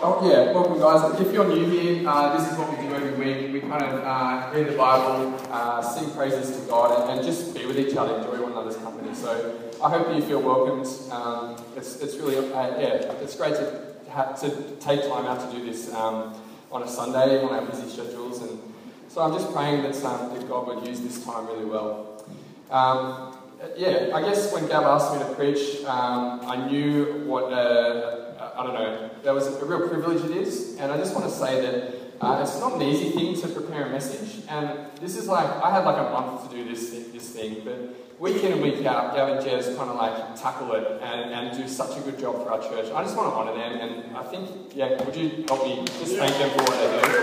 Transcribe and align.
oh 0.00 0.30
yeah, 0.30 0.52
welcome 0.52 0.78
guys. 0.78 1.20
If 1.20 1.32
you're 1.32 1.48
new 1.48 1.68
here, 1.68 2.08
uh, 2.08 2.36
this 2.36 2.50
is 2.50 2.56
what 2.56 2.70
we 2.70 2.86
do 2.86 2.94
every 2.94 3.12
week. 3.12 3.52
We 3.52 3.60
kind 3.60 3.82
of 3.82 4.04
uh, 4.04 4.50
read 4.54 4.68
the 4.68 4.76
Bible, 4.76 5.34
uh, 5.50 5.82
sing 5.82 6.10
praises 6.12 6.56
to 6.56 6.66
God, 6.68 7.08
and, 7.08 7.18
and, 7.18 7.26
just 7.26 7.54
be 7.54 7.66
with 7.66 7.78
each 7.78 7.96
other, 7.96 8.18
enjoy 8.18 8.40
one 8.42 8.52
another's 8.52 8.76
company. 8.76 9.12
So 9.14 9.58
I 9.82 9.90
hope 9.90 10.14
you 10.14 10.22
feel 10.22 10.40
welcomed. 10.40 10.86
Um, 11.10 11.56
it's, 11.76 12.00
it's 12.00 12.14
really, 12.16 12.36
uh, 12.36 12.78
yeah, 12.78 13.12
it's 13.22 13.36
great 13.36 13.54
to, 13.54 13.94
have, 14.10 14.40
to 14.40 14.50
take 14.76 15.02
time 15.02 15.26
out 15.26 15.50
to 15.50 15.56
do 15.56 15.64
this 15.64 15.92
um, 15.94 16.34
on 16.70 16.82
a 16.82 16.88
Sunday 16.88 17.42
on 17.42 17.52
our 17.52 17.64
busy 17.66 17.88
schedules. 17.88 18.40
And 18.42 18.60
so 19.08 19.22
I'm 19.22 19.32
just 19.32 19.52
praying 19.52 19.82
that, 19.82 19.96
um, 20.04 20.34
that 20.34 20.48
God 20.48 20.66
would 20.68 20.86
use 20.86 21.00
this 21.00 21.24
time 21.24 21.46
really 21.46 21.64
well. 21.64 22.24
Um, 22.70 23.36
yeah, 23.76 24.10
I 24.14 24.22
guess 24.22 24.52
when 24.52 24.68
Gab 24.68 24.84
asked 24.84 25.12
me 25.12 25.18
to 25.18 25.34
preach, 25.34 25.84
um, 25.84 26.42
I 26.44 26.68
knew 26.68 27.24
what, 27.26 27.52
uh, 27.52 28.27
I 28.58 28.64
don't 28.64 28.74
know, 28.74 29.10
that 29.22 29.32
was 29.32 29.46
a 29.46 29.64
real 29.64 29.88
privilege 29.88 30.24
it 30.24 30.36
is. 30.36 30.76
And 30.78 30.90
I 30.90 30.96
just 30.96 31.14
want 31.14 31.26
to 31.26 31.30
say 31.30 31.60
that 31.60 31.94
uh, 32.20 32.40
it's 32.42 32.58
not 32.58 32.74
an 32.74 32.82
easy 32.82 33.10
thing 33.10 33.40
to 33.40 33.48
prepare 33.48 33.86
a 33.86 33.90
message. 33.90 34.42
And 34.48 34.90
this 35.00 35.16
is 35.16 35.28
like, 35.28 35.48
I 35.62 35.70
had 35.70 35.84
like 35.84 35.96
a 35.96 36.10
month 36.10 36.50
to 36.50 36.56
do 36.56 36.68
this, 36.68 36.90
this 36.90 37.28
thing, 37.30 37.62
but 37.64 38.18
week 38.18 38.42
in 38.42 38.54
and 38.54 38.60
week 38.60 38.84
out, 38.84 39.14
Gavin 39.14 39.36
and 39.36 39.46
Jez 39.46 39.76
kind 39.76 39.90
of 39.90 39.94
like 39.96 40.34
tackle 40.34 40.72
it 40.72 41.00
and, 41.00 41.32
and 41.32 41.56
do 41.56 41.68
such 41.68 41.96
a 41.96 42.00
good 42.00 42.18
job 42.18 42.34
for 42.42 42.50
our 42.50 42.60
church. 42.60 42.90
I 42.92 43.04
just 43.04 43.16
want 43.16 43.32
to 43.32 43.36
honour 43.36 43.54
them. 43.54 43.78
And 43.78 44.16
I 44.16 44.24
think, 44.24 44.74
yeah, 44.74 45.00
would 45.04 45.14
you 45.14 45.44
help 45.46 45.62
me 45.62 45.84
just 46.00 46.16
thank 46.16 46.36
them 46.36 46.50
for 46.50 46.64
what 46.64 46.74
they 46.80 46.88
do? 47.06 47.22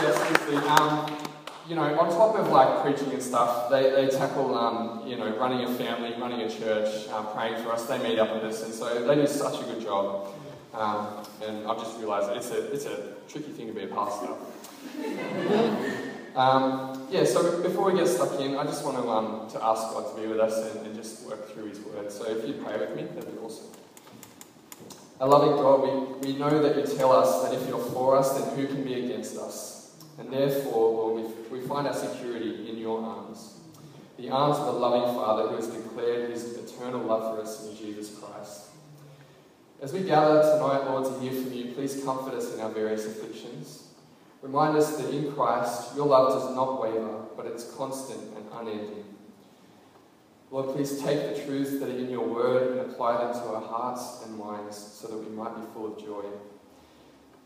Seriously. 0.00 0.56
Um, 0.68 1.33
you 1.68 1.74
know, 1.74 1.82
on 1.98 2.10
top 2.10 2.36
of 2.36 2.48
like 2.48 2.82
preaching 2.82 3.12
and 3.12 3.22
stuff, 3.22 3.70
they, 3.70 3.90
they 3.90 4.08
tackle, 4.08 4.56
um, 4.56 5.06
you 5.06 5.16
know, 5.16 5.34
running 5.36 5.64
a 5.64 5.74
family, 5.74 6.14
running 6.20 6.42
a 6.42 6.50
church, 6.50 7.08
uh, 7.10 7.22
praying 7.34 7.62
for 7.62 7.72
us. 7.72 7.86
They 7.86 7.98
meet 7.98 8.18
up 8.18 8.34
with 8.34 8.44
us, 8.44 8.62
and 8.64 8.74
so 8.74 9.06
they 9.06 9.14
do 9.14 9.26
such 9.26 9.62
a 9.62 9.64
good 9.64 9.82
job. 9.82 10.28
Um, 10.74 11.24
and 11.46 11.66
I've 11.66 11.78
just 11.78 11.98
realised 11.98 12.30
it's 12.36 12.50
a, 12.50 12.72
it's 12.72 12.86
a 12.86 13.14
tricky 13.28 13.52
thing 13.52 13.68
to 13.68 13.72
be 13.72 13.84
a 13.84 13.86
pastor. 13.86 14.28
um, 16.36 17.06
yeah, 17.10 17.24
so 17.24 17.62
before 17.62 17.90
we 17.90 17.98
get 17.98 18.08
stuck 18.08 18.38
in, 18.40 18.56
I 18.56 18.64
just 18.64 18.84
want 18.84 18.96
to, 18.98 19.08
um, 19.08 19.48
to 19.50 19.64
ask 19.64 19.82
God 19.94 20.14
to 20.14 20.20
be 20.20 20.26
with 20.26 20.40
us 20.40 20.74
and, 20.74 20.86
and 20.86 20.96
just 20.96 21.26
work 21.26 21.50
through 21.52 21.66
His 21.66 21.78
Word. 21.80 22.10
So 22.10 22.24
if 22.28 22.46
you 22.46 22.54
pray 22.54 22.76
with 22.76 22.94
me, 22.96 23.04
that'd 23.04 23.32
be 23.32 23.38
awesome. 23.38 23.66
Our 25.20 25.28
loving 25.28 25.56
God, 25.56 26.20
we, 26.22 26.32
we 26.32 26.38
know 26.38 26.60
that 26.60 26.76
you 26.76 26.96
tell 26.96 27.12
us 27.12 27.44
that 27.44 27.54
if 27.54 27.68
you're 27.68 27.78
for 27.78 28.16
us, 28.16 28.36
then 28.36 28.56
who 28.56 28.66
can 28.66 28.82
be 28.82 28.94
against 29.04 29.38
us? 29.38 29.73
And 30.18 30.32
therefore, 30.32 30.92
Lord, 30.92 31.24
we, 31.50 31.58
we 31.58 31.66
find 31.66 31.86
our 31.86 31.94
security 31.94 32.70
in 32.70 32.78
your 32.78 33.02
arms. 33.02 33.58
The 34.16 34.30
arms 34.30 34.58
of 34.58 34.68
a 34.68 34.78
loving 34.78 35.14
Father 35.14 35.48
who 35.48 35.56
has 35.56 35.66
declared 35.66 36.30
his 36.30 36.56
eternal 36.56 37.02
love 37.02 37.34
for 37.34 37.42
us 37.42 37.66
in 37.66 37.76
Jesus 37.76 38.16
Christ. 38.16 38.66
As 39.82 39.92
we 39.92 40.04
gather 40.04 40.40
tonight, 40.40 40.88
Lord, 40.88 41.04
to 41.04 41.20
hear 41.20 41.32
from 41.32 41.52
you, 41.52 41.72
please 41.72 42.02
comfort 42.04 42.34
us 42.34 42.54
in 42.54 42.60
our 42.60 42.70
various 42.70 43.06
afflictions. 43.06 43.88
Remind 44.40 44.76
us 44.76 44.96
that 44.96 45.12
in 45.12 45.32
Christ, 45.32 45.96
your 45.96 46.06
love 46.06 46.32
does 46.32 46.54
not 46.54 46.80
waver, 46.80 47.24
but 47.36 47.46
it's 47.46 47.74
constant 47.74 48.20
and 48.36 48.46
unending. 48.52 49.04
Lord, 50.50 50.76
please 50.76 51.02
take 51.02 51.34
the 51.34 51.44
truths 51.44 51.80
that 51.80 51.88
are 51.88 51.98
in 51.98 52.08
your 52.08 52.26
word 52.26 52.78
and 52.78 52.90
apply 52.90 53.16
them 53.18 53.32
to 53.32 53.48
our 53.48 53.60
hearts 53.60 54.24
and 54.24 54.38
minds 54.38 54.76
so 54.76 55.08
that 55.08 55.16
we 55.16 55.34
might 55.34 55.56
be 55.56 55.62
full 55.72 55.92
of 55.92 55.98
joy 55.98 56.22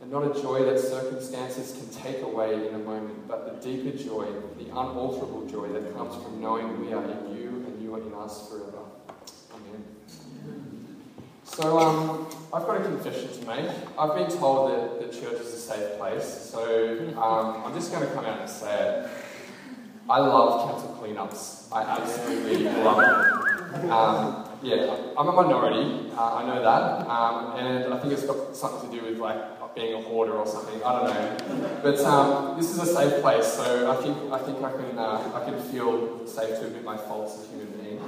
and 0.00 0.10
not 0.10 0.24
a 0.24 0.40
joy 0.40 0.64
that 0.64 0.78
circumstances 0.78 1.72
can 1.72 1.88
take 2.02 2.22
away 2.22 2.68
in 2.68 2.74
a 2.74 2.78
moment, 2.78 3.26
but 3.26 3.62
the 3.62 3.68
deeper 3.68 3.96
joy, 3.96 4.26
the 4.58 4.70
unalterable 4.70 5.46
joy 5.46 5.68
that 5.68 5.96
comes 5.96 6.22
from 6.22 6.40
knowing 6.40 6.80
we 6.80 6.92
are 6.92 7.02
in 7.02 7.36
you 7.36 7.48
and 7.66 7.82
you 7.82 7.94
are 7.94 8.00
in 8.00 8.14
us 8.14 8.48
forever. 8.48 8.78
Amen. 9.52 9.84
So, 11.42 11.78
um, 11.78 12.26
I've 12.52 12.64
got 12.64 12.80
a 12.80 12.84
confession 12.84 13.28
to 13.40 13.46
make. 13.46 13.70
I've 13.98 14.14
been 14.14 14.38
told 14.38 14.70
that 14.70 15.00
the 15.00 15.20
church 15.20 15.40
is 15.40 15.52
a 15.52 15.58
safe 15.58 15.98
place, 15.98 16.24
so 16.24 17.12
um, 17.16 17.64
I'm 17.64 17.74
just 17.74 17.90
going 17.90 18.06
to 18.06 18.14
come 18.14 18.24
out 18.24 18.40
and 18.40 18.48
say 18.48 18.72
it. 18.72 19.10
I 20.08 20.20
love 20.20 20.70
council 20.70 20.98
cleanups. 21.02 21.70
I 21.70 21.82
absolutely 21.82 22.64
love 22.64 23.72
them. 23.72 23.90
Um, 23.90 24.47
yeah, 24.62 24.96
I'm 25.16 25.28
a 25.28 25.32
minority, 25.32 26.10
uh, 26.16 26.36
I 26.36 26.46
know 26.46 26.62
that, 26.62 27.08
um, 27.08 27.56
and 27.58 27.94
I 27.94 27.98
think 27.98 28.12
it's 28.12 28.24
got 28.24 28.56
something 28.56 28.90
to 28.90 28.96
do 28.96 29.04
with 29.06 29.18
like 29.18 29.58
being 29.78 29.94
a 29.94 30.02
hoarder 30.02 30.32
or 30.32 30.46
something. 30.46 30.82
I 30.82 30.92
don't 30.92 31.08
know. 31.08 31.80
But 31.82 32.00
um, 32.00 32.56
this 32.56 32.70
is 32.70 32.78
a 32.78 32.86
safe 32.86 33.22
place, 33.22 33.46
so 33.46 33.90
I 33.90 33.96
think 34.02 34.32
I 34.32 34.38
think 34.38 34.62
I 34.62 34.72
can 34.72 34.98
uh, 34.98 35.32
I 35.34 35.44
can 35.44 35.60
feel 35.70 36.26
safe 36.26 36.58
to 36.58 36.66
admit 36.66 36.84
my 36.84 36.96
faults 36.96 37.38
as 37.38 37.44
a 37.44 37.48
human 37.50 37.72
being. 37.80 38.00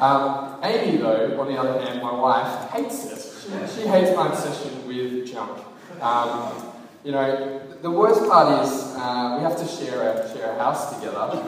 Um, 0.00 0.58
Amy, 0.62 0.98
though, 0.98 1.40
on 1.40 1.46
the 1.46 1.58
other 1.58 1.80
hand, 1.84 2.02
my 2.02 2.12
wife 2.12 2.70
hates 2.70 3.04
it. 3.06 3.20
She, 3.40 3.80
she 3.80 3.86
hates 3.86 4.16
my 4.16 4.28
obsession 4.28 4.86
with 4.88 5.26
junk. 5.30 5.58
Um, 6.00 6.72
you 7.04 7.12
know, 7.12 7.60
the 7.80 7.90
worst 7.90 8.28
part 8.28 8.64
is 8.66 8.70
uh, 8.96 9.36
we 9.38 9.44
have 9.44 9.56
to 9.56 9.66
share 9.66 10.02
a 10.02 10.28
share 10.34 10.50
a 10.50 10.58
house 10.58 10.94
together, 10.94 11.30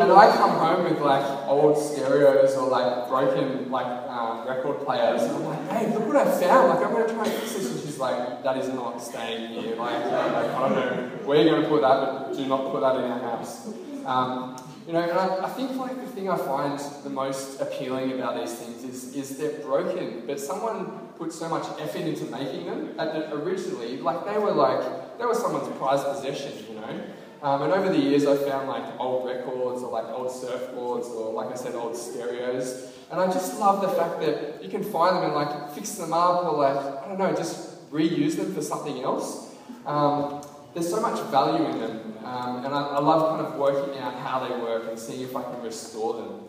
and, 0.00 0.12
I 0.12 0.36
come 0.36 0.50
home 0.50 0.84
with 0.84 1.00
like 1.00 1.24
old 1.48 1.76
stereos 1.76 2.54
or 2.54 2.68
like 2.68 3.08
broken 3.08 3.70
like 3.70 3.86
um, 4.08 4.46
record 4.46 4.84
players, 4.84 5.22
and 5.22 5.32
I'm 5.32 5.44
like, 5.44 5.68
hey, 5.70 5.92
look 5.92 6.06
what 6.06 6.16
I 6.16 6.24
found! 6.40 6.68
Like 6.68 6.86
I'm 6.86 6.92
going 6.92 7.08
to 7.08 7.14
try 7.14 7.24
and 7.26 7.32
fix 7.34 7.54
this, 7.54 7.72
and 7.72 7.80
she's 7.80 7.98
like, 7.98 8.42
that 8.44 8.56
is 8.56 8.68
not 8.68 9.02
staying 9.02 9.48
here. 9.48 9.74
Like, 9.74 10.04
like 10.04 10.50
I 10.50 10.68
don't 10.68 10.74
know 10.76 11.26
where 11.26 11.42
you're 11.42 11.50
going 11.50 11.62
to 11.62 11.68
put 11.68 11.82
that, 11.82 12.28
but 12.28 12.36
do 12.36 12.46
not 12.46 12.70
put 12.70 12.80
that 12.82 12.96
in 12.96 13.10
our 13.10 13.18
house. 13.18 13.66
Um, 14.06 14.56
you 14.86 14.92
know, 14.92 15.00
and 15.00 15.18
I, 15.18 15.46
I, 15.46 15.48
think 15.50 15.76
like 15.76 15.96
the 15.96 16.06
thing 16.08 16.28
I 16.28 16.36
find 16.36 16.78
the 17.04 17.10
most 17.10 17.60
appealing 17.60 18.12
about 18.12 18.38
these 18.38 18.54
things 18.54 18.84
is, 18.84 19.14
is 19.14 19.38
they're 19.38 19.58
broken, 19.60 20.24
but 20.26 20.38
someone 20.38 21.08
put 21.16 21.32
so 21.32 21.48
much 21.48 21.66
effort 21.80 22.02
into 22.02 22.24
making 22.26 22.66
them. 22.66 22.94
And 22.98 23.32
originally, 23.32 23.98
like 23.98 24.26
they 24.26 24.38
were 24.38 24.52
like 24.52 25.18
they 25.18 25.24
were 25.24 25.34
someone's 25.34 25.74
prized 25.78 26.04
possession, 26.04 26.52
you 26.68 26.74
know. 26.80 27.00
Um, 27.42 27.62
and 27.62 27.72
over 27.72 27.90
the 27.90 27.98
years, 27.98 28.26
I 28.26 28.36
found 28.36 28.68
like 28.68 29.00
old 29.00 29.26
records 29.26 29.82
or 29.82 29.90
like 29.90 30.06
old 30.06 30.28
surfboards 30.28 31.10
or 31.10 31.32
like 31.32 31.50
I 31.50 31.54
said, 31.54 31.74
old 31.74 31.96
stereos. 31.96 32.90
And 33.10 33.20
I 33.20 33.26
just 33.26 33.58
love 33.58 33.80
the 33.80 33.88
fact 33.88 34.20
that 34.20 34.62
you 34.62 34.68
can 34.68 34.82
find 34.82 35.16
them 35.16 35.24
and 35.24 35.34
like 35.34 35.70
fix 35.72 35.92
them 35.92 36.12
up 36.12 36.44
or 36.44 36.58
like 36.58 36.76
I 36.76 37.08
don't 37.08 37.18
know, 37.18 37.34
just 37.34 37.90
reuse 37.90 38.36
them 38.36 38.54
for 38.54 38.60
something 38.60 39.02
else. 39.02 39.54
Um, 39.86 40.42
there's 40.74 40.90
so 40.90 41.00
much 41.00 41.20
value 41.30 41.64
in 41.66 41.78
them, 41.78 42.14
um, 42.24 42.64
and 42.64 42.74
I, 42.74 42.82
I, 42.82 42.98
love 42.98 43.38
kind 43.38 43.46
of 43.46 43.58
working 43.58 43.98
out 44.00 44.14
how 44.14 44.46
they 44.46 44.54
work 44.60 44.88
and 44.88 44.98
seeing 44.98 45.20
if 45.22 45.36
I 45.36 45.42
can 45.42 45.62
restore 45.62 46.14
them. 46.14 46.40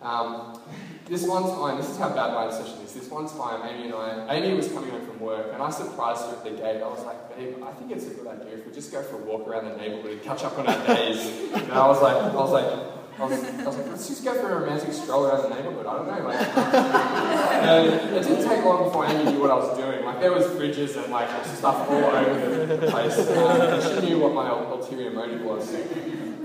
Um, 0.00 0.60
this 1.06 1.26
one 1.26 1.42
time, 1.42 1.78
this 1.78 1.90
is 1.90 1.98
how 1.98 2.10
bad 2.10 2.34
my 2.34 2.44
obsession 2.44 2.78
is. 2.84 2.92
This 2.92 3.08
one 3.08 3.26
time, 3.26 3.68
Amy 3.68 3.86
and 3.86 3.94
I, 3.94 4.34
Amy 4.36 4.54
was 4.54 4.68
coming 4.68 4.90
home 4.90 5.04
from 5.06 5.18
work, 5.18 5.50
and 5.52 5.62
I 5.62 5.70
surprised 5.70 6.26
her 6.26 6.36
at 6.36 6.44
the 6.44 6.50
gate. 6.50 6.82
I 6.82 6.88
was 6.88 7.04
like, 7.04 7.36
babe, 7.36 7.56
I 7.64 7.72
think 7.72 7.90
it's 7.90 8.06
a 8.06 8.10
good 8.10 8.26
idea 8.26 8.58
if 8.58 8.66
we 8.66 8.72
just 8.72 8.92
go 8.92 9.02
for 9.02 9.16
a 9.16 9.24
walk 9.24 9.48
around 9.48 9.64
the 9.64 9.76
neighborhood 9.76 10.12
and 10.12 10.22
catch 10.22 10.44
up 10.44 10.58
on 10.58 10.66
our 10.66 10.86
days. 10.86 11.26
and 11.54 11.72
I 11.72 11.86
was 11.88 12.00
like, 12.00 12.16
I 12.16 12.34
was 12.34 12.52
like, 12.52 13.03
I 13.16 13.26
was, 13.26 13.44
I 13.44 13.64
was 13.64 13.76
like, 13.76 13.86
let's 13.86 14.08
just 14.08 14.24
go 14.24 14.34
for 14.34 14.50
a 14.50 14.56
romantic 14.60 14.92
stroll 14.92 15.26
around 15.26 15.42
the 15.44 15.50
neighborhood. 15.54 15.86
I 15.86 15.94
don't 15.94 16.08
know. 16.08 16.18
Like, 16.28 16.56
and 17.64 17.86
it 18.16 18.24
didn't 18.24 18.44
take 18.48 18.64
long 18.64 18.82
before 18.84 19.06
Amy 19.06 19.30
knew 19.30 19.40
what 19.40 19.52
I 19.52 19.54
was 19.54 19.78
doing. 19.78 20.04
Like, 20.04 20.18
there 20.20 20.32
was 20.32 20.46
fridges 20.46 20.96
and 21.00 21.12
like 21.12 21.28
stuff 21.44 21.88
all 21.88 22.04
over 22.04 22.66
the 22.66 22.76
place. 22.90 23.16
Um, 23.18 23.80
she 24.00 24.06
knew 24.08 24.18
what 24.18 24.34
my 24.34 24.48
ulterior 24.48 25.12
motive 25.12 25.42
was. 25.42 25.72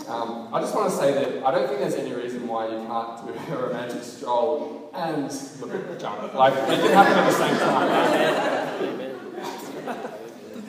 Um, 0.07 0.47
I 0.53 0.61
just 0.61 0.75
want 0.75 0.91
to 0.91 0.95
say 0.95 1.11
that 1.13 1.43
I 1.43 1.49
don't 1.51 1.67
think 1.67 1.79
there's 1.79 1.95
any 1.95 2.13
reason 2.13 2.47
why 2.47 2.67
you 2.67 2.85
can't 2.85 3.25
do 3.25 3.33
a 3.53 3.57
romantic 3.67 4.03
stroll 4.03 4.91
and 4.93 5.23
look 5.61 5.73
at 5.73 5.99
junk. 5.99 6.33
Like, 6.35 6.53
they 6.67 6.77
can 6.77 6.91
happen 6.91 7.17
at 7.17 7.25
the 7.25 7.33
same 7.37 7.57
time. 7.57 7.89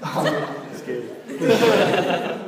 Um, 0.02 0.26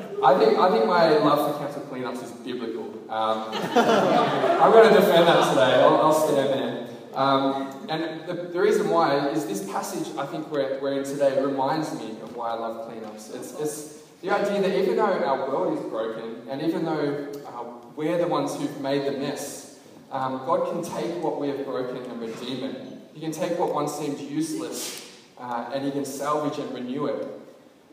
I 0.24 0.38
think 0.38 0.56
I 0.56 0.70
think 0.70 0.86
my 0.86 1.18
love 1.18 1.52
for 1.52 1.58
council 1.58 1.82
cleanups 1.90 2.22
is 2.22 2.30
biblical. 2.30 2.91
Um, 3.12 3.44
I'm 3.52 4.72
going 4.72 4.88
to 4.88 4.94
defend 4.98 5.28
that 5.28 5.50
today. 5.50 5.82
I'll, 5.82 5.96
I'll 5.96 6.14
stand 6.14 6.48
there. 6.48 6.88
Um, 7.12 7.86
and 7.90 8.26
the, 8.26 8.32
the, 8.32 8.58
reason 8.58 8.88
why 8.88 9.28
is 9.28 9.44
this 9.44 9.70
passage 9.70 10.16
I 10.16 10.24
think 10.24 10.50
we're, 10.50 10.80
we're 10.80 10.98
in 10.98 11.04
today 11.04 11.38
reminds 11.42 11.92
me 11.92 12.12
of 12.22 12.34
why 12.34 12.52
I 12.52 12.54
love 12.54 12.90
cleanups. 12.90 13.34
It's, 13.34 13.60
it's 13.60 14.02
the 14.22 14.30
idea 14.30 14.62
that 14.62 14.78
even 14.78 14.96
though 14.96 15.02
our 15.02 15.46
world 15.46 15.78
is 15.78 15.84
broken, 15.90 16.48
and 16.48 16.62
even 16.62 16.86
though 16.86 17.30
uh, 17.46 17.86
we're 17.96 18.16
the 18.16 18.26
ones 18.26 18.56
who've 18.56 18.80
made 18.80 19.04
the 19.04 19.12
mess, 19.12 19.78
um, 20.10 20.38
God 20.46 20.72
can 20.72 20.82
take 20.82 21.22
what 21.22 21.38
we 21.38 21.48
have 21.48 21.66
broken 21.66 21.98
and 21.98 22.18
redeem 22.18 22.64
it. 22.64 22.80
He 23.12 23.20
can 23.20 23.30
take 23.30 23.58
what 23.58 23.74
once 23.74 23.92
seemed 23.92 24.20
useless 24.20 25.06
uh, 25.38 25.70
and 25.74 25.84
He 25.84 25.90
can 25.90 26.06
salvage 26.06 26.58
and 26.58 26.72
renew 26.72 27.08
it. 27.08 27.28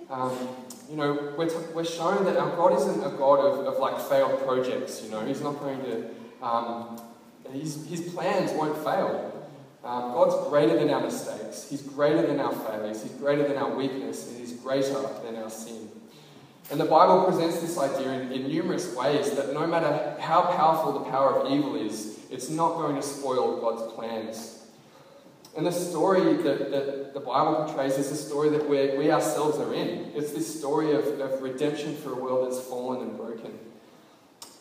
Um, 0.10 0.32
you 0.90 0.96
know, 0.96 1.34
we're, 1.38 1.48
t- 1.48 1.56
we're 1.74 1.86
shown 1.86 2.26
that 2.26 2.36
our 2.38 2.56
God 2.56 2.74
isn't 2.80 3.04
a 3.04 3.16
God 3.16 3.40
of, 3.40 3.68
of 3.68 3.80
like 3.80 4.00
failed 4.00 4.42
projects, 4.44 5.04
you 5.04 5.12
know. 5.12 5.24
He's 5.26 5.42
not 5.42 5.60
going 5.60 5.80
to, 5.84 6.10
um, 6.42 7.00
his, 7.52 7.86
his 7.88 8.14
plans 8.14 8.52
won't 8.54 8.78
fail. 8.78 9.40
Um, 9.84 10.12
God's 10.14 10.50
greater 10.50 10.78
than 10.78 10.90
our 10.90 11.02
mistakes. 11.02 11.68
He's 11.70 11.82
greater 11.82 12.26
than 12.26 12.40
our 12.40 12.54
failures. 12.54 13.04
He's 13.04 13.14
greater 13.14 13.48
than 13.48 13.58
our 13.58 13.74
weakness. 13.76 14.28
And 14.28 14.40
He's 14.40 14.54
greater 14.54 15.02
than 15.24 15.38
our 15.38 15.50
sin. 15.50 15.90
And 16.72 16.80
the 16.80 16.86
Bible 16.86 17.24
presents 17.24 17.62
this 17.62 17.78
idea 17.78 18.12
in, 18.12 18.32
in 18.32 18.48
numerous 18.48 18.94
ways 18.96 19.32
that 19.32 19.54
no 19.54 19.66
matter 19.66 20.16
how 20.20 20.42
powerful 20.42 21.00
the 21.00 21.10
power 21.10 21.40
of 21.40 21.52
evil 21.52 21.76
is, 21.76 22.20
it's 22.30 22.50
not 22.50 22.76
going 22.76 22.96
to 22.96 23.02
spoil 23.02 23.60
God's 23.62 23.92
plans. 23.94 24.59
And 25.58 25.66
the 25.66 25.72
story 25.72 26.34
that, 26.38 26.72
that 26.72 27.14
the 27.14 27.20
Bible 27.20 27.66
portrays 27.66 27.98
is 27.98 28.12
a 28.12 28.16
story 28.16 28.50
that 28.50 28.70
we 28.70 28.98
we 28.98 29.12
ourselves 29.12 29.58
are 29.58 29.74
in. 29.74 30.12
It's 30.16 30.32
this 30.32 30.60
story 30.60 30.94
of, 30.94 31.20
of 31.20 31.42
redemption 31.42 31.96
for 31.98 32.14
a 32.14 32.16
world 32.16 32.50
that's 32.50 32.62
fallen 32.66 33.02
and 33.02 33.18
broken. 33.18 33.58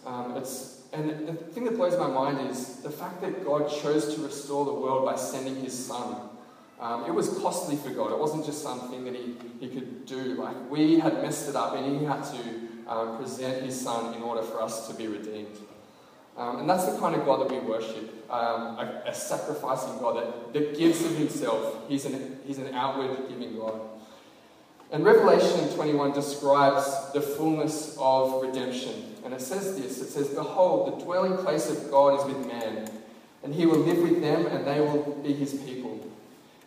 Um, 0.06 0.36
it's, 0.36 0.82
and 0.92 1.28
the 1.28 1.34
thing 1.34 1.64
that 1.64 1.76
blows 1.76 1.98
my 1.98 2.06
mind 2.06 2.50
is 2.50 2.76
the 2.76 2.90
fact 2.90 3.20
that 3.20 3.44
God 3.44 3.70
chose 3.70 4.14
to 4.14 4.22
restore 4.22 4.64
the 4.64 4.72
world 4.72 5.04
by 5.04 5.16
sending 5.16 5.56
his 5.56 5.86
son. 5.86 6.16
Um, 6.80 7.04
it 7.04 7.12
was 7.12 7.28
costly 7.40 7.76
for 7.76 7.90
God. 7.90 8.12
It 8.12 8.18
wasn't 8.18 8.46
just 8.46 8.62
something 8.62 9.04
that 9.04 9.14
he, 9.14 9.34
he 9.60 9.68
could 9.68 10.06
do. 10.06 10.34
Like 10.34 10.70
we 10.70 10.98
had 10.98 11.22
messed 11.22 11.48
it 11.48 11.56
up 11.56 11.74
and 11.76 11.98
he 11.98 12.04
had 12.06 12.22
to 12.22 12.38
um, 12.88 13.18
present 13.18 13.64
his 13.64 13.78
son 13.78 14.14
in 14.14 14.22
order 14.22 14.42
for 14.42 14.62
us 14.62 14.88
to 14.88 14.94
be 14.94 15.06
redeemed. 15.06 15.58
Um, 16.38 16.60
and 16.60 16.70
that's 16.70 16.86
the 16.86 16.96
kind 17.00 17.16
of 17.16 17.26
God 17.26 17.40
that 17.40 17.50
we 17.50 17.58
worship 17.58 18.30
um, 18.30 18.78
a, 18.78 19.02
a, 19.06 19.14
sacrificing 19.14 19.98
God 19.98 20.18
that, 20.18 20.52
that 20.52 20.78
gives 20.78 21.04
of 21.04 21.16
himself. 21.16 21.76
He's 21.88 22.04
an, 22.04 22.38
he's 22.46 22.58
an 22.58 22.72
outward 22.74 23.28
giving 23.28 23.56
God. 23.56 23.80
And 24.92 25.04
Revelation 25.04 25.68
21 25.74 26.12
describes 26.12 27.12
the 27.12 27.20
fullness 27.20 27.96
of 28.00 28.40
redemption. 28.40 29.16
And 29.24 29.34
it 29.34 29.40
says 29.40 29.76
this 29.76 30.00
it 30.00 30.10
says, 30.10 30.28
Behold, 30.28 31.00
the 31.00 31.04
dwelling 31.04 31.36
place 31.38 31.68
of 31.70 31.90
God 31.90 32.20
is 32.20 32.26
with 32.26 32.46
man, 32.46 32.88
and 33.42 33.52
he 33.52 33.66
will 33.66 33.78
live 33.78 33.98
with 33.98 34.20
them, 34.20 34.46
and 34.46 34.64
they 34.64 34.80
will 34.80 35.20
be 35.24 35.32
his 35.32 35.54
people. 35.54 35.98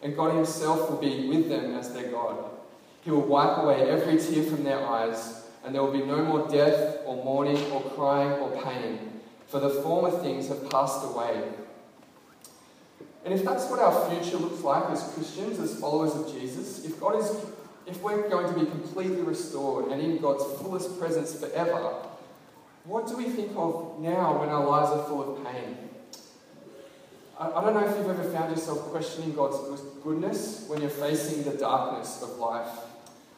And 0.03 0.17
God 0.17 0.35
himself 0.35 0.89
will 0.89 0.97
be 0.97 1.29
with 1.29 1.47
them 1.47 1.75
as 1.75 1.93
their 1.93 2.11
God. 2.11 2.37
He 3.03 3.09
will 3.09 3.21
wipe 3.21 3.57
away 3.57 3.89
every 3.89 4.17
tear 4.17 4.43
from 4.43 4.65
their 4.65 4.85
eyes, 4.85 5.45
and 5.63 5.73
there 5.73 5.81
will 5.81 5.93
be 5.93 6.03
no 6.03 6.23
more 6.25 6.47
death, 6.49 6.97
or 7.05 7.23
mourning, 7.23 7.71
or 7.71 7.81
crying, 7.81 8.33
or 8.33 8.61
pain, 8.61 9.10
for 9.51 9.59
the 9.59 9.69
former 9.69 10.09
things 10.09 10.47
have 10.47 10.69
passed 10.69 11.03
away. 11.03 11.43
And 13.25 13.33
if 13.33 13.43
that's 13.43 13.69
what 13.69 13.79
our 13.79 14.09
future 14.09 14.37
looks 14.37 14.63
like 14.63 14.89
as 14.89 15.03
Christians, 15.13 15.59
as 15.59 15.79
followers 15.79 16.15
of 16.15 16.33
Jesus, 16.33 16.85
if 16.85 16.99
God 16.99 17.19
is 17.19 17.29
if 17.85 18.01
we're 18.01 18.29
going 18.29 18.53
to 18.53 18.59
be 18.59 18.65
completely 18.65 19.21
restored 19.21 19.91
and 19.91 20.01
in 20.01 20.17
God's 20.19 20.43
fullest 20.61 20.97
presence 20.99 21.37
forever, 21.37 21.95
what 22.85 23.07
do 23.07 23.17
we 23.17 23.25
think 23.25 23.51
of 23.55 23.99
now 23.99 24.39
when 24.39 24.49
our 24.49 24.65
lives 24.65 24.91
are 24.91 25.03
full 25.03 25.35
of 25.35 25.45
pain? 25.45 25.77
I, 27.39 27.61
don't 27.61 27.73
know 27.73 27.87
if 27.87 27.97
you've 27.97 28.07
ever 28.07 28.23
found 28.23 28.51
yourself 28.51 28.79
questioning 28.91 29.33
God's 29.33 29.81
goodness 30.03 30.65
when 30.67 30.79
you're 30.79 30.91
facing 30.91 31.43
the 31.43 31.57
darkness 31.57 32.21
of 32.21 32.37
life. 32.37 32.69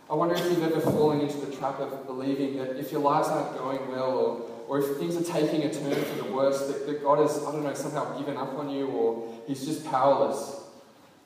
I 0.09 0.13
wonder 0.13 0.35
if 0.35 0.43
you've 0.43 0.63
ever 0.63 0.81
fallen 0.81 1.21
into 1.21 1.37
the 1.37 1.55
trap 1.55 1.79
of 1.79 2.05
believing 2.05 2.57
that 2.57 2.75
if 2.77 2.91
your 2.91 2.99
lives 2.99 3.29
aren't 3.29 3.57
going 3.57 3.89
well 3.89 4.17
or, 4.17 4.52
or 4.67 4.79
if 4.79 4.97
things 4.97 5.15
are 5.17 5.23
taking 5.23 5.63
a 5.63 5.73
turn 5.73 5.93
for 5.93 6.23
the 6.23 6.31
worse, 6.31 6.67
that, 6.67 6.87
that 6.87 7.03
God 7.03 7.19
has, 7.19 7.43
I 7.43 7.51
don't 7.51 7.63
know, 7.63 7.73
somehow 7.73 8.17
given 8.17 8.37
up 8.37 8.53
on 8.55 8.69
you 8.69 8.87
or 8.87 9.33
He's 9.47 9.65
just 9.65 9.85
powerless. 9.85 10.61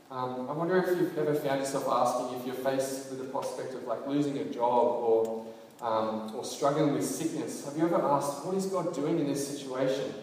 Um, 0.10 0.48
I 0.50 0.54
wonder 0.54 0.78
if 0.78 0.98
you've 0.98 1.18
ever 1.18 1.36
found 1.36 1.60
yourself 1.60 1.86
asking 1.89 2.39
if 2.39 2.45
you're 2.45 2.56
faced 2.56 3.10
with 3.10 3.19
the 3.19 3.25
prospect 3.25 3.74
of 3.74 3.84
like 3.84 4.07
losing 4.07 4.38
a 4.38 4.45
job 4.45 4.63
or, 5.04 5.45
um, 5.81 6.34
or 6.34 6.45
struggling 6.45 6.94
with 6.94 7.04
sickness. 7.04 7.66
Have 7.66 7.78
you 7.78 7.86
ever 7.86 8.01
asked, 8.01 8.45
what 8.45 8.56
is 8.56 8.68
God 8.68 8.95
doing 8.95 9.19
in 9.19 9.28
this 9.28 9.45
situation? 9.45 10.13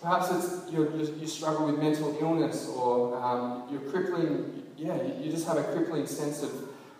Perhaps 0.00 0.30
it's 0.32 0.72
you 0.72 1.16
you 1.18 1.26
struggle 1.26 1.66
with 1.66 1.78
mental 1.78 2.16
illness 2.20 2.68
or 2.68 3.16
um, 3.16 3.64
you're 3.70 3.90
crippling, 3.90 4.62
yeah, 4.76 5.02
you, 5.02 5.24
you 5.24 5.30
just 5.30 5.46
have 5.46 5.56
a 5.56 5.64
crippling 5.64 6.06
sense 6.06 6.42
of, 6.42 6.52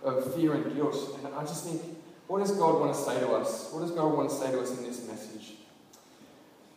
of 0.02 0.34
fear 0.34 0.54
and 0.54 0.74
guilt. 0.74 0.96
And 1.22 1.34
I 1.34 1.42
just 1.42 1.64
think, 1.64 1.82
what 2.26 2.40
does 2.40 2.52
God 2.52 2.80
want 2.80 2.94
to 2.94 3.00
say 3.00 3.20
to 3.20 3.28
us? 3.32 3.70
What 3.72 3.80
does 3.80 3.90
God 3.90 4.14
want 4.14 4.30
to 4.30 4.34
say 4.34 4.50
to 4.50 4.60
us 4.60 4.76
in 4.76 4.84
this 4.84 5.06
message? 5.06 5.52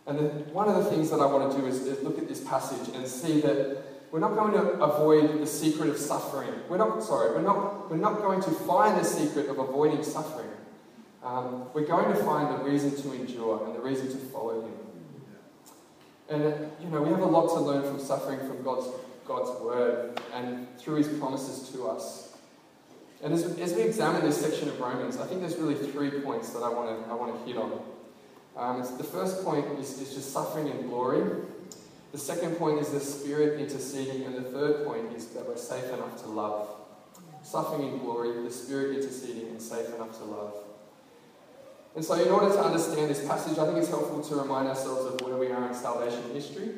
And 0.05 0.19
the, 0.19 0.23
one 0.53 0.69
of 0.69 0.83
the 0.83 0.89
things 0.89 1.09
that 1.09 1.19
I 1.19 1.25
want 1.25 1.51
to 1.51 1.57
do 1.59 1.67
is, 1.67 1.85
is 1.85 2.03
look 2.03 2.17
at 2.17 2.27
this 2.27 2.43
passage 2.43 2.95
and 2.95 3.07
see 3.07 3.41
that 3.41 3.83
we're 4.11 4.19
not 4.19 4.35
going 4.35 4.53
to 4.53 4.81
avoid 4.81 5.41
the 5.41 5.47
secret 5.47 5.89
of 5.89 5.97
suffering. 5.97 6.49
We're 6.69 6.77
not, 6.77 7.03
sorry, 7.03 7.31
we're 7.31 7.41
not, 7.41 7.91
we're 7.91 7.97
not 7.97 8.19
going 8.19 8.41
to 8.41 8.51
find 8.51 8.97
the 8.97 9.03
secret 9.03 9.49
of 9.49 9.59
avoiding 9.59 10.03
suffering. 10.03 10.49
Um, 11.23 11.65
we're 11.73 11.85
going 11.85 12.15
to 12.15 12.23
find 12.23 12.57
the 12.57 12.63
reason 12.63 12.95
to 13.01 13.13
endure 13.13 13.65
and 13.65 13.75
the 13.75 13.81
reason 13.81 14.07
to 14.07 14.17
follow 14.27 14.61
Him. 14.61 14.71
And, 16.29 16.43
uh, 16.43 16.57
you 16.81 16.89
know, 16.89 17.01
we 17.01 17.09
have 17.09 17.19
a 17.19 17.25
lot 17.25 17.47
to 17.55 17.59
learn 17.59 17.83
from 17.83 17.99
suffering 17.99 18.39
from 18.39 18.63
God's, 18.63 18.87
God's 19.25 19.59
Word 19.61 20.21
and 20.33 20.67
through 20.77 20.95
His 20.95 21.07
promises 21.19 21.69
to 21.73 21.87
us. 21.87 22.26
And 23.23 23.33
as, 23.33 23.43
as 23.59 23.73
we 23.73 23.81
examine 23.81 24.21
this 24.21 24.39
section 24.39 24.69
of 24.69 24.79
Romans, 24.79 25.17
I 25.17 25.25
think 25.25 25.41
there's 25.41 25.57
really 25.57 25.75
three 25.75 26.11
points 26.21 26.51
that 26.51 26.59
I 26.59 26.69
want 26.69 27.05
to, 27.05 27.11
I 27.11 27.15
want 27.15 27.33
to 27.37 27.51
hit 27.51 27.57
on. 27.57 27.81
Um, 28.55 28.97
the 28.97 29.03
first 29.03 29.43
point 29.43 29.65
is, 29.79 29.99
is 29.99 30.13
just 30.13 30.31
suffering 30.31 30.67
and 30.69 30.89
glory. 30.89 31.23
The 32.11 32.17
second 32.17 32.55
point 32.55 32.79
is 32.79 32.89
the 32.89 32.99
Spirit 32.99 33.59
interceding, 33.59 34.23
and 34.23 34.35
the 34.35 34.41
third 34.41 34.85
point 34.85 35.13
is 35.15 35.27
that 35.27 35.47
we're 35.47 35.57
safe 35.57 35.85
enough 35.93 36.21
to 36.23 36.29
love. 36.29 36.69
Suffering 37.43 37.87
in 37.87 37.99
glory, 37.99 38.43
the 38.43 38.51
Spirit 38.51 38.97
interceding, 38.97 39.47
and 39.49 39.61
safe 39.61 39.93
enough 39.93 40.17
to 40.19 40.23
love. 40.23 40.53
And 41.95 42.05
so, 42.05 42.13
in 42.13 42.29
order 42.29 42.49
to 42.49 42.63
understand 42.63 43.09
this 43.09 43.25
passage, 43.25 43.57
I 43.57 43.65
think 43.65 43.77
it's 43.77 43.89
helpful 43.89 44.21
to 44.21 44.35
remind 44.35 44.67
ourselves 44.67 45.05
of 45.05 45.21
where 45.21 45.35
we 45.35 45.47
are 45.47 45.67
in 45.67 45.73
salvation 45.73 46.23
history. 46.33 46.69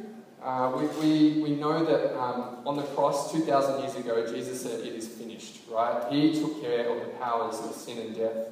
Uh, 0.42 0.72
we, 0.78 0.86
we, 1.02 1.42
we 1.42 1.56
know 1.56 1.84
that 1.84 2.18
um, 2.18 2.60
on 2.66 2.78
the 2.78 2.84
cross 2.84 3.32
2,000 3.32 3.82
years 3.82 3.96
ago, 3.96 4.26
Jesus 4.32 4.62
said, 4.62 4.80
It 4.80 4.96
is 4.96 5.08
finished, 5.08 5.60
right? 5.70 6.06
He 6.10 6.40
took 6.40 6.62
care 6.62 6.90
of 6.90 7.06
the 7.06 7.12
powers 7.18 7.60
of 7.60 7.74
sin 7.74 7.98
and 7.98 8.16
death. 8.16 8.48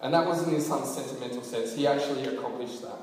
And 0.00 0.12
that 0.12 0.26
wasn't 0.26 0.54
in 0.54 0.60
some 0.60 0.84
sentimental 0.84 1.42
sense, 1.42 1.76
He 1.76 1.86
actually 1.86 2.26
accomplished 2.26 2.82
that. 2.82 2.98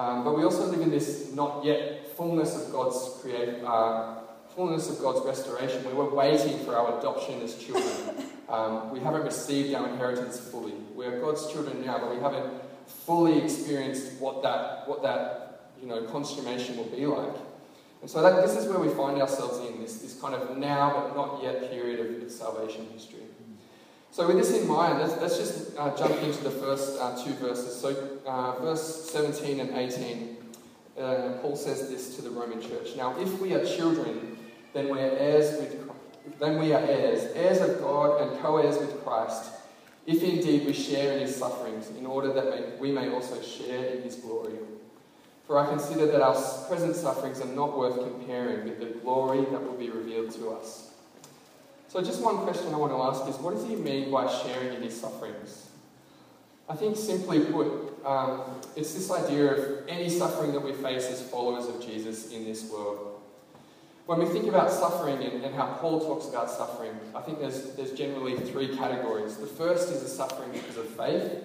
Um, 0.00 0.24
but 0.24 0.36
we 0.36 0.44
also 0.44 0.66
live 0.66 0.80
in 0.80 0.90
this 0.90 1.32
not 1.32 1.64
yet 1.64 2.14
fullness 2.16 2.54
of 2.54 2.70
God's 2.70 3.18
create, 3.22 3.64
uh, 3.64 4.16
fullness 4.54 4.90
of 4.90 5.00
God's 5.00 5.24
restoration, 5.24 5.82
where 5.84 5.94
we're 5.94 6.14
waiting 6.14 6.58
for 6.66 6.76
our 6.76 6.98
adoption 6.98 7.40
as 7.40 7.56
children. 7.56 8.26
Um, 8.48 8.90
we 8.90 9.00
haven't 9.00 9.22
received 9.22 9.74
our 9.74 9.88
inheritance 9.88 10.38
fully. 10.38 10.74
We're 10.94 11.18
God's 11.20 11.50
children 11.50 11.84
now, 11.84 11.98
but 11.98 12.14
we 12.14 12.20
haven't 12.20 12.52
fully 12.86 13.42
experienced 13.42 14.20
what 14.20 14.42
that, 14.42 14.86
what 14.86 15.02
that 15.02 15.45
you 15.80 15.88
know, 15.88 16.02
consummation 16.04 16.76
will 16.76 16.84
be 16.84 17.06
like. 17.06 17.34
And 18.02 18.10
so 18.10 18.22
that, 18.22 18.46
this 18.46 18.56
is 18.56 18.68
where 18.68 18.78
we 18.78 18.88
find 18.88 19.20
ourselves 19.20 19.58
in 19.68 19.80
this, 19.80 19.98
this 19.98 20.20
kind 20.20 20.34
of 20.34 20.56
now 20.56 20.92
but 20.92 21.16
not 21.16 21.42
yet 21.42 21.70
period 21.70 22.22
of 22.22 22.30
salvation 22.30 22.86
history. 22.92 23.20
So, 24.10 24.26
with 24.26 24.36
this 24.36 24.58
in 24.58 24.66
mind, 24.66 24.98
let's, 24.98 25.20
let's 25.20 25.36
just 25.36 25.76
uh, 25.76 25.94
jump 25.96 26.22
into 26.22 26.42
the 26.42 26.50
first 26.50 26.98
uh, 26.98 27.22
two 27.22 27.34
verses. 27.34 27.78
So, 27.78 28.18
uh, 28.26 28.58
verse 28.60 29.10
17 29.10 29.60
and 29.60 29.70
18, 29.76 30.36
uh, 30.98 31.32
Paul 31.42 31.56
says 31.56 31.90
this 31.90 32.16
to 32.16 32.22
the 32.22 32.30
Roman 32.30 32.60
church. 32.62 32.96
Now, 32.96 33.18
if 33.20 33.40
we 33.40 33.52
are 33.52 33.64
children, 33.64 34.38
then 34.72 34.88
we 34.88 35.00
are 35.00 35.10
heirs 35.10 35.60
with 35.60 35.86
then 36.40 36.58
we 36.58 36.72
are 36.72 36.80
heirs, 36.80 37.30
heirs 37.34 37.60
of 37.60 37.80
God 37.80 38.20
and 38.20 38.40
co-heirs 38.40 38.78
with 38.78 39.02
Christ, 39.04 39.52
if 40.06 40.22
indeed 40.22 40.66
we 40.66 40.72
share 40.72 41.12
in 41.12 41.20
his 41.20 41.36
sufferings, 41.36 41.90
in 41.90 42.04
order 42.04 42.32
that 42.32 42.78
we 42.78 42.90
may 42.90 43.08
also 43.10 43.40
share 43.42 43.84
in 43.86 44.02
his 44.02 44.16
glory. 44.16 44.54
For 45.46 45.58
I 45.58 45.68
consider 45.68 46.06
that 46.06 46.20
our 46.20 46.34
present 46.66 46.96
sufferings 46.96 47.40
are 47.40 47.46
not 47.46 47.78
worth 47.78 47.96
comparing 47.96 48.64
with 48.64 48.80
the 48.80 48.98
glory 49.00 49.44
that 49.52 49.62
will 49.62 49.76
be 49.76 49.90
revealed 49.90 50.32
to 50.32 50.50
us. 50.50 50.90
So, 51.88 52.02
just 52.02 52.20
one 52.20 52.38
question 52.38 52.74
I 52.74 52.78
want 52.78 52.92
to 52.92 53.00
ask 53.00 53.30
is 53.30 53.40
what 53.40 53.54
does 53.54 53.66
he 53.66 53.76
mean 53.76 54.10
by 54.10 54.26
sharing 54.26 54.74
in 54.74 54.82
his 54.82 55.00
sufferings? 55.00 55.68
I 56.68 56.74
think, 56.74 56.96
simply 56.96 57.40
put, 57.44 57.68
um, 58.04 58.42
it's 58.74 58.92
this 58.92 59.08
idea 59.10 59.54
of 59.54 59.88
any 59.88 60.10
suffering 60.10 60.52
that 60.52 60.60
we 60.60 60.72
face 60.72 61.06
as 61.06 61.22
followers 61.22 61.68
of 61.68 61.80
Jesus 61.80 62.32
in 62.32 62.44
this 62.44 62.68
world. 62.72 63.20
When 64.06 64.18
we 64.18 64.26
think 64.26 64.48
about 64.48 64.72
suffering 64.72 65.22
and, 65.22 65.44
and 65.44 65.54
how 65.54 65.66
Paul 65.80 66.00
talks 66.00 66.28
about 66.28 66.50
suffering, 66.50 66.92
I 67.14 67.20
think 67.20 67.38
there's, 67.38 67.74
there's 67.74 67.92
generally 67.92 68.36
three 68.36 68.76
categories. 68.76 69.36
The 69.36 69.46
first 69.46 69.90
is 69.90 70.02
the 70.02 70.08
suffering 70.08 70.50
because 70.52 70.76
of 70.76 70.88
faith. 70.88 71.44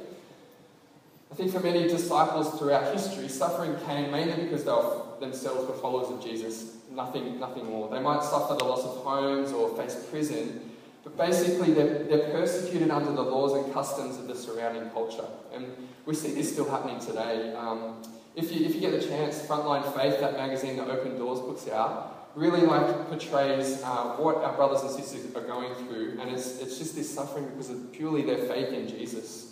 I 1.32 1.36
think 1.36 1.52
for 1.52 1.62
many 1.62 1.88
disciples 1.88 2.60
throughout 2.60 2.94
history, 2.94 3.30
suffering 3.30 3.76
came 3.86 4.12
mainly 4.12 4.44
because 4.44 4.66
they 4.66 4.72
were, 4.72 5.04
themselves 5.22 5.68
were 5.68 5.76
followers 5.76 6.10
of 6.10 6.22
Jesus 6.22 6.76
nothing, 6.92 7.40
nothing 7.40 7.66
more. 7.66 7.90
They 7.90 8.00
might 8.00 8.24
suffer 8.24 8.56
the 8.56 8.66
loss 8.66 8.84
of 8.84 9.04
homes 9.04 9.52
or 9.52 9.76
face 9.78 9.96
prison, 10.10 10.72
but 11.04 11.18
basically 11.18 11.74
they're, 11.74 12.04
they're 12.04 12.30
persecuted 12.32 12.92
under 12.92 13.12
the 13.12 13.22
laws 13.22 13.54
and 13.54 13.74
customs 13.74 14.18
of 14.18 14.28
the 14.28 14.36
surrounding 14.36 14.90
culture. 14.92 15.26
And 15.54 15.66
we 16.06 16.16
see 16.16 16.34
this 16.34 16.52
still 16.52 16.70
happening 16.70 17.00
today. 17.00 17.54
Um, 17.56 18.02
if, 18.36 18.54
you, 18.54 18.66
if 18.66 18.76
you 18.76 18.82
get 18.82 18.92
the 18.92 19.06
chance, 19.06 19.40
Frontline 19.40 19.84
Faith, 19.96 20.20
that 20.20 20.34
magazine 20.34 20.78
that 20.78 20.90
Open 20.90 21.18
Doors 21.18 21.40
puts 21.40 21.68
out, 21.70 22.30
really 22.36 22.62
like 22.62 23.08
portrays 23.08 23.82
uh, 23.84 24.16
what 24.18 24.38
our 24.38 24.54
brothers 24.56 24.82
and 24.82 24.92
sisters 24.92 25.36
are 25.36 25.46
going 25.46 25.74
through, 25.86 26.18
and 26.22 26.32
it's, 26.32 26.62
it's 26.62 26.78
just 26.78 26.96
this 26.96 27.14
suffering 27.14 27.46
because 27.48 27.70
of 27.70 27.92
purely 27.92 28.22
their 28.22 28.38
faith 28.48 28.70
in 28.70 28.88
Jesus 28.88 29.50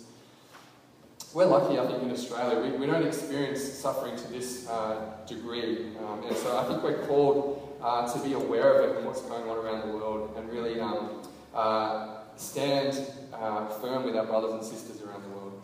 we're 1.32 1.46
lucky, 1.46 1.78
I 1.78 1.86
think, 1.86 2.02
in 2.02 2.10
Australia. 2.10 2.60
We, 2.60 2.76
we 2.76 2.86
don't 2.86 3.06
experience 3.06 3.62
suffering 3.62 4.16
to 4.16 4.32
this 4.32 4.68
uh, 4.68 5.16
degree. 5.26 5.86
Um, 5.98 6.24
and 6.26 6.36
so 6.36 6.58
I 6.58 6.64
think 6.64 6.82
we're 6.82 7.06
called 7.06 7.78
uh, 7.82 8.12
to 8.12 8.18
be 8.20 8.32
aware 8.32 8.80
of 8.80 8.90
it 8.90 8.96
and 8.96 9.06
what's 9.06 9.22
going 9.22 9.48
on 9.48 9.56
around 9.56 9.88
the 9.88 9.96
world 9.96 10.34
and 10.36 10.50
really 10.50 10.80
um, 10.80 11.22
uh, 11.54 12.22
stand 12.36 13.06
uh, 13.32 13.68
firm 13.68 14.04
with 14.04 14.16
our 14.16 14.26
brothers 14.26 14.52
and 14.52 14.64
sisters 14.64 15.02
around 15.02 15.22
the 15.22 15.28
world. 15.28 15.62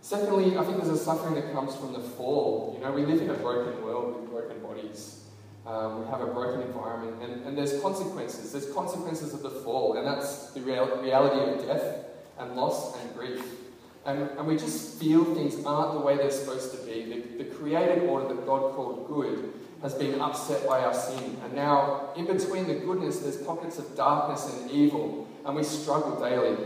Secondly, 0.00 0.56
I 0.56 0.64
think 0.64 0.78
there's 0.78 0.88
a 0.88 0.96
suffering 0.96 1.34
that 1.34 1.52
comes 1.52 1.76
from 1.76 1.92
the 1.92 2.00
fall. 2.00 2.74
You 2.78 2.84
know, 2.84 2.92
we 2.92 3.04
live 3.04 3.20
in 3.20 3.28
a 3.30 3.34
broken 3.34 3.82
world 3.82 4.20
with 4.20 4.30
broken 4.30 4.60
bodies. 4.62 5.24
Um, 5.66 6.00
we 6.00 6.10
have 6.10 6.22
a 6.22 6.26
broken 6.26 6.62
environment, 6.62 7.22
and, 7.22 7.44
and 7.44 7.58
there's 7.58 7.78
consequences. 7.82 8.52
There's 8.52 8.72
consequences 8.72 9.34
of 9.34 9.42
the 9.42 9.50
fall, 9.50 9.98
and 9.98 10.06
that's 10.06 10.52
the 10.52 10.62
real, 10.62 10.86
reality 11.02 11.52
of 11.52 11.66
death 11.66 12.06
and 12.38 12.56
loss 12.56 12.96
and 12.98 13.14
grief. 13.14 13.44
And, 14.08 14.30
and 14.38 14.46
we 14.46 14.56
just 14.56 14.98
feel 14.98 15.22
things 15.34 15.62
aren't 15.66 15.92
the 15.92 16.00
way 16.00 16.16
they're 16.16 16.30
supposed 16.30 16.70
to 16.72 16.78
be. 16.86 17.04
The, 17.36 17.44
the 17.44 17.50
created 17.50 18.04
order 18.08 18.34
that 18.34 18.46
God 18.46 18.74
called 18.74 19.06
good 19.06 19.52
has 19.82 19.92
been 19.92 20.18
upset 20.18 20.66
by 20.66 20.80
our 20.80 20.94
sin. 20.94 21.36
And 21.44 21.52
now, 21.52 22.08
in 22.16 22.24
between 22.24 22.66
the 22.66 22.76
goodness, 22.76 23.18
there's 23.18 23.36
pockets 23.36 23.78
of 23.78 23.94
darkness 23.94 24.50
and 24.50 24.70
evil, 24.70 25.28
and 25.44 25.54
we 25.54 25.62
struggle 25.62 26.18
daily. 26.18 26.56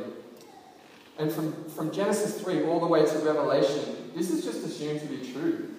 And 1.19 1.33
from, 1.33 1.69
from 1.71 1.91
Genesis 1.91 2.41
3 2.41 2.63
all 2.67 2.79
the 2.79 2.87
way 2.87 3.05
to 3.05 3.19
Revelation, 3.19 4.13
this 4.15 4.31
is 4.31 4.45
just 4.45 4.65
assumed 4.65 5.01
to 5.01 5.07
be 5.07 5.33
true. 5.33 5.75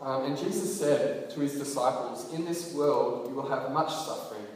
Um, 0.00 0.24
and 0.24 0.38
Jesus 0.38 0.80
said 0.80 1.28
to 1.32 1.40
his 1.40 1.58
disciples, 1.58 2.32
In 2.32 2.46
this 2.46 2.72
world 2.72 3.28
you 3.28 3.34
will 3.34 3.50
have 3.50 3.72
much 3.72 3.92
suffering, 3.92 4.46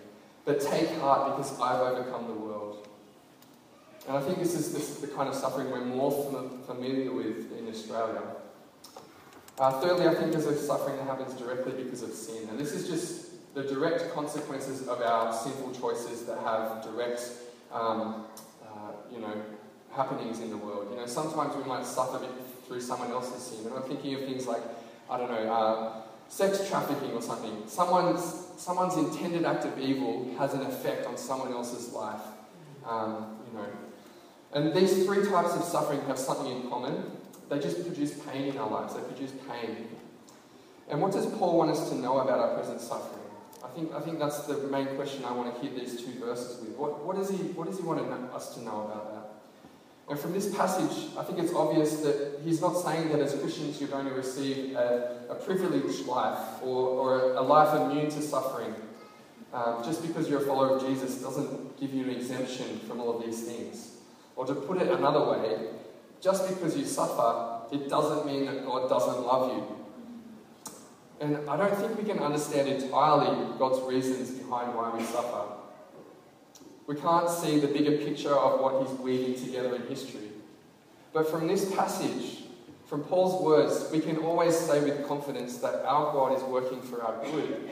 but 0.46 0.62
take 0.62 0.88
heart 0.99 1.37
because 1.37 1.61
I've 1.61 1.80
overcome 1.80 2.26
the 2.26 2.32
world. 2.32 2.63
And 4.06 4.16
I 4.18 4.20
think 4.20 4.38
this 4.38 4.54
is 4.54 4.73
this, 4.73 4.90
is 4.90 4.96
the 4.99 5.06
kind 5.08 5.28
of 5.28 5.34
suffering 5.34 5.70
we're 5.70 5.84
more 5.84 6.11
familiar 6.66 7.11
with 7.11 7.58
in 7.58 7.66
Australia. 7.68 8.20
Uh, 9.58 9.80
thirdly, 9.80 10.06
I 10.06 10.14
think 10.14 10.32
there's 10.32 10.46
a 10.46 10.58
suffering 10.58 10.96
that 10.96 11.06
happens 11.06 11.32
directly 11.34 11.73
because 11.84 12.02
of 12.02 12.11
sin. 12.11 12.49
And 12.50 12.58
this 12.58 12.73
is 12.73 12.87
just 12.87 13.54
the 13.54 13.62
direct 13.62 14.12
consequences 14.12 14.88
of 14.88 15.00
our 15.00 15.32
sinful 15.32 15.73
choices 15.73 16.26
that 16.26 16.38
have 16.40 16.82
direct, 16.82 17.23
um, 17.73 18.26
uh, 18.62 18.92
you 19.11 19.20
know, 19.20 19.42
happenings 19.92 20.40
in 20.40 20.50
the 20.50 20.56
world. 20.56 20.88
You 20.90 20.96
know, 20.96 21.06
sometimes 21.06 21.56
we 21.56 21.62
might 21.62 21.87
suffer 21.87 22.26
through 22.66 22.80
someone 22.80 23.11
else's 23.11 23.42
sin. 23.42 23.66
And 23.66 23.75
I'm 23.75 23.84
thinking 23.84 24.14
of 24.14 24.20
things 24.20 24.46
like, 24.46 24.62
I 25.08 25.16
don't 25.16 25.30
know, 25.30 25.52
uh, 25.52 26.02
sex 26.28 26.68
trafficking 26.68 27.12
or 27.12 27.23
something. 27.23 27.62
Someone's, 27.68 28.49
someone's 28.58 28.96
intended 28.96 29.44
act 29.44 29.64
of 29.64 29.78
evil 29.78 30.28
has 30.37 30.52
an 30.52 30.62
effect 30.62 31.06
on 31.06 31.16
someone 31.16 31.52
else's 31.52 31.92
life. 31.92 32.20
Um, 32.87 33.38
you 33.46 33.58
know. 33.58 33.66
And 34.54 34.73
these 34.73 35.04
three 35.04 35.25
types 35.26 35.54
of 35.54 35.64
suffering 35.64 36.00
have 36.02 36.18
something 36.18 36.50
in 36.50 36.68
common. 36.70 37.11
They 37.49 37.58
just 37.58 37.84
produce 37.84 38.14
pain 38.14 38.44
in 38.44 38.56
our 38.56 38.70
lives. 38.70 38.94
They 38.94 39.02
produce 39.02 39.32
pain. 39.50 39.88
And 40.88 41.00
what 41.00 41.12
does 41.12 41.26
Paul 41.26 41.58
want 41.58 41.70
us 41.70 41.88
to 41.90 41.96
know 41.96 42.18
about 42.18 42.38
our 42.38 42.54
present 42.54 42.80
suffering? 42.80 43.23
I 43.64 43.68
think, 43.68 43.92
I 43.94 44.00
think 44.00 44.18
that's 44.18 44.40
the 44.46 44.58
main 44.68 44.87
question 44.88 45.25
I 45.25 45.32
want 45.32 45.54
to 45.54 45.61
hit 45.61 45.75
these 45.75 46.00
two 46.00 46.12
verses 46.20 46.61
with. 46.61 46.76
What, 46.76 47.04
what, 47.04 47.16
does, 47.16 47.30
he, 47.30 47.37
what 47.37 47.66
does 47.66 47.78
he 47.78 47.82
want 47.82 48.00
us 48.32 48.54
to 48.54 48.62
know 48.62 48.84
about 48.84 49.12
that? 49.12 49.30
And 50.08 50.18
from 50.18 50.32
this 50.32 50.54
passage, 50.54 51.08
I 51.18 51.25
think 51.25 51.38
it's 51.38 51.54
obvious 51.54 51.96
that 52.00 52.40
he's 52.44 52.61
not 52.61 52.75
saying 52.75 53.08
that 53.08 53.20
as 53.20 53.34
Christians 53.34 53.80
you're 53.80 53.88
going 53.88 54.06
to 54.06 54.12
receive 54.12 54.76
a, 54.76 55.25
a 55.30 55.34
privileged 55.34 56.06
life 56.06 56.62
or, 56.62 56.88
or 56.88 57.32
a 57.34 57.40
life 57.40 57.75
immune 57.80 58.11
to 58.11 58.20
suffering. 58.20 58.75
Um, 59.54 59.82
just 59.82 60.02
because 60.06 60.28
you're 60.28 60.42
a 60.42 60.46
follower 60.46 60.76
of 60.76 60.87
Jesus 60.87 61.23
doesn't 61.23 61.80
give 61.80 61.94
you 61.94 62.04
an 62.04 62.11
exemption 62.11 62.80
from 62.80 63.00
all 63.00 63.16
of 63.16 63.25
these 63.25 63.44
things. 63.44 63.93
Or 64.37 64.47
to 64.47 64.55
put 64.55 64.81
it 64.83 64.88
another 64.88 65.31
way, 65.31 65.69
just 66.21 66.49
because 66.49 66.76
you 66.76 66.85
suffer, 66.85 67.61
it 67.73 67.88
doesn't 67.88 68.26
mean 68.26 68.47
that 68.47 68.64
God 68.64 68.88
doesn't 68.88 69.25
love 69.25 69.53
you. 69.53 69.76
And 71.21 71.49
I 71.49 71.57
don't 71.57 71.76
think 71.76 71.97
we 71.97 72.05
can 72.05 72.19
understand 72.19 72.69
entirely 72.69 73.57
God's 73.59 73.81
reasons 73.83 74.31
behind 74.31 74.75
why 74.75 74.95
we 74.97 75.05
suffer. 75.05 75.45
We 76.87 76.97
can't 76.97 77.31
see 77.31 77.61
the 77.61 77.69
bigger 77.69 77.97
picture 78.05 78.35
of 78.35 78.61
what 78.61 78.87
he's 78.87 78.99
weaving 78.99 79.43
together 79.43 79.76
in 79.76 79.87
history. 79.87 80.29
But 81.12 81.31
from 81.31 81.47
this 81.47 81.73
passage, 81.75 82.45
from 82.87 83.05
Paul's 83.05 83.43
words, 83.43 83.88
we 83.91 84.00
can 84.00 84.19
always 84.19 84.57
say 84.59 84.83
with 84.83 85.07
confidence 85.07 85.59
that 85.59 85.85
our 85.87 86.12
God 86.12 86.37
is 86.37 86.43
working 86.43 86.83
for 86.83 87.03
our 87.03 87.25
good. 87.25 87.71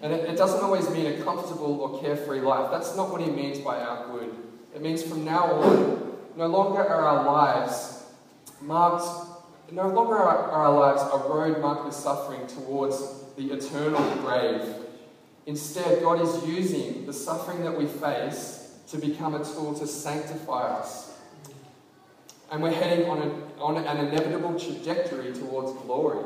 And 0.00 0.12
it, 0.12 0.30
it 0.30 0.36
doesn't 0.36 0.62
always 0.62 0.88
mean 0.90 1.06
a 1.06 1.22
comfortable 1.22 1.80
or 1.80 2.00
carefree 2.00 2.40
life. 2.40 2.70
That's 2.70 2.96
not 2.96 3.10
what 3.10 3.20
he 3.20 3.30
means 3.30 3.58
by 3.58 3.80
our 3.80 4.06
good. 4.12 4.34
It 4.76 4.82
means 4.82 5.02
from 5.02 5.24
now 5.24 5.54
on, 5.54 6.12
no 6.36 6.48
longer 6.48 6.80
are 6.80 7.00
our 7.00 7.24
lives 7.24 8.04
marked, 8.60 9.06
no 9.72 9.88
longer 9.88 10.16
are 10.16 10.50
our 10.50 10.70
lives 10.70 11.00
a 11.00 11.16
road 11.16 11.62
marked 11.62 11.86
with 11.86 11.94
suffering 11.94 12.46
towards 12.46 13.24
the 13.38 13.52
eternal 13.52 14.02
grave. 14.16 14.60
Instead, 15.46 16.02
God 16.02 16.20
is 16.20 16.46
using 16.46 17.06
the 17.06 17.12
suffering 17.14 17.64
that 17.64 17.78
we 17.78 17.86
face 17.86 18.74
to 18.88 18.98
become 18.98 19.34
a 19.34 19.42
tool 19.42 19.72
to 19.78 19.86
sanctify 19.86 20.64
us. 20.64 21.16
And 22.52 22.62
we're 22.62 22.70
heading 22.70 23.08
on, 23.08 23.22
a, 23.22 23.62
on 23.62 23.76
an 23.78 24.06
inevitable 24.08 24.60
trajectory 24.60 25.32
towards 25.32 25.72
glory. 25.84 26.22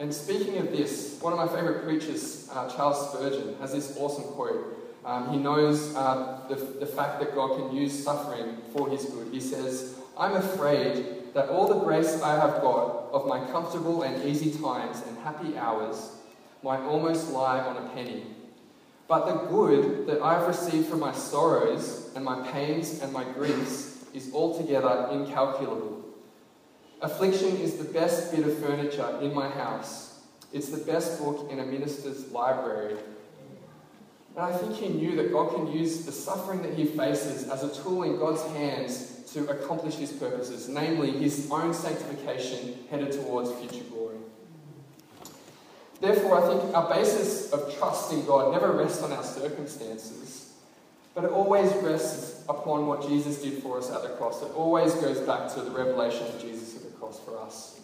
And 0.00 0.12
speaking 0.12 0.56
of 0.56 0.72
this, 0.72 1.18
one 1.20 1.34
of 1.34 1.38
my 1.38 1.48
favourite 1.48 1.84
preachers, 1.84 2.48
uh, 2.50 2.74
Charles 2.74 3.10
Spurgeon, 3.10 3.56
has 3.60 3.72
this 3.72 3.94
awesome 3.98 4.24
quote. 4.32 4.83
Um, 5.04 5.30
he 5.30 5.38
knows 5.38 5.94
uh, 5.94 6.40
the, 6.48 6.54
the 6.54 6.86
fact 6.86 7.20
that 7.20 7.34
God 7.34 7.58
can 7.58 7.76
use 7.76 8.02
suffering 8.02 8.56
for 8.72 8.88
his 8.88 9.04
good. 9.04 9.28
He 9.32 9.40
says, 9.40 9.96
I'm 10.18 10.36
afraid 10.36 11.34
that 11.34 11.48
all 11.48 11.68
the 11.68 11.84
grace 11.84 12.22
I 12.22 12.36
have 12.36 12.62
got 12.62 13.10
of 13.12 13.26
my 13.26 13.44
comfortable 13.50 14.02
and 14.02 14.24
easy 14.24 14.50
times 14.58 15.02
and 15.06 15.18
happy 15.18 15.58
hours 15.58 16.12
might 16.62 16.80
almost 16.80 17.30
lie 17.30 17.60
on 17.60 17.76
a 17.76 17.88
penny. 17.90 18.24
But 19.06 19.26
the 19.26 19.48
good 19.48 20.06
that 20.06 20.22
I've 20.22 20.46
received 20.46 20.88
from 20.88 21.00
my 21.00 21.12
sorrows 21.12 22.10
and 22.14 22.24
my 22.24 22.48
pains 22.50 23.02
and 23.02 23.12
my 23.12 23.24
griefs 23.24 24.06
is 24.14 24.32
altogether 24.32 25.08
incalculable. 25.12 26.02
Affliction 27.02 27.56
is 27.58 27.76
the 27.76 27.84
best 27.84 28.34
bit 28.34 28.46
of 28.46 28.56
furniture 28.58 29.18
in 29.20 29.34
my 29.34 29.48
house. 29.48 30.20
It's 30.52 30.68
the 30.68 30.84
best 30.90 31.20
book 31.22 31.50
in 31.50 31.58
a 31.58 31.66
minister's 31.66 32.30
library. 32.30 32.96
And 34.36 34.44
I 34.44 34.56
think 34.56 34.74
he 34.74 34.88
knew 34.88 35.14
that 35.16 35.32
God 35.32 35.54
can 35.54 35.72
use 35.72 36.04
the 36.04 36.12
suffering 36.12 36.62
that 36.62 36.74
he 36.74 36.84
faces 36.84 37.48
as 37.48 37.62
a 37.62 37.82
tool 37.82 38.02
in 38.02 38.18
God's 38.18 38.42
hands 38.56 39.22
to 39.32 39.48
accomplish 39.48 39.94
his 39.94 40.12
purposes, 40.12 40.68
namely 40.68 41.10
his 41.12 41.48
own 41.50 41.72
sanctification 41.72 42.78
headed 42.90 43.12
towards 43.12 43.52
future 43.52 43.84
glory. 43.90 44.16
Therefore, 46.00 46.42
I 46.42 46.48
think 46.48 46.74
our 46.74 46.88
basis 46.92 47.52
of 47.52 47.76
trust 47.78 48.12
in 48.12 48.26
God 48.26 48.52
never 48.52 48.72
rests 48.72 49.02
on 49.02 49.12
our 49.12 49.22
circumstances, 49.22 50.52
but 51.14 51.24
it 51.24 51.30
always 51.30 51.72
rests 51.76 52.42
upon 52.48 52.86
what 52.86 53.08
Jesus 53.08 53.40
did 53.40 53.62
for 53.62 53.78
us 53.78 53.90
at 53.90 54.02
the 54.02 54.10
cross. 54.10 54.42
It 54.42 54.52
always 54.54 54.94
goes 54.94 55.20
back 55.20 55.52
to 55.54 55.60
the 55.60 55.70
revelation 55.70 56.26
of 56.26 56.40
Jesus 56.40 56.76
at 56.76 56.82
the 56.82 56.98
cross 56.98 57.20
for 57.20 57.38
us. 57.38 57.80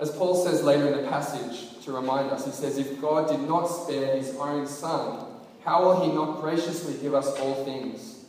As 0.00 0.10
Paul 0.10 0.44
says 0.44 0.62
later 0.62 0.88
in 0.88 1.02
the 1.02 1.08
passage 1.08 1.82
to 1.84 1.92
remind 1.92 2.30
us, 2.30 2.44
he 2.44 2.52
says, 2.52 2.78
If 2.78 3.00
God 3.00 3.28
did 3.28 3.40
not 3.40 3.66
spare 3.66 4.16
his 4.16 4.36
own 4.36 4.66
son, 4.66 5.27
how 5.68 5.84
will 5.84 6.00
he 6.00 6.10
not 6.10 6.40
graciously 6.40 6.94
give 6.94 7.14
us 7.14 7.28
all 7.38 7.62
things? 7.64 8.24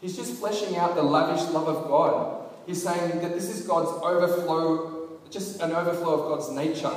He's 0.00 0.16
just 0.16 0.34
fleshing 0.40 0.76
out 0.76 0.96
the 0.96 1.02
lavish 1.02 1.48
love 1.50 1.68
of 1.68 1.86
God. 1.86 2.50
He's 2.66 2.82
saying 2.82 3.20
that 3.20 3.32
this 3.34 3.48
is 3.48 3.64
God's 3.64 3.90
overflow, 4.02 5.08
just 5.30 5.60
an 5.62 5.70
overflow 5.70 6.20
of 6.20 6.28
God's 6.28 6.50
nature. 6.50 6.92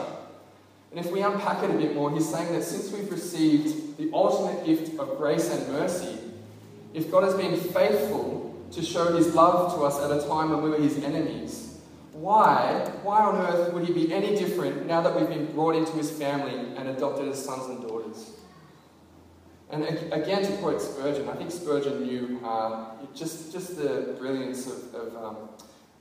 And 0.90 1.00
if 1.00 1.12
we 1.12 1.22
unpack 1.22 1.64
it 1.64 1.70
a 1.70 1.74
bit 1.74 1.94
more, 1.94 2.12
he's 2.12 2.28
saying 2.28 2.52
that 2.54 2.64
since 2.64 2.92
we've 2.92 3.12
received 3.12 3.98
the 3.98 4.10
ultimate 4.12 4.66
gift 4.66 5.00
of 5.00 5.18
grace 5.18 5.52
and 5.52 5.72
mercy, 5.72 6.18
if 6.96 7.12
God 7.12 7.24
has 7.24 7.36
been 7.36 7.56
faithful 7.60 8.56
to 8.72 8.82
show 8.82 9.16
his 9.16 9.36
love 9.36 9.76
to 9.76 9.84
us 9.84 10.00
at 10.00 10.10
a 10.10 10.28
time 10.28 10.50
when 10.50 10.64
we 10.64 10.72
were 10.72 10.80
his 10.80 10.98
enemies, 11.04 11.78
why, 12.14 12.90
why 13.04 13.22
on 13.22 13.36
earth 13.36 13.72
would 13.72 13.86
he 13.86 13.94
be 13.94 14.12
any 14.12 14.36
different 14.36 14.88
now 14.88 15.02
that 15.02 15.16
we've 15.16 15.30
been 15.30 15.52
brought 15.54 15.76
into 15.76 15.92
his 15.92 16.10
family 16.10 16.56
and 16.76 16.88
adopted 16.90 17.28
as 17.28 17.44
sons 17.44 17.70
and 17.70 17.88
daughters? 17.88 18.32
And 19.72 19.84
again, 20.14 20.44
to 20.44 20.58
quote 20.58 20.82
Spurgeon, 20.82 21.28
I 21.28 21.34
think 21.34 21.52
Spurgeon 21.52 22.04
knew 22.04 22.40
uh, 22.44 22.92
just, 23.16 23.52
just 23.52 23.78
the 23.78 24.16
brilliance 24.20 24.68
of, 24.68 24.94
of 24.94 25.16
um, 25.16 25.50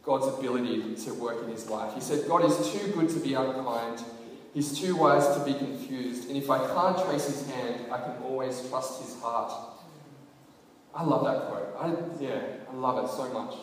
God's 0.03 0.39
ability 0.39 0.95
to 0.97 1.15
work 1.15 1.43
in 1.45 1.51
his 1.51 1.69
life. 1.71 1.95
He 1.95 2.01
said, 2.01 2.29
God 2.29 2.45
is 2.45 2.57
too 2.73 2.93
good 2.93 3.09
to 3.09 3.21
be 3.21 3.35
unkind. 3.35 4.05
He's 4.53 4.79
too 4.79 4.95
wise 4.97 5.27
to 5.37 5.45
be 5.45 5.55
confused. 5.55 6.29
And 6.29 6.37
if 6.37 6.51
I 6.51 6.59
can't 6.59 6.99
trace 7.07 7.27
his 7.27 7.51
hand, 7.51 7.87
I 7.91 7.99
can 7.99 8.23
always 8.23 8.69
trust 8.69 9.03
his 9.03 9.21
heart. 9.21 9.53
I 10.95 11.03
love 11.03 11.25
that 11.25 11.49
quote. 11.49 11.75
I, 11.81 12.23
yeah, 12.23 12.41
I 12.71 12.77
love 12.77 13.05
it 13.05 13.11
so 13.11 13.33
much. 13.33 13.55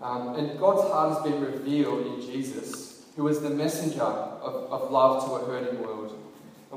Um, 0.00 0.36
and 0.36 0.58
God's 0.60 0.88
heart 0.92 1.14
has 1.14 1.22
been 1.22 1.40
revealed 1.40 2.06
in 2.06 2.20
Jesus, 2.20 3.06
who 3.16 3.26
is 3.26 3.40
the 3.40 3.50
messenger 3.50 4.02
of, 4.02 4.70
of 4.70 4.90
love 4.92 5.24
to 5.24 5.32
a 5.32 5.46
hurting 5.46 5.82
world. 5.82 6.16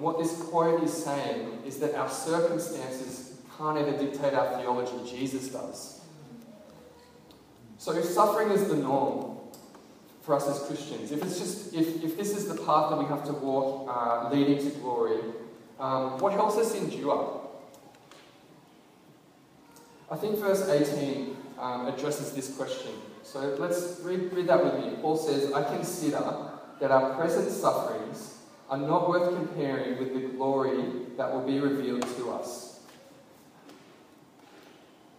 And 0.02 0.08
what 0.08 0.18
this 0.18 0.36
quote 0.36 0.82
is 0.82 0.92
saying 0.92 1.62
is 1.64 1.78
that 1.78 1.94
our 1.94 2.10
circumstances 2.10 3.38
can't 3.56 3.78
ever 3.78 3.96
dictate 3.96 4.34
our 4.34 4.58
theology, 4.58 4.98
Jesus 5.08 5.50
does. 5.50 6.02
So 7.78 7.96
if 7.96 8.06
suffering 8.06 8.50
is 8.50 8.68
the 8.68 8.78
norm 8.78 9.38
for 10.24 10.34
us 10.34 10.48
as 10.48 10.66
Christians, 10.66 11.12
if 11.12 11.22
it's 11.22 11.38
just 11.38 11.76
if, 11.76 12.04
if 12.04 12.18
this 12.18 12.36
is 12.36 12.48
the 12.48 12.56
path 12.64 12.90
that 12.90 12.98
we 12.98 13.06
have 13.06 13.24
to 13.26 13.34
walk 13.34 13.96
uh, 13.96 14.34
leading 14.34 14.58
to 14.58 14.76
glory, 14.80 15.20
um, 15.80 16.18
what 16.18 16.34
helps 16.34 16.58
us 16.58 16.74
endure? 16.74 17.40
I 20.10 20.16
think 20.16 20.40
verse 20.40 20.68
18 20.68 21.38
um, 21.60 21.86
addresses 21.86 22.32
this 22.34 22.56
question. 22.56 22.94
So 23.22 23.56
let's 23.60 24.00
read, 24.02 24.34
read 24.34 24.48
that 24.48 24.64
with 24.64 24.84
me. 24.84 24.98
Paul 25.00 25.18
says, 25.18 25.54
I 25.54 25.64
consider 25.64 26.50
that 26.80 26.90
our 26.90 27.14
present 27.14 27.52
sufferings 27.52 28.31
are 28.72 28.78
not 28.78 29.10
worth 29.10 29.36
comparing 29.36 30.00
with 30.00 30.14
the 30.14 30.22
glory 30.30 30.82
that 31.18 31.32
will 31.32 31.46
be 31.46 31.60
revealed 31.60 32.02
to 32.16 32.32
us. 32.32 32.80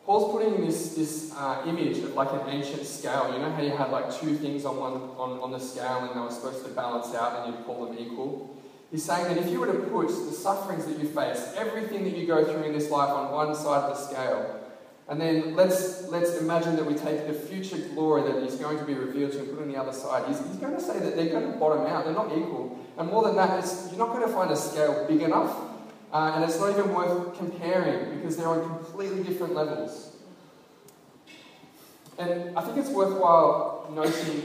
Paul's 0.06 0.32
putting 0.32 0.66
this, 0.66 0.94
this 0.94 1.32
uh, 1.36 1.62
image 1.66 1.98
of 1.98 2.14
like 2.14 2.32
an 2.32 2.48
ancient 2.48 2.86
scale. 2.86 3.30
You 3.32 3.40
know 3.40 3.52
how 3.52 3.62
you 3.62 3.70
had 3.70 3.90
like 3.90 4.12
two 4.18 4.34
things 4.36 4.64
on, 4.64 4.76
one, 4.78 4.94
on, 4.94 5.38
on 5.40 5.52
the 5.52 5.60
scale 5.60 5.98
and 5.98 6.16
they 6.16 6.20
were 6.20 6.30
supposed 6.30 6.64
to 6.64 6.70
balance 6.72 7.14
out 7.14 7.46
and 7.46 7.54
you'd 7.54 7.64
call 7.66 7.86
them 7.86 7.96
equal? 7.98 8.56
He's 8.90 9.04
saying 9.04 9.24
that 9.24 9.36
if 9.36 9.50
you 9.50 9.60
were 9.60 9.66
to 9.66 9.78
put 9.78 10.08
the 10.08 10.32
sufferings 10.32 10.86
that 10.86 10.98
you 10.98 11.08
face, 11.08 11.52
everything 11.56 12.04
that 12.04 12.16
you 12.16 12.26
go 12.26 12.44
through 12.44 12.64
in 12.64 12.72
this 12.72 12.90
life 12.90 13.10
on 13.10 13.32
one 13.32 13.54
side 13.54 13.84
of 13.84 13.96
the 13.96 14.06
scale, 14.06 14.60
and 15.08 15.20
then 15.20 15.56
let's, 15.56 16.08
let's 16.08 16.36
imagine 16.36 16.76
that 16.76 16.86
we 16.86 16.94
take 16.94 17.26
the 17.26 17.34
future 17.34 17.76
glory 17.94 18.22
that 18.22 18.36
is 18.42 18.54
going 18.54 18.78
to 18.78 18.84
be 18.84 18.94
revealed 18.94 19.32
to 19.32 19.40
and 19.40 19.50
put 19.50 19.60
on 19.60 19.68
the 19.68 19.76
other 19.76 19.92
side. 19.92 20.26
He's, 20.28 20.38
he's 20.38 20.56
going 20.56 20.74
to 20.74 20.80
say 20.80 20.98
that 20.98 21.16
they're 21.16 21.30
going 21.30 21.52
to 21.52 21.58
bottom 21.58 21.86
out. 21.86 22.04
They're 22.04 22.14
not 22.14 22.26
equal. 22.26 22.78
And 22.96 23.08
more 23.10 23.24
than 23.24 23.36
that, 23.36 23.64
you're 23.88 23.98
not 23.98 24.08
going 24.08 24.26
to 24.26 24.32
find 24.32 24.50
a 24.50 24.56
scale 24.56 25.04
big 25.08 25.22
enough. 25.22 25.56
Uh, 26.12 26.32
and 26.34 26.44
it's 26.44 26.58
not 26.60 26.70
even 26.70 26.94
worth 26.94 27.36
comparing 27.36 28.16
because 28.16 28.36
they're 28.36 28.48
on 28.48 28.62
completely 28.62 29.22
different 29.22 29.54
levels. 29.54 30.14
And 32.18 32.56
I 32.56 32.62
think 32.62 32.76
it's 32.76 32.90
worthwhile 32.90 33.90
noting 33.92 34.44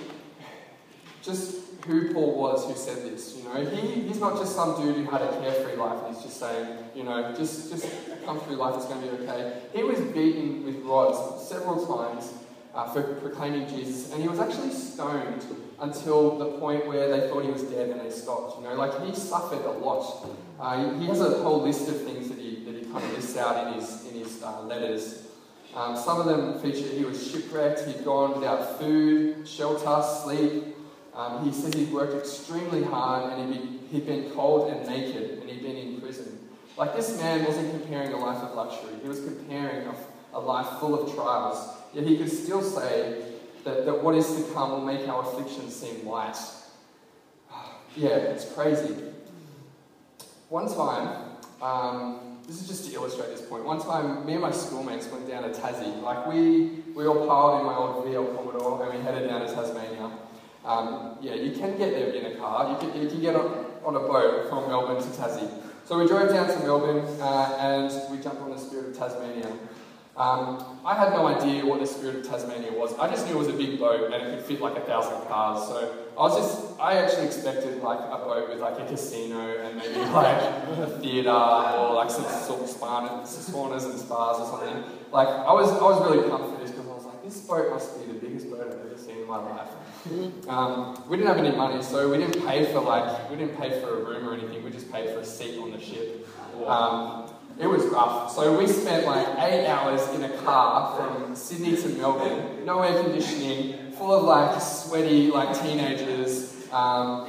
just 1.22 1.67
who 1.88 2.14
Paul 2.14 2.38
was 2.38 2.66
who 2.66 2.76
said 2.76 3.04
this. 3.04 3.38
You 3.38 3.44
know, 3.46 3.66
he, 3.66 4.02
he's 4.02 4.20
not 4.20 4.38
just 4.38 4.54
some 4.54 4.80
dude 4.80 4.96
who 4.98 5.06
had 5.06 5.22
a 5.22 5.40
carefree 5.40 5.78
life 5.78 6.04
and 6.06 6.14
he's 6.14 6.24
just 6.24 6.40
saying, 6.40 6.78
you 6.94 7.04
know, 7.04 7.34
just, 7.36 7.72
just 7.72 7.90
come 8.26 8.40
through 8.42 8.58
life, 8.58 8.76
it's 8.76 8.86
going 8.86 9.02
to 9.02 9.08
be 9.08 9.24
okay. 9.24 9.62
He 9.74 9.84
was 9.84 10.00
beaten 10.00 10.66
with 10.66 10.78
rods 10.84 11.48
several 11.48 11.86
times 11.86 12.34
uh, 12.76 12.92
for 12.94 13.02
proclaiming 13.16 13.68
Jesus, 13.68 14.12
and 14.12 14.22
he 14.22 14.28
was 14.28 14.40
actually 14.40 14.72
stoned 14.72 15.44
until 15.80 16.38
the 16.38 16.58
point 16.60 16.86
where 16.88 17.10
they 17.10 17.28
thought 17.28 17.44
he 17.44 17.52
was 17.52 17.64
dead 17.64 17.90
and 17.90 18.02
they 18.02 18.12
stopped. 18.12 18.58
You 18.58 18.68
know, 18.68 18.76
like 18.76 19.04
he 19.04 19.16
suffered 19.16 19.66
a 19.66 19.72
lot. 19.72 20.28
Uh, 20.60 21.00
he, 21.00 21.08
has 21.08 21.22
a 21.22 21.42
whole 21.42 21.62
list 21.62 21.88
of 21.88 22.02
things 22.02 22.30
that 22.30 22.38
he, 22.38 22.64
that 22.66 22.76
he 22.76 22.82
kind 22.92 23.04
of 23.04 23.14
lists 23.14 23.38
out 23.38 23.68
in 23.68 23.74
his, 23.74 24.08
in 24.08 24.20
his 24.20 24.44
uh, 24.44 24.62
letters. 24.62 25.24
Um, 25.76 25.96
some 25.96 26.20
of 26.20 26.26
them 26.26 26.60
feature 26.60 26.88
he 26.88 27.06
was 27.06 27.32
shipwrecked, 27.32 27.86
he'd 27.86 28.04
gone 28.04 28.34
without 28.34 28.80
food, 28.80 29.48
shelter, 29.48 30.04
sleep. 30.24 30.77
Um, 31.18 31.44
he 31.44 31.52
says 31.52 31.74
he'd 31.74 31.92
worked 31.92 32.14
extremely 32.14 32.84
hard 32.84 33.34
and 33.34 33.52
he'd, 33.52 33.62
be, 33.62 33.88
he'd 33.88 34.06
been 34.06 34.30
cold 34.32 34.72
and 34.72 34.88
naked 34.88 35.40
and 35.40 35.50
he'd 35.50 35.64
been 35.64 35.76
in 35.76 36.00
prison. 36.00 36.38
Like 36.78 36.96
this 36.96 37.20
man 37.20 37.44
wasn't 37.44 37.72
comparing 37.72 38.14
a 38.14 38.18
life 38.18 38.38
of 38.38 38.54
luxury, 38.54 38.94
he 39.02 39.10
was 39.10 39.22
comparing 39.22 39.88
a, 39.88 39.96
a 40.34 40.40
life 40.40 40.80
full 40.80 40.94
of 41.02 41.16
trials. 41.16 41.76
Yet 41.92 42.06
he 42.06 42.18
could 42.18 42.32
still 42.32 42.62
say 42.62 43.24
that, 43.64 43.86
that 43.86 44.04
what 44.04 44.14
is 44.14 44.28
to 44.36 44.54
come 44.54 44.70
will 44.70 44.86
make 44.86 45.08
our 45.08 45.24
afflictions 45.24 45.76
seem 45.76 46.06
light. 46.06 46.38
yeah, 47.96 48.10
it's 48.10 48.54
crazy. 48.54 48.96
One 50.50 50.72
time, 50.72 51.32
um, 51.64 52.38
this 52.46 52.62
is 52.62 52.68
just 52.68 52.90
to 52.90 52.96
illustrate 52.96 53.30
this 53.30 53.42
point. 53.42 53.66
One 53.66 53.82
time, 53.82 54.24
me 54.24 54.34
and 54.34 54.42
my 54.44 54.52
schoolmates 54.52 55.08
went 55.08 55.28
down 55.28 55.44
to 55.44 55.50
Tassie. 55.50 56.00
Like 56.04 56.28
we, 56.28 56.84
we 56.96 57.08
all 57.08 57.26
piled 57.26 57.62
in 57.62 57.66
my 57.66 57.76
old 57.76 58.06
VL 58.06 58.36
Commodore 58.38 58.86
and 58.86 59.00
we 59.00 59.04
headed 59.04 59.28
down 59.28 59.42
to 59.42 59.52
Tasmania. 59.52 60.12
Um, 60.68 61.18
yeah, 61.22 61.34
you 61.34 61.52
can 61.52 61.78
get 61.78 61.92
there 61.92 62.10
in 62.10 62.26
a 62.34 62.36
car. 62.36 62.70
You 62.70 62.78
can, 62.78 63.02
you 63.02 63.08
can 63.08 63.22
get 63.22 63.36
on, 63.36 63.66
on 63.86 63.96
a 63.96 64.00
boat 64.00 64.50
from 64.50 64.68
Melbourne 64.68 65.02
to 65.02 65.10
Tassie. 65.10 65.50
So 65.86 65.98
we 65.98 66.06
drove 66.06 66.30
down 66.30 66.48
to 66.48 66.60
Melbourne 66.60 67.06
uh, 67.22 67.58
and 67.58 68.12
we 68.12 68.22
jumped 68.22 68.42
on 68.42 68.52
the 68.52 68.58
Spirit 68.58 68.90
of 68.90 68.98
Tasmania. 68.98 69.50
Um, 70.18 70.80
I 70.84 70.96
had 70.96 71.14
no 71.14 71.28
idea 71.28 71.66
what 71.66 71.80
the 71.80 71.86
Spirit 71.86 72.18
of 72.18 72.28
Tasmania 72.28 72.74
was. 72.74 72.98
I 73.00 73.08
just 73.08 73.28
knew 73.28 73.36
it 73.36 73.38
was 73.38 73.48
a 73.48 73.54
big 73.54 73.80
boat 73.80 74.12
and 74.12 74.14
it 74.16 74.36
could 74.36 74.46
fit 74.46 74.60
like 74.60 74.76
a 74.76 74.82
thousand 74.82 75.26
cars. 75.30 75.66
So 75.68 76.08
I 76.18 76.22
was 76.22 76.36
just, 76.36 76.80
I 76.82 76.98
actually 76.98 77.28
expected 77.28 77.82
like 77.82 78.00
a 78.00 78.18
boat 78.18 78.50
with 78.50 78.60
like 78.60 78.80
a 78.80 78.86
casino 78.88 79.40
and 79.62 79.78
maybe 79.78 79.96
like 80.12 80.42
a 80.42 81.00
theatre 81.00 81.30
or 81.30 81.94
like 81.94 82.10
some 82.10 82.26
sort 82.26 82.64
of 82.64 82.68
saunas 82.68 83.86
and 83.86 84.00
spas 84.00 84.40
or 84.40 84.46
something. 84.48 84.84
Like 85.14 85.30
I 85.30 85.54
was, 85.54 85.72
I 85.72 85.84
was 85.84 86.02
really 86.10 86.28
pumped 86.28 86.56
for 86.56 86.60
this 86.60 86.72
because 86.72 86.88
I 86.88 86.94
was 86.94 87.06
like, 87.06 87.24
this 87.24 87.40
boat 87.42 87.70
must 87.70 87.98
be 87.98 88.12
the 88.12 88.20
biggest 88.20 88.50
boat 88.50 88.68
I've 88.68 88.86
ever 88.86 88.98
seen 88.98 89.20
in 89.20 89.28
my 89.28 89.38
life. 89.38 89.70
Um, 90.48 91.04
we 91.10 91.18
didn't 91.18 91.28
have 91.28 91.44
any 91.44 91.56
money, 91.56 91.84
so 91.84 92.10
we 92.10 92.18
didn't 92.18 92.46
pay 92.46 92.66
for 92.72 92.80
like 92.80 93.30
we 93.30 93.36
didn't 93.36 93.58
pay 93.58 93.80
for 93.82 94.00
a 94.00 94.04
room 94.04 94.28
or 94.28 94.34
anything. 94.34 94.64
We 94.64 94.72
just 94.72 94.92
paid 94.92 95.10
for 95.10 95.20
a 95.20 95.26
seat 95.26 95.60
on 95.60 95.72
the 95.72 95.80
ship. 95.80 96.28
Um, 96.66 97.30
it 97.60 97.68
was 97.68 97.86
rough. 97.86 98.32
So 98.32 98.58
we 98.58 98.68
spent 98.68 99.06
like 99.06 99.28
eight 99.40 99.68
hours 99.68 100.08
in 100.10 100.24
a 100.24 100.30
car 100.38 100.96
from 100.96 101.36
Sydney 101.36 101.76
to 101.76 101.90
Melbourne, 101.90 102.66
no 102.66 102.82
air 102.82 103.04
conditioning, 103.04 103.92
full 103.94 104.14
of 104.14 104.24
like 104.24 104.62
sweaty 104.62 105.32
like 105.32 105.60
teenagers. 105.62 106.54
Um, 106.72 107.28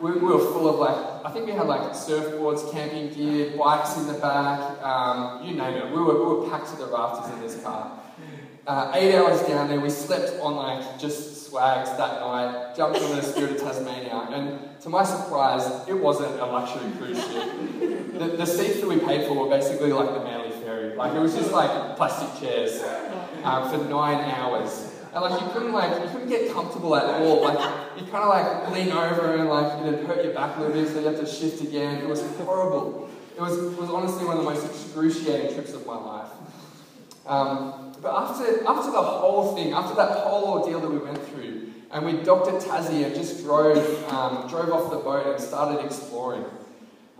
we, 0.00 0.12
we, 0.12 0.18
were 0.20 0.38
full 0.38 0.68
of 0.68 0.76
like 0.80 1.24
I 1.24 1.30
think 1.32 1.46
we 1.46 1.52
had 1.52 1.66
like 1.66 1.92
surfboards, 1.92 2.72
camping 2.72 3.10
gear, 3.10 3.56
bikes 3.56 3.96
in 3.96 4.06
the 4.06 4.14
back, 4.14 4.82
um, 4.82 5.46
you 5.46 5.54
name 5.54 5.74
it. 5.74 5.86
We 5.92 6.00
were 6.00 6.18
we 6.18 6.34
were 6.34 6.50
packed 6.50 6.70
to 6.70 6.76
the 6.76 6.86
rafters 6.86 7.32
in 7.34 7.40
this 7.40 7.62
car. 7.62 8.00
Uh, 8.64 8.92
eight 8.94 9.16
hours 9.16 9.40
down 9.42 9.68
there, 9.68 9.80
we 9.80 9.90
slept 9.90 10.40
on 10.40 10.54
like 10.54 10.98
just 10.98 11.46
swags 11.46 11.90
that 11.90 12.20
night, 12.20 12.74
jumped 12.76 13.00
on 13.00 13.16
the 13.16 13.22
Spirit 13.22 13.52
of 13.52 13.60
Tasmania, 13.60 14.28
and 14.30 14.80
to 14.80 14.88
my 14.88 15.02
surprise, 15.02 15.66
it 15.88 15.94
wasn't 15.94 16.32
a 16.40 16.46
luxury 16.46 16.90
cruise 16.96 17.18
ship. 17.18 18.12
The, 18.12 18.36
the 18.36 18.46
seats 18.46 18.80
that 18.80 18.88
we 18.88 18.98
paid 18.98 19.26
for 19.26 19.34
were 19.34 19.50
basically 19.50 19.92
like 19.92 20.14
the 20.14 20.20
Manly 20.20 20.50
Ferry. 20.62 20.94
Like 20.94 21.12
it 21.12 21.18
was 21.18 21.34
just 21.34 21.50
like 21.50 21.96
plastic 21.96 22.40
chairs 22.40 22.80
um, 23.42 23.68
for 23.68 23.78
nine 23.88 24.30
hours. 24.30 24.92
And 25.12 25.22
like 25.22 25.42
you 25.42 25.48
couldn't 25.48 25.72
like 25.72 26.00
you 26.00 26.08
couldn't 26.10 26.28
get 26.28 26.52
comfortable 26.52 26.94
at 26.94 27.20
all. 27.20 27.42
Like 27.42 27.58
you 27.98 28.06
kind 28.06 28.22
of 28.22 28.28
like 28.28 28.70
lean 28.70 28.92
over 28.92 29.36
and 29.36 29.48
like 29.48 29.86
it'd 29.86 30.06
hurt 30.06 30.24
your 30.24 30.34
back 30.34 30.56
a 30.56 30.60
little 30.60 30.74
bit, 30.74 30.88
so 30.88 31.00
you 31.00 31.06
have 31.06 31.18
to 31.18 31.26
shift 31.26 31.62
again. 31.62 31.98
It 31.98 32.08
was 32.08 32.22
horrible. 32.36 33.10
It 33.36 33.40
was 33.40 33.58
was 33.76 33.90
honestly 33.90 34.24
one 34.24 34.38
of 34.38 34.44
the 34.44 34.50
most 34.50 34.64
excruciating 34.64 35.52
trips 35.54 35.72
of 35.72 35.84
my 35.84 35.96
life. 35.96 36.30
Um, 37.26 37.91
but 38.02 38.14
after, 38.14 38.66
after 38.66 38.90
the 38.90 39.02
whole 39.02 39.54
thing, 39.54 39.72
after 39.72 39.94
that 39.94 40.18
whole 40.18 40.58
ordeal 40.58 40.80
that 40.80 40.90
we 40.90 40.98
went 40.98 41.24
through, 41.28 41.70
and 41.92 42.04
we 42.04 42.12
docked 42.24 42.48
at 42.48 42.60
Tassie 42.60 43.04
and 43.04 43.14
just 43.14 43.44
drove, 43.44 43.78
um, 44.12 44.48
drove 44.48 44.70
off 44.70 44.90
the 44.90 44.98
boat 44.98 45.26
and 45.26 45.40
started 45.40 45.84
exploring, 45.84 46.44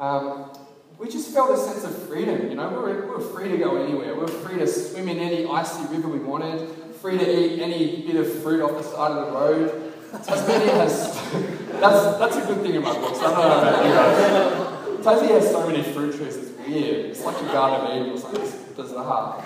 um, 0.00 0.50
we 0.98 1.08
just 1.08 1.32
felt 1.32 1.50
a 1.50 1.56
sense 1.56 1.84
of 1.84 2.08
freedom. 2.08 2.48
You 2.48 2.56
know, 2.56 2.68
we 2.68 2.76
were, 2.76 3.02
we 3.02 3.08
were 3.08 3.20
free 3.20 3.48
to 3.48 3.56
go 3.58 3.76
anywhere. 3.76 4.14
We 4.14 4.20
were 4.20 4.28
free 4.28 4.58
to 4.58 4.66
swim 4.66 5.08
in 5.08 5.18
any 5.18 5.46
icy 5.46 5.84
river 5.86 6.08
we 6.08 6.18
wanted, 6.18 6.68
free 7.00 7.18
to 7.18 7.24
eat 7.28 7.60
any 7.60 8.02
bit 8.02 8.16
of 8.16 8.42
fruit 8.42 8.62
off 8.62 8.72
the 8.72 8.82
side 8.82 9.12
of 9.12 9.26
the 9.26 9.32
road. 9.32 9.92
Tasmania 10.24 10.72
has. 10.72 11.14
that's, 11.80 12.18
that's 12.18 12.36
a 12.36 12.46
good 12.46 12.62
thing 12.62 12.76
about 12.76 12.96
books. 13.00 13.18
I 13.18 13.22
don't 13.22 13.34
know 13.34 13.58
about 13.58 13.84
you 13.84 13.92
guys. 13.92 14.72
Tassie 15.02 15.30
has 15.30 15.50
so 15.50 15.66
many 15.66 15.82
fruit 15.82 16.14
trees, 16.16 16.36
it's 16.36 16.50
weird. 16.66 17.06
It's 17.06 17.24
like 17.24 17.40
a 17.40 17.44
Garden 17.46 17.86
of 17.86 17.96
Eden 17.96 18.12
or 18.12 18.18
something. 18.18 18.42
It's 18.42 18.54
bizarre. 18.76 19.44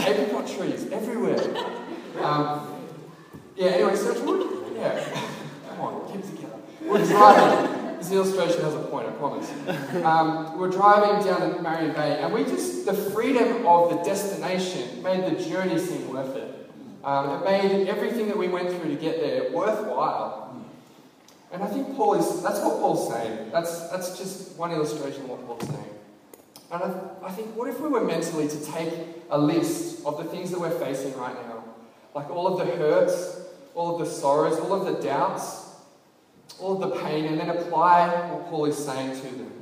Apricot 0.00 0.46
trees 0.48 0.90
everywhere. 0.92 1.40
Um, 2.20 2.72
yeah, 3.56 3.68
anyway, 3.68 3.96
so 3.96 4.12
we're, 4.24 4.76
yeah, 4.76 5.02
come 5.68 5.80
on, 5.80 6.12
keep 6.12 6.22
together. 6.22 6.58
We're 6.82 7.04
driving. 7.04 7.98
This 7.98 8.12
illustration 8.12 8.62
has 8.62 8.74
a 8.74 8.80
point, 8.80 9.08
I 9.08 9.12
promise. 9.12 9.50
Um, 10.04 10.58
we're 10.58 10.70
driving 10.70 11.26
down 11.26 11.54
to 11.54 11.62
Marion 11.62 11.92
Bay, 11.94 12.18
and 12.20 12.32
we 12.32 12.44
just, 12.44 12.84
the 12.84 12.92
freedom 12.92 13.66
of 13.66 13.90
the 13.90 13.96
destination 14.04 15.02
made 15.02 15.24
the 15.24 15.42
journey 15.42 15.78
seem 15.78 16.12
worth 16.12 16.36
it. 16.36 16.70
Um, 17.02 17.30
it 17.30 17.44
made 17.44 17.88
everything 17.88 18.28
that 18.28 18.36
we 18.36 18.48
went 18.48 18.68
through 18.68 18.90
to 18.94 19.00
get 19.00 19.20
there 19.20 19.50
worthwhile. 19.50 20.42
And 21.52 21.62
I 21.62 21.68
think 21.68 21.96
Paul 21.96 22.14
is, 22.14 22.42
that's 22.42 22.60
what 22.60 22.80
Paul's 22.80 23.08
saying. 23.08 23.50
That's, 23.50 23.88
that's 23.88 24.18
just 24.18 24.56
one 24.58 24.72
illustration 24.72 25.22
of 25.22 25.30
what 25.30 25.46
Paul's 25.46 25.66
saying. 25.66 25.95
And 26.72 26.82
I, 26.82 27.00
I 27.22 27.30
think, 27.30 27.56
what 27.56 27.68
if 27.68 27.80
we 27.80 27.88
were 27.88 28.04
mentally 28.04 28.48
to 28.48 28.64
take 28.64 28.92
a 29.30 29.38
list 29.38 30.04
of 30.04 30.18
the 30.18 30.24
things 30.24 30.50
that 30.50 30.60
we're 30.60 30.78
facing 30.78 31.16
right 31.16 31.34
now? 31.46 31.64
Like 32.14 32.30
all 32.30 32.46
of 32.46 32.58
the 32.58 32.74
hurts, 32.76 33.40
all 33.74 33.94
of 33.94 34.06
the 34.06 34.12
sorrows, 34.12 34.58
all 34.58 34.72
of 34.72 34.86
the 34.86 35.02
doubts, 35.02 35.66
all 36.58 36.82
of 36.82 36.90
the 36.90 36.96
pain, 37.00 37.26
and 37.26 37.38
then 37.38 37.50
apply 37.50 38.08
what 38.30 38.48
Paul 38.48 38.64
is 38.66 38.76
saying 38.76 39.20
to 39.20 39.22
them. 39.22 39.52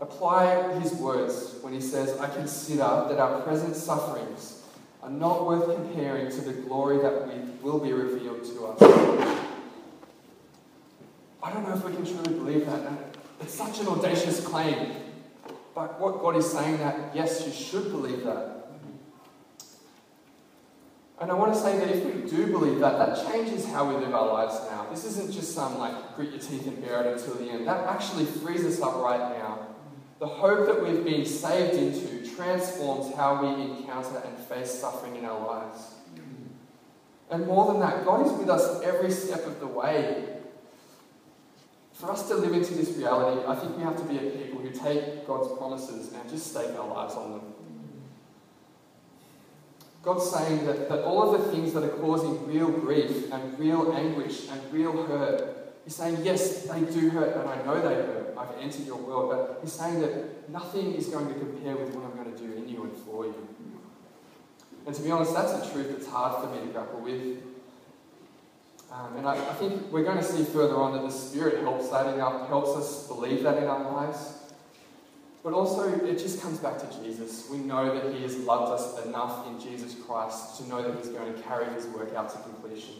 Apply 0.00 0.78
his 0.80 0.92
words 0.94 1.54
when 1.62 1.72
he 1.72 1.80
says, 1.80 2.18
I 2.18 2.28
consider 2.28 3.06
that 3.08 3.18
our 3.18 3.40
present 3.42 3.76
sufferings 3.76 4.62
are 5.02 5.10
not 5.10 5.46
worth 5.46 5.74
comparing 5.74 6.30
to 6.30 6.40
the 6.40 6.52
glory 6.52 6.98
that 6.98 7.28
we, 7.28 7.34
will 7.62 7.78
be 7.78 7.92
revealed 7.92 8.44
to 8.44 8.66
us. 8.66 8.82
I 11.42 11.52
don't 11.52 11.66
know 11.66 11.74
if 11.74 11.84
we 11.84 11.94
can 11.94 12.04
truly 12.04 12.34
believe 12.38 12.66
that. 12.66 13.16
It's 13.40 13.54
such 13.54 13.80
an 13.80 13.88
audacious 13.88 14.44
claim. 14.44 14.92
But 15.74 16.00
what 16.00 16.20
God 16.20 16.36
is 16.36 16.50
saying 16.50 16.78
that, 16.78 17.14
yes, 17.14 17.44
you 17.46 17.52
should 17.52 17.90
believe 17.90 18.24
that. 18.24 18.54
And 21.20 21.30
I 21.30 21.34
want 21.34 21.54
to 21.54 21.60
say 21.60 21.78
that 21.78 21.88
if 21.88 22.04
we 22.04 22.28
do 22.28 22.48
believe 22.48 22.80
that, 22.80 22.98
that 22.98 23.30
changes 23.30 23.66
how 23.66 23.88
we 23.88 23.94
live 24.04 24.14
our 24.14 24.32
lives 24.32 24.60
now. 24.70 24.86
This 24.90 25.04
isn't 25.04 25.32
just 25.32 25.54
some 25.54 25.78
like 25.78 26.16
grit 26.16 26.30
your 26.30 26.40
teeth 26.40 26.66
and 26.66 26.84
bear 26.84 27.02
it 27.02 27.18
until 27.18 27.34
the 27.34 27.50
end. 27.50 27.66
That 27.66 27.86
actually 27.86 28.24
frees 28.24 28.64
us 28.64 28.80
up 28.80 28.96
right 28.96 29.38
now. 29.38 29.68
The 30.18 30.26
hope 30.26 30.66
that 30.66 30.82
we've 30.82 31.04
been 31.04 31.24
saved 31.24 31.74
into 31.74 32.34
transforms 32.34 33.14
how 33.14 33.42
we 33.42 33.62
encounter 33.62 34.22
and 34.24 34.36
face 34.38 34.70
suffering 34.70 35.16
in 35.16 35.24
our 35.24 35.46
lives. 35.46 35.94
And 37.30 37.46
more 37.46 37.72
than 37.72 37.80
that, 37.80 38.04
God 38.04 38.26
is 38.26 38.32
with 38.32 38.48
us 38.48 38.82
every 38.82 39.10
step 39.10 39.46
of 39.46 39.60
the 39.60 39.66
way. 39.66 40.28
For 42.04 42.12
us 42.12 42.28
to 42.28 42.34
live 42.36 42.52
into 42.52 42.74
this 42.74 42.90
reality, 42.96 43.46
I 43.46 43.54
think 43.54 43.76
we 43.76 43.82
have 43.82 43.96
to 43.96 44.04
be 44.04 44.18
a 44.18 44.30
people 44.30 44.60
who 44.60 44.70
take 44.70 45.26
God's 45.26 45.56
promises 45.56 46.12
and 46.12 46.28
just 46.28 46.50
stake 46.50 46.78
our 46.78 46.86
lives 46.86 47.14
on 47.14 47.32
them. 47.32 47.40
God's 50.02 50.30
saying 50.30 50.66
that, 50.66 50.88
that 50.90 51.02
all 51.04 51.34
of 51.34 51.40
the 51.40 51.50
things 51.50 51.72
that 51.72 51.82
are 51.82 51.96
causing 51.96 52.46
real 52.46 52.68
grief 52.68 53.32
and 53.32 53.58
real 53.58 53.92
anguish 53.94 54.48
and 54.50 54.60
real 54.72 55.06
hurt, 55.06 55.60
He's 55.84 55.96
saying, 55.96 56.18
yes, 56.22 56.64
they 56.64 56.80
do 56.80 57.10
hurt, 57.10 57.36
and 57.36 57.48
I 57.48 57.62
know 57.64 57.76
they 57.76 57.94
hurt. 57.94 58.34
I've 58.38 58.58
entered 58.58 58.86
your 58.86 58.96
world, 58.96 59.30
but 59.30 59.60
He's 59.62 59.72
saying 59.72 60.00
that 60.00 60.50
nothing 60.50 60.94
is 60.94 61.06
going 61.06 61.28
to 61.28 61.34
compare 61.34 61.76
with 61.76 61.94
what 61.94 62.04
I'm 62.04 62.22
going 62.22 62.34
to 62.34 62.38
do 62.38 62.52
in 62.52 62.68
you 62.68 62.84
and 62.84 62.92
for 62.92 63.24
you. 63.24 63.48
And 64.86 64.94
to 64.94 65.02
be 65.02 65.10
honest, 65.10 65.32
that's 65.32 65.52
a 65.52 65.72
truth 65.72 65.90
that's 65.90 66.06
hard 66.06 66.44
for 66.44 66.54
me 66.54 66.66
to 66.66 66.72
grapple 66.72 67.00
with. 67.00 67.38
Um, 68.94 69.16
and 69.16 69.26
I, 69.26 69.32
I, 69.32 69.54
think 69.54 69.90
we're 69.90 70.04
going 70.04 70.18
to 70.18 70.22
see 70.22 70.44
further 70.44 70.76
on 70.76 70.92
that 70.92 71.02
the 71.02 71.10
Spirit 71.10 71.62
helps 71.62 71.88
that 71.88 72.14
in 72.14 72.20
our, 72.20 72.46
helps 72.46 72.70
us 72.76 73.08
believe 73.08 73.42
that 73.42 73.58
in 73.58 73.64
our 73.64 73.90
lives. 73.92 74.34
But 75.42 75.52
also, 75.52 75.92
it 76.06 76.16
just 76.16 76.40
comes 76.40 76.58
back 76.58 76.78
to 76.78 77.02
Jesus. 77.02 77.48
We 77.50 77.58
know 77.58 77.92
that 77.92 78.14
He 78.14 78.22
has 78.22 78.36
loved 78.36 78.70
us 78.70 79.04
enough 79.04 79.48
in 79.48 79.60
Jesus 79.60 79.96
Christ 80.06 80.58
to 80.58 80.68
know 80.68 80.80
that 80.80 80.96
He's 80.96 81.08
going 81.08 81.34
to 81.34 81.42
carry 81.42 81.66
His 81.74 81.86
work 81.86 82.14
out 82.14 82.30
to 82.30 82.38
completion. 82.38 82.94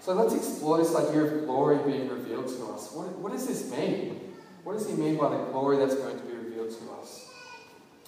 So 0.00 0.14
let's 0.14 0.34
explore 0.34 0.78
this 0.78 0.94
idea 0.96 1.22
of 1.22 1.46
glory 1.46 1.78
being 1.90 2.08
revealed 2.08 2.48
to 2.48 2.66
us. 2.72 2.92
What, 2.92 3.16
what 3.18 3.32
does 3.32 3.46
this 3.46 3.70
mean? 3.70 4.32
What 4.64 4.76
does 4.76 4.88
He 4.88 4.94
mean 4.94 5.16
by 5.16 5.28
the 5.28 5.44
glory 5.44 5.76
that's 5.76 5.94
going 5.94 6.18
to 6.18 6.24
be 6.24 6.34
revealed 6.34 6.70
to 6.70 6.92
us? 7.00 7.30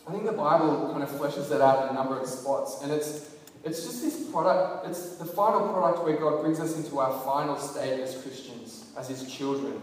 I 0.09 0.11
think 0.11 0.25
the 0.25 0.33
Bible 0.33 0.91
kind 0.91 1.05
of 1.05 1.11
fleshes 1.11 1.49
that 1.51 1.61
out 1.61 1.85
in 1.85 1.91
a 1.91 1.93
number 1.93 2.19
of 2.19 2.27
spots, 2.27 2.83
and 2.83 2.91
it's 2.91 3.31
it's 3.67 3.83
just 3.85 4.01
this 4.01 4.31
product, 4.31 4.87
it's 4.87 5.17
the 5.17 5.25
final 5.25 5.69
product 5.73 6.05
where 6.05 6.17
God 6.17 6.41
brings 6.41 6.61
us 6.61 6.77
into 6.77 7.01
our 7.01 7.21
final 7.25 7.59
state 7.59 8.01
as 8.01 8.17
Christians, 8.23 8.87
as 8.97 9.09
His 9.09 9.31
children. 9.31 9.81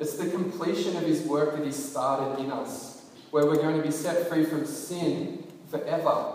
It's 0.00 0.16
the 0.16 0.28
completion 0.28 0.96
of 0.96 1.04
His 1.04 1.22
work 1.22 1.56
that 1.56 1.64
He 1.64 1.70
started 1.70 2.42
in 2.42 2.50
us, 2.50 3.04
where 3.30 3.46
we're 3.46 3.62
going 3.62 3.76
to 3.76 3.82
be 3.82 3.92
set 3.92 4.28
free 4.28 4.44
from 4.44 4.66
sin 4.66 5.46
forever. 5.70 6.34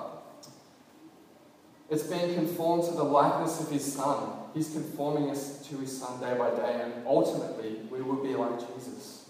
It's 1.89 2.03
being 2.03 2.33
conformed 2.35 2.85
to 2.85 2.91
the 2.91 3.03
likeness 3.03 3.59
of 3.59 3.69
His 3.69 3.93
Son. 3.93 4.31
He's 4.53 4.71
conforming 4.71 5.29
us 5.29 5.67
to 5.67 5.77
His 5.77 5.99
Son 5.99 6.21
day 6.21 6.37
by 6.37 6.51
day, 6.51 6.81
and 6.85 7.05
ultimately 7.05 7.81
we 7.89 8.01
will 8.01 8.23
be 8.23 8.33
like 8.33 8.59
Jesus. 8.73 9.25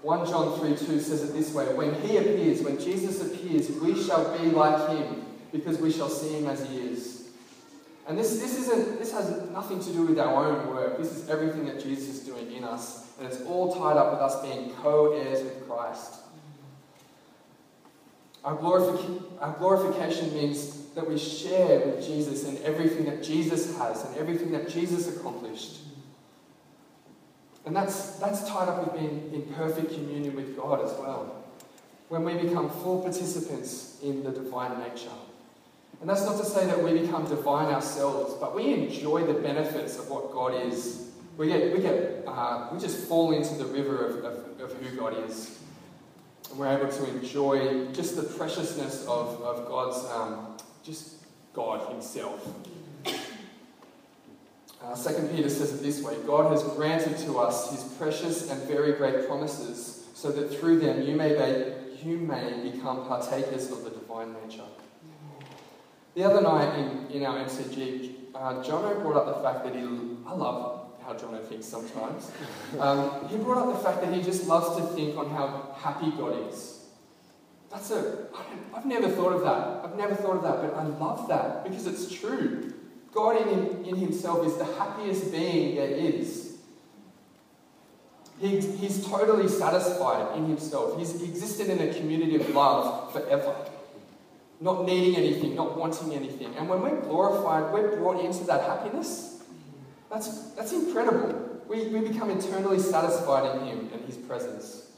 1 0.00 0.26
John 0.26 0.58
3 0.58 0.70
2 0.70 1.00
says 1.00 1.22
it 1.22 1.34
this 1.34 1.52
way 1.52 1.66
When 1.74 2.00
He 2.00 2.16
appears, 2.16 2.62
when 2.62 2.80
Jesus 2.80 3.20
appears, 3.20 3.70
we 3.72 4.02
shall 4.02 4.38
be 4.38 4.46
like 4.46 4.88
Him 4.88 5.27
because 5.52 5.78
we 5.78 5.90
shall 5.90 6.08
see 6.08 6.34
him 6.34 6.46
as 6.46 6.68
he 6.68 6.78
is. 6.78 7.28
And 8.08 8.16
this, 8.16 8.38
this, 8.40 8.58
isn't, 8.58 8.98
this 8.98 9.12
has 9.12 9.50
nothing 9.50 9.80
to 9.80 9.92
do 9.92 10.02
with 10.02 10.18
our 10.18 10.46
own 10.46 10.68
work. 10.68 10.96
This 10.96 11.14
is 11.14 11.28
everything 11.28 11.66
that 11.66 11.82
Jesus 11.82 12.08
is 12.08 12.20
doing 12.20 12.50
in 12.52 12.64
us. 12.64 13.06
And 13.18 13.26
it's 13.26 13.42
all 13.42 13.74
tied 13.74 13.98
up 13.98 14.12
with 14.12 14.20
us 14.20 14.40
being 14.42 14.72
co 14.76 15.12
heirs 15.12 15.42
with 15.42 15.68
Christ. 15.68 16.14
Our, 18.44 18.56
glorific- 18.56 19.22
our 19.40 19.52
glorification 19.58 20.32
means 20.32 20.86
that 20.94 21.06
we 21.06 21.18
share 21.18 21.80
with 21.80 22.06
Jesus 22.06 22.44
in 22.44 22.62
everything 22.64 23.04
that 23.04 23.22
Jesus 23.22 23.76
has 23.76 24.04
and 24.06 24.16
everything 24.16 24.52
that 24.52 24.70
Jesus 24.70 25.14
accomplished. 25.14 25.80
And 27.66 27.76
that's, 27.76 28.12
that's 28.16 28.48
tied 28.48 28.68
up 28.68 28.86
with 28.86 28.98
being 28.98 29.30
in 29.34 29.42
perfect 29.54 29.92
communion 29.92 30.34
with 30.34 30.56
God 30.56 30.82
as 30.82 30.92
well. 30.98 31.44
When 32.08 32.24
we 32.24 32.32
become 32.34 32.70
full 32.70 33.02
participants 33.02 33.98
in 34.02 34.24
the 34.24 34.30
divine 34.30 34.78
nature. 34.78 35.10
And 36.00 36.08
that's 36.08 36.24
not 36.24 36.38
to 36.38 36.44
say 36.44 36.64
that 36.66 36.82
we 36.82 36.96
become 37.00 37.26
divine 37.28 37.72
ourselves, 37.72 38.34
but 38.34 38.54
we 38.54 38.72
enjoy 38.72 39.24
the 39.24 39.34
benefits 39.34 39.98
of 39.98 40.08
what 40.08 40.32
God 40.32 40.54
is. 40.54 41.10
We 41.36 41.48
get, 41.48 41.74
we 41.74 41.80
get, 41.82 42.24
uh, 42.26 42.68
we 42.72 42.78
just 42.78 43.08
fall 43.08 43.32
into 43.32 43.54
the 43.54 43.64
river 43.64 44.06
of, 44.06 44.24
of, 44.24 44.60
of, 44.60 44.72
who 44.74 44.96
God 44.96 45.28
is. 45.28 45.58
And 46.50 46.58
we're 46.58 46.76
able 46.76 46.90
to 46.90 47.08
enjoy 47.10 47.86
just 47.92 48.16
the 48.16 48.22
preciousness 48.22 49.02
of, 49.06 49.40
of 49.42 49.66
God's, 49.68 50.04
um, 50.10 50.56
just 50.84 51.24
God 51.52 51.92
Himself. 51.92 52.48
Uh, 54.82 54.94
Second 54.94 55.30
Peter 55.34 55.50
says 55.50 55.74
it 55.74 55.82
this 55.82 56.00
way 56.02 56.14
God 56.24 56.52
has 56.52 56.62
granted 56.74 57.18
to 57.18 57.38
us 57.38 57.72
His 57.72 57.82
precious 57.94 58.50
and 58.50 58.62
very 58.68 58.92
great 58.92 59.26
promises, 59.26 60.06
so 60.14 60.30
that 60.30 60.56
through 60.58 60.78
them 60.78 61.02
you 61.02 61.16
may, 61.16 61.34
be, 61.34 62.08
you 62.08 62.18
may 62.18 62.70
become 62.70 63.06
partakers 63.06 63.70
of 63.72 63.82
the 63.82 63.90
divine 63.90 64.34
nature. 64.44 64.62
The 66.14 66.24
other 66.24 66.40
night 66.40 66.78
in, 66.78 67.06
in 67.10 67.26
our 67.26 67.38
MCG, 67.38 68.14
uh, 68.34 68.62
Jono 68.62 69.00
brought 69.02 69.16
up 69.16 69.36
the 69.36 69.42
fact 69.42 69.64
that 69.64 69.74
he, 69.74 69.82
I 70.26 70.34
love 70.34 70.88
how 71.04 71.14
Jono 71.14 71.44
thinks 71.44 71.66
sometimes. 71.66 72.30
Um, 72.78 73.26
he 73.28 73.38
brought 73.38 73.66
up 73.66 73.76
the 73.76 73.82
fact 73.82 74.02
that 74.02 74.12
he 74.12 74.22
just 74.22 74.46
loves 74.46 74.76
to 74.76 74.94
think 74.94 75.16
on 75.16 75.30
how 75.30 75.74
happy 75.78 76.10
God 76.10 76.48
is. 76.48 76.84
That's 77.70 77.90
a, 77.90 78.26
I've 78.74 78.84
never 78.84 79.08
thought 79.08 79.32
of 79.32 79.40
that. 79.42 79.84
I've 79.84 79.96
never 79.96 80.14
thought 80.14 80.36
of 80.36 80.42
that, 80.42 80.60
but 80.60 80.74
I 80.74 80.84
love 80.84 81.26
that 81.28 81.64
because 81.64 81.86
it's 81.86 82.12
true. 82.12 82.74
God 83.12 83.48
in, 83.48 83.84
in 83.86 83.96
himself 83.96 84.46
is 84.46 84.56
the 84.56 84.66
happiest 84.66 85.32
being 85.32 85.76
there 85.76 85.88
is. 85.88 86.58
He, 88.38 88.60
he's 88.60 89.06
totally 89.06 89.48
satisfied 89.48 90.36
in 90.36 90.46
himself. 90.46 90.98
He's 90.98 91.22
existed 91.22 91.68
in 91.70 91.88
a 91.88 91.92
community 91.94 92.36
of 92.36 92.48
love 92.50 93.12
forever 93.12 93.54
not 94.60 94.84
needing 94.84 95.16
anything, 95.16 95.54
not 95.54 95.76
wanting 95.76 96.14
anything. 96.14 96.54
And 96.56 96.68
when 96.68 96.82
we're 96.82 97.00
glorified, 97.00 97.72
we're 97.72 97.96
brought 97.96 98.24
into 98.24 98.44
that 98.44 98.62
happiness. 98.62 99.42
That's, 100.10 100.50
that's 100.52 100.72
incredible. 100.72 101.60
We, 101.68 101.86
we 101.88 102.08
become 102.08 102.30
eternally 102.30 102.78
satisfied 102.78 103.56
in 103.56 103.66
Him 103.66 103.90
and 103.92 104.04
His 104.04 104.16
presence. 104.16 104.90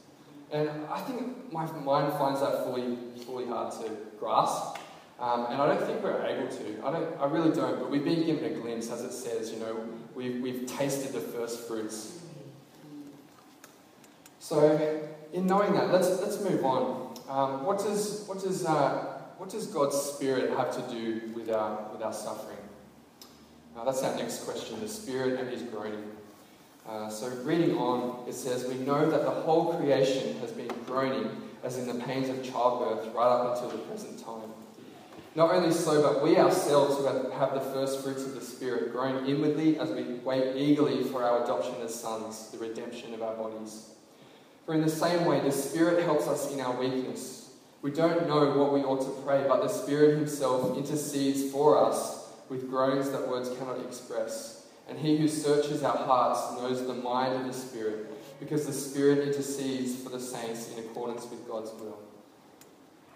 And 0.51 0.69
I 0.89 0.99
think 1.01 1.51
my 1.51 1.65
mind 1.71 2.13
finds 2.13 2.41
that 2.41 2.63
fully, 2.63 2.97
fully 3.25 3.45
hard 3.45 3.71
to 3.73 3.89
grasp. 4.19 4.77
Um, 5.19 5.45
and 5.49 5.61
I 5.61 5.67
don't 5.67 5.85
think 5.85 6.03
we're 6.03 6.25
able 6.25 6.47
to. 6.47 6.83
I, 6.83 6.91
don't, 6.91 7.21
I 7.21 7.25
really 7.25 7.51
don't. 7.55 7.79
But 7.79 7.91
we've 7.91 8.03
been 8.03 8.25
given 8.25 8.43
a 8.43 8.49
glimpse, 8.49 8.89
as 8.89 9.01
it 9.01 9.13
says, 9.13 9.51
you 9.51 9.59
know, 9.59 9.87
we've, 10.15 10.41
we've 10.41 10.65
tasted 10.65 11.13
the 11.13 11.19
first 11.19 11.67
fruits. 11.67 12.19
So, 14.39 15.07
in 15.31 15.45
knowing 15.45 15.73
that, 15.73 15.91
let's, 15.91 16.19
let's 16.21 16.41
move 16.41 16.65
on. 16.65 17.15
Um, 17.29 17.63
what 17.63 17.77
does, 17.77 18.25
what 18.27 18.41
does 18.41 18.65
uh, 18.65 19.10
what 19.41 19.49
does 19.49 19.65
God's 19.65 19.99
Spirit 19.99 20.55
have 20.55 20.71
to 20.75 20.93
do 20.93 21.31
with 21.33 21.49
our, 21.49 21.89
with 21.91 22.03
our 22.03 22.13
suffering? 22.13 22.59
Uh, 23.75 23.83
that's 23.83 24.03
our 24.03 24.15
next 24.15 24.43
question 24.43 24.79
the 24.79 24.87
Spirit 24.87 25.39
and 25.39 25.49
His 25.49 25.63
groaning. 25.63 26.11
Uh, 26.87 27.09
so, 27.09 27.27
reading 27.43 27.75
on, 27.75 28.29
it 28.29 28.33
says, 28.33 28.67
We 28.67 28.75
know 28.75 29.09
that 29.09 29.23
the 29.23 29.31
whole 29.31 29.73
creation 29.73 30.39
has 30.41 30.51
been 30.51 30.69
groaning 30.85 31.27
as 31.63 31.79
in 31.79 31.87
the 31.87 32.03
pains 32.05 32.29
of 32.29 32.43
childbirth 32.43 33.11
right 33.15 33.25
up 33.25 33.55
until 33.55 33.75
the 33.75 33.83
present 33.85 34.23
time. 34.23 34.51
Not 35.33 35.51
only 35.51 35.71
so, 35.71 36.03
but 36.03 36.21
we 36.21 36.37
ourselves 36.37 36.97
who 36.97 37.05
have 37.31 37.55
the 37.55 37.61
first 37.61 38.03
fruits 38.03 38.23
of 38.23 38.35
the 38.35 38.41
Spirit 38.41 38.91
groan 38.91 39.25
inwardly 39.25 39.79
as 39.79 39.89
we 39.89 40.03
wait 40.03 40.55
eagerly 40.55 41.03
for 41.05 41.23
our 41.23 41.43
adoption 41.43 41.73
as 41.83 41.99
sons, 41.99 42.49
the 42.51 42.59
redemption 42.59 43.11
of 43.15 43.23
our 43.23 43.33
bodies. 43.33 43.89
For 44.67 44.75
in 44.75 44.81
the 44.81 44.89
same 44.89 45.25
way, 45.25 45.39
the 45.39 45.51
Spirit 45.51 46.03
helps 46.03 46.27
us 46.27 46.53
in 46.53 46.59
our 46.59 46.79
weakness. 46.79 47.40
We 47.81 47.89
don't 47.89 48.27
know 48.27 48.57
what 48.57 48.73
we 48.73 48.81
ought 48.81 49.01
to 49.01 49.21
pray, 49.23 49.45
but 49.47 49.63
the 49.63 49.67
Spirit 49.67 50.17
Himself 50.17 50.77
intercedes 50.77 51.51
for 51.51 51.83
us 51.83 52.29
with 52.47 52.69
groans 52.69 53.09
that 53.09 53.27
words 53.27 53.49
cannot 53.57 53.79
express. 53.79 54.67
And 54.87 54.99
He 54.99 55.17
who 55.17 55.27
searches 55.27 55.81
our 55.81 55.97
hearts 55.97 56.61
knows 56.61 56.85
the 56.85 56.93
mind 56.93 57.33
of 57.33 57.47
the 57.47 57.53
Spirit, 57.53 58.39
because 58.39 58.67
the 58.67 58.73
Spirit 58.73 59.27
intercedes 59.27 59.95
for 60.03 60.09
the 60.09 60.19
saints 60.19 60.71
in 60.71 60.79
accordance 60.79 61.25
with 61.25 61.47
God's 61.47 61.71
will. 61.71 61.97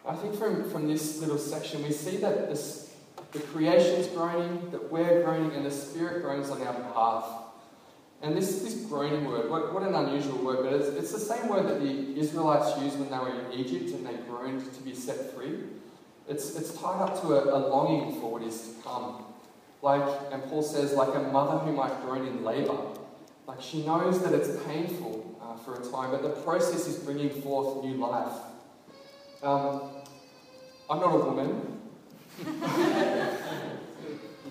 I 0.07 0.15
think 0.15 0.35
from, 0.35 0.69
from 0.69 0.87
this 0.87 1.19
little 1.19 1.37
section, 1.37 1.83
we 1.83 1.91
see 1.91 2.17
that 2.17 2.49
this, 2.49 2.95
the 3.33 3.39
creation's 3.39 4.07
groaning, 4.07 4.71
that 4.71 4.91
we're 4.91 5.23
groaning, 5.23 5.51
and 5.51 5.65
the 5.65 5.71
Spirit 5.71 6.23
groans 6.23 6.49
on 6.49 6.61
our 6.61 6.73
behalf. 6.73 7.44
And 8.25 8.35
this, 8.35 8.63
this 8.63 8.73
groaning 8.87 9.25
word, 9.25 9.51
what, 9.51 9.71
what 9.71 9.83
an 9.83 9.93
unusual 9.93 10.43
word, 10.43 10.63
but 10.63 10.73
it's, 10.73 10.87
it's 10.87 11.11
the 11.11 11.19
same 11.19 11.47
word 11.47 11.67
that 11.67 11.79
the 11.79 12.19
Israelites 12.19 12.81
used 12.81 12.97
when 12.97 13.11
they 13.11 13.17
were 13.19 13.29
in 13.29 13.53
Egypt 13.53 13.91
and 13.91 14.03
they 14.03 14.15
groaned 14.27 14.73
to 14.73 14.81
be 14.81 14.95
set 14.95 15.31
free. 15.35 15.59
It's, 16.27 16.55
it's 16.55 16.75
tied 16.75 17.03
up 17.03 17.21
to 17.21 17.33
a, 17.33 17.55
a 17.55 17.59
longing 17.69 18.19
for 18.19 18.31
what 18.31 18.41
is 18.41 18.59
to 18.61 18.83
come. 18.83 19.25
Like, 19.83 20.01
and 20.31 20.41
Paul 20.45 20.63
says, 20.63 20.93
like 20.93 21.13
a 21.13 21.19
mother 21.19 21.59
who 21.59 21.71
might 21.71 22.01
groan 22.01 22.25
in 22.25 22.43
labour. 22.43 22.75
Like 23.47 23.61
she 23.61 23.85
knows 23.85 24.23
that 24.23 24.33
it's 24.33 24.59
painful 24.65 25.39
uh, 25.39 25.55
for 25.57 25.79
a 25.79 25.85
time, 25.91 26.09
but 26.09 26.23
the 26.23 26.29
process 26.41 26.87
is 26.87 26.97
bringing 26.97 27.29
forth 27.29 27.83
new 27.83 27.93
life. 27.93 28.33
Um, 29.43 29.81
I'm 30.89 30.99
not 30.99 31.13
a 31.13 31.19
woman. 31.19 31.79
You've 32.39 32.55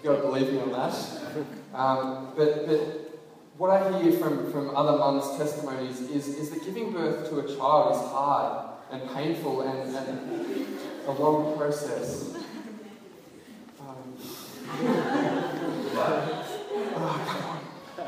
got 0.05 0.15
to 0.15 0.23
believe 0.23 0.53
me 0.53 0.61
on 0.61 0.71
that. 0.71 0.95
Um, 1.75 2.33
but, 2.37 2.69
but 2.69 3.04
what 3.57 3.71
I 3.71 4.03
hear 4.03 4.12
from, 4.12 4.51
from 4.51 4.75
other 4.75 4.99
mums' 4.99 5.37
testimonies 5.38 6.01
is, 6.01 6.29
is 6.29 6.51
that 6.51 6.64
giving 6.64 6.93
birth 6.93 7.29
to 7.31 7.38
a 7.38 7.57
child 7.57 7.95
is 7.95 8.01
hard 8.11 8.71
and 8.90 9.09
painful 9.14 9.62
and, 9.62 9.95
and 9.95 10.79
a 11.07 11.12
long 11.12 11.57
process. 11.57 12.35
Um, 13.81 14.17
oh, 16.97 17.61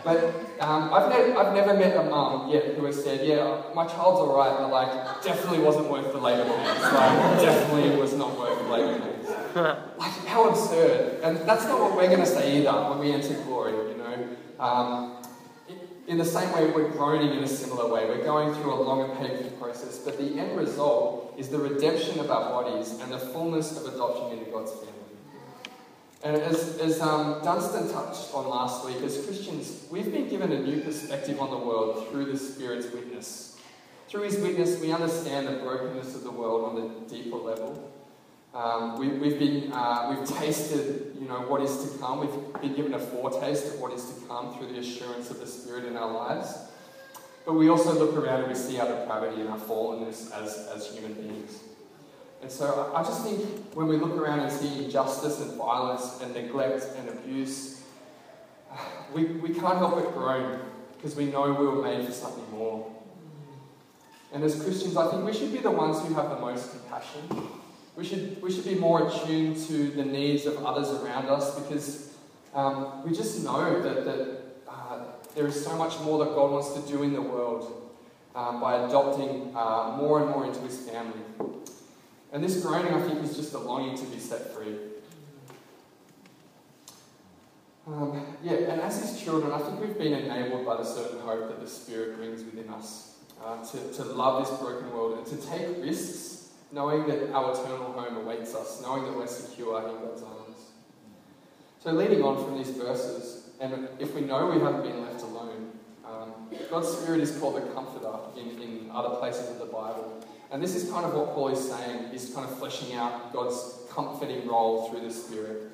but 0.04 0.18
um, 0.60 0.92
I've, 0.92 1.10
ne- 1.10 1.34
I've 1.34 1.54
never 1.54 1.74
met 1.74 1.96
a 1.96 2.02
mum 2.02 2.50
yet 2.50 2.74
who 2.74 2.84
has 2.86 3.02
said, 3.02 3.26
yeah, 3.26 3.62
my 3.74 3.86
child's 3.86 4.20
all 4.20 4.36
right, 4.36 4.56
but 4.58 4.70
like, 4.70 5.22
definitely 5.22 5.60
wasn't 5.60 5.90
worth 5.90 6.12
the 6.12 6.18
labour 6.18 6.44
pains. 6.44 6.80
Like, 6.80 7.40
definitely 7.40 7.96
was 7.96 8.14
not 8.14 8.38
worth 8.38 8.58
the 8.58 8.68
labour 8.68 9.00
pains. 9.00 9.28
like, 9.98 10.12
how 10.26 10.48
absurd. 10.48 11.20
And 11.22 11.38
that's 11.38 11.64
not 11.64 11.80
what 11.80 11.96
we're 11.96 12.08
going 12.08 12.20
to 12.20 12.26
say 12.26 12.58
either 12.58 12.72
when 12.90 12.98
we 12.98 13.12
enter 13.12 13.34
glory, 13.44 13.72
you 13.72 13.96
know. 13.96 14.28
Um, 14.58 15.16
in 16.06 16.18
the 16.18 16.24
same 16.24 16.52
way, 16.52 16.70
we're 16.70 16.90
groaning 16.90 17.36
in 17.36 17.42
a 17.42 17.48
similar 17.48 17.92
way. 17.92 18.06
We're 18.06 18.24
going 18.24 18.54
through 18.54 18.72
a 18.72 18.80
long 18.80 19.10
and 19.10 19.18
painful 19.18 19.50
process, 19.58 19.98
but 19.98 20.18
the 20.18 20.38
end 20.38 20.56
result 20.56 21.34
is 21.36 21.48
the 21.48 21.58
redemption 21.58 22.20
of 22.20 22.30
our 22.30 22.50
bodies 22.50 23.00
and 23.00 23.12
the 23.12 23.18
fullness 23.18 23.76
of 23.76 23.92
adoption 23.92 24.38
into 24.38 24.50
God's 24.50 24.72
family. 24.72 24.92
And 26.22 26.36
as, 26.36 26.78
as 26.78 27.00
um, 27.00 27.40
Dunstan 27.42 27.90
touched 27.92 28.32
on 28.34 28.48
last 28.48 28.86
week, 28.86 28.96
as 29.02 29.24
Christians, 29.24 29.86
we've 29.90 30.10
been 30.10 30.28
given 30.28 30.52
a 30.52 30.60
new 30.60 30.80
perspective 30.80 31.40
on 31.40 31.50
the 31.50 31.58
world 31.58 32.08
through 32.08 32.26
the 32.26 32.38
Spirit's 32.38 32.90
witness. 32.92 33.58
Through 34.08 34.22
His 34.22 34.38
witness, 34.38 34.80
we 34.80 34.92
understand 34.92 35.48
the 35.48 35.52
brokenness 35.52 36.14
of 36.14 36.22
the 36.22 36.30
world 36.30 36.64
on 36.64 36.82
a 36.82 37.08
deeper 37.08 37.36
level. 37.36 37.92
Um, 38.56 38.98
we, 38.98 39.08
we've 39.08 39.38
been, 39.38 39.70
uh, 39.70 40.16
we've 40.16 40.26
tasted, 40.26 41.14
you 41.20 41.28
know, 41.28 41.42
what 41.42 41.60
is 41.60 41.84
to 41.84 41.98
come. 41.98 42.20
We've 42.20 42.62
been 42.62 42.74
given 42.74 42.94
a 42.94 42.98
foretaste 42.98 43.74
of 43.74 43.80
what 43.80 43.92
is 43.92 44.02
to 44.06 44.26
come 44.26 44.56
through 44.56 44.72
the 44.72 44.78
assurance 44.78 45.30
of 45.30 45.40
the 45.40 45.46
Spirit 45.46 45.84
in 45.84 45.94
our 45.94 46.10
lives. 46.10 46.56
But 47.44 47.52
we 47.52 47.68
also 47.68 47.92
look 47.92 48.16
around 48.16 48.44
and 48.44 48.48
we 48.48 48.54
see 48.54 48.80
our 48.80 48.88
depravity 48.88 49.42
and 49.42 49.50
our 49.50 49.58
fallenness 49.58 50.32
as, 50.32 50.70
as 50.74 50.90
human 50.90 51.12
beings. 51.12 51.58
And 52.40 52.50
so 52.50 52.90
I 52.94 53.02
just 53.02 53.24
think 53.24 53.74
when 53.74 53.88
we 53.88 53.98
look 53.98 54.16
around 54.16 54.40
and 54.40 54.50
see 54.50 54.84
injustice 54.84 55.42
and 55.42 55.52
violence 55.58 56.22
and 56.22 56.32
neglect 56.32 56.86
and 56.96 57.10
abuse, 57.10 57.82
we, 59.12 59.24
we 59.24 59.50
can't 59.50 59.76
help 59.76 59.96
but 59.96 60.14
groan 60.14 60.60
because 60.96 61.14
we 61.14 61.26
know 61.26 61.52
we 61.52 61.66
were 61.66 61.82
made 61.82 62.06
for 62.06 62.12
something 62.12 62.50
more. 62.52 62.90
And 64.32 64.42
as 64.42 64.62
Christians, 64.62 64.96
I 64.96 65.10
think 65.10 65.26
we 65.26 65.34
should 65.34 65.52
be 65.52 65.58
the 65.58 65.70
ones 65.70 66.00
who 66.00 66.14
have 66.14 66.30
the 66.30 66.38
most 66.40 66.70
compassion 66.70 67.28
we 67.96 68.04
should, 68.04 68.40
we 68.42 68.52
should 68.52 68.64
be 68.64 68.74
more 68.74 69.08
attuned 69.08 69.56
to 69.68 69.90
the 69.90 70.04
needs 70.04 70.44
of 70.44 70.64
others 70.64 70.90
around 70.90 71.28
us 71.28 71.58
because 71.58 72.14
um, 72.54 73.02
we 73.04 73.16
just 73.16 73.42
know 73.42 73.80
that, 73.82 74.04
that 74.04 74.42
uh, 74.68 75.04
there 75.34 75.46
is 75.46 75.64
so 75.64 75.74
much 75.76 75.98
more 76.00 76.24
that 76.24 76.34
God 76.34 76.52
wants 76.52 76.74
to 76.74 76.92
do 76.92 77.02
in 77.02 77.14
the 77.14 77.22
world 77.22 77.90
um, 78.34 78.60
by 78.60 78.84
adopting 78.86 79.50
uh, 79.56 79.96
more 79.96 80.20
and 80.20 80.30
more 80.30 80.44
into 80.44 80.60
his 80.60 80.78
family. 80.80 81.20
And 82.32 82.44
this 82.44 82.60
groaning, 82.60 82.92
I 82.92 83.00
think, 83.00 83.24
is 83.24 83.34
just 83.34 83.54
a 83.54 83.58
longing 83.58 83.96
to 83.96 84.04
be 84.04 84.18
set 84.18 84.52
free. 84.52 84.76
Um, 87.86 88.36
yeah, 88.42 88.52
and 88.52 88.80
as 88.80 89.00
his 89.00 89.22
children, 89.22 89.52
I 89.52 89.58
think 89.58 89.80
we've 89.80 89.96
been 89.96 90.12
enabled 90.12 90.66
by 90.66 90.76
the 90.76 90.84
certain 90.84 91.20
hope 91.20 91.48
that 91.48 91.60
the 91.60 91.68
Spirit 91.68 92.16
brings 92.16 92.42
within 92.44 92.68
us 92.68 93.14
uh, 93.42 93.64
to, 93.64 93.92
to 93.94 94.04
love 94.04 94.46
this 94.46 94.58
broken 94.58 94.92
world 94.92 95.16
and 95.16 95.26
to 95.28 95.46
take 95.46 95.82
risks 95.82 96.35
knowing 96.72 97.06
that 97.06 97.32
our 97.32 97.52
eternal 97.52 97.92
home 97.92 98.16
awaits 98.16 98.54
us, 98.54 98.82
knowing 98.82 99.04
that 99.04 99.14
we're 99.14 99.26
secure 99.26 99.78
in 99.88 99.94
God's 99.94 100.22
arms. 100.22 100.56
So, 101.82 101.92
leading 101.92 102.22
on 102.22 102.44
from 102.44 102.58
these 102.58 102.70
verses, 102.70 103.50
and 103.60 103.88
if 103.98 104.14
we 104.14 104.22
know 104.22 104.46
we 104.46 104.60
haven't 104.60 104.82
been 104.82 105.02
left 105.02 105.22
alone, 105.22 105.72
um, 106.04 106.32
God's 106.70 106.88
Spirit 106.88 107.20
is 107.20 107.36
called 107.38 107.56
the 107.56 107.66
Comforter 107.72 108.12
in, 108.38 108.60
in 108.60 108.90
other 108.92 109.16
places 109.16 109.50
of 109.50 109.58
the 109.58 109.66
Bible. 109.66 110.24
And 110.50 110.62
this 110.62 110.74
is 110.74 110.90
kind 110.90 111.04
of 111.04 111.14
what 111.14 111.34
Paul 111.34 111.48
is 111.48 111.68
saying. 111.68 112.10
He's 112.12 112.32
kind 112.32 112.48
of 112.48 112.56
fleshing 112.58 112.94
out 112.94 113.32
God's 113.32 113.80
comforting 113.90 114.46
role 114.46 114.88
through 114.88 115.00
the 115.00 115.12
Spirit. 115.12 115.72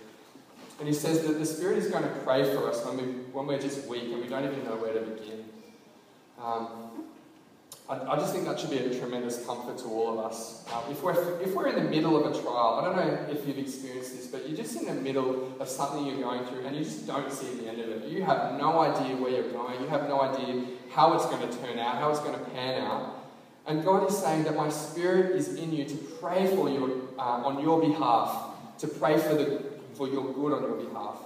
And 0.78 0.88
he 0.88 0.94
says 0.94 1.22
that 1.26 1.38
the 1.38 1.46
Spirit 1.46 1.78
is 1.78 1.88
going 1.88 2.02
to 2.02 2.10
pray 2.20 2.44
for 2.54 2.68
us 2.68 2.84
when, 2.84 2.96
we, 2.96 3.02
when 3.32 3.46
we're 3.46 3.60
just 3.60 3.86
weak 3.86 4.04
and 4.04 4.20
we 4.20 4.28
don't 4.28 4.44
even 4.44 4.64
know 4.64 4.76
where 4.76 4.94
to 4.94 5.00
begin. 5.00 5.44
Um, 6.42 7.04
I, 7.92 8.12
I, 8.12 8.16
just 8.16 8.32
think 8.32 8.46
that 8.46 8.58
should 8.58 8.70
be 8.70 8.78
a 8.78 8.98
tremendous 8.98 9.44
comfort 9.44 9.76
to 9.78 9.84
all 9.84 10.18
of 10.18 10.24
us. 10.24 10.64
Uh, 10.72 10.80
if, 10.90 11.02
we're, 11.02 11.40
if 11.42 11.52
we're 11.54 11.68
in 11.68 11.74
the 11.74 11.90
middle 11.90 12.16
of 12.16 12.34
a 12.34 12.40
trial, 12.42 12.80
I 12.80 12.84
don't 12.86 12.96
know 12.96 13.26
if 13.30 13.46
you've 13.46 13.58
experienced 13.58 14.16
this, 14.16 14.28
but 14.28 14.48
you're 14.48 14.56
just 14.56 14.80
in 14.80 14.86
the 14.86 14.94
middle 14.94 15.52
of 15.60 15.68
something 15.68 16.06
you're 16.06 16.22
going 16.22 16.42
through 16.46 16.64
and 16.64 16.74
you 16.74 16.84
just 16.84 17.06
don't 17.06 17.30
see 17.30 17.54
the 17.56 17.68
end 17.68 17.80
of 17.80 17.88
it. 17.90 18.08
You 18.08 18.22
have 18.22 18.58
no 18.58 18.80
idea 18.80 19.14
where 19.16 19.30
you're 19.30 19.52
going, 19.52 19.78
you 19.82 19.88
have 19.88 20.08
no 20.08 20.22
idea 20.22 20.64
how 20.90 21.12
it's 21.12 21.26
going 21.26 21.46
to 21.46 21.58
turn 21.58 21.78
out, 21.78 21.96
how 21.96 22.08
it's 22.10 22.20
going 22.20 22.32
to 22.32 22.44
pan 22.52 22.80
out. 22.80 23.26
And 23.66 23.84
God 23.84 24.08
is 24.08 24.16
saying 24.16 24.44
that 24.44 24.56
my 24.56 24.70
spirit 24.70 25.36
is 25.36 25.54
in 25.56 25.70
you 25.70 25.84
to 25.84 25.94
pray 26.18 26.46
for 26.46 26.70
you 26.70 27.10
uh, 27.18 27.42
on 27.44 27.62
your 27.62 27.78
behalf, 27.78 28.54
to 28.78 28.88
pray 28.88 29.18
for, 29.18 29.34
the, 29.34 29.64
for 29.94 30.08
your 30.08 30.32
good 30.32 30.54
on 30.54 30.62
your 30.62 30.76
behalf. 30.76 31.16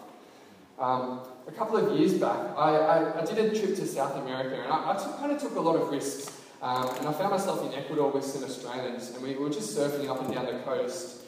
Um, 0.80 1.20
a 1.46 1.52
couple 1.52 1.76
of 1.76 1.96
years 1.96 2.14
back, 2.14 2.38
I, 2.56 2.76
I, 2.76 3.22
I, 3.22 3.24
did 3.24 3.38
a 3.38 3.58
trip 3.58 3.76
to 3.76 3.86
South 3.86 4.16
America 4.16 4.60
and 4.62 4.70
I, 4.70 4.92
I 4.92 4.96
took, 4.96 5.16
kind 5.18 5.32
of 5.32 5.40
took 5.40 5.54
a 5.54 5.60
lot 5.60 5.76
of 5.76 5.88
risks. 5.88 6.42
Um, 6.62 6.88
and 6.96 7.06
I 7.06 7.12
found 7.12 7.30
myself 7.30 7.64
in 7.66 7.78
Ecuador 7.78 8.10
with 8.10 8.24
some 8.24 8.42
Australians, 8.42 9.10
and 9.10 9.22
we 9.22 9.34
were 9.34 9.50
just 9.50 9.76
surfing 9.76 10.08
up 10.08 10.22
and 10.22 10.32
down 10.32 10.46
the 10.46 10.58
coast. 10.60 11.22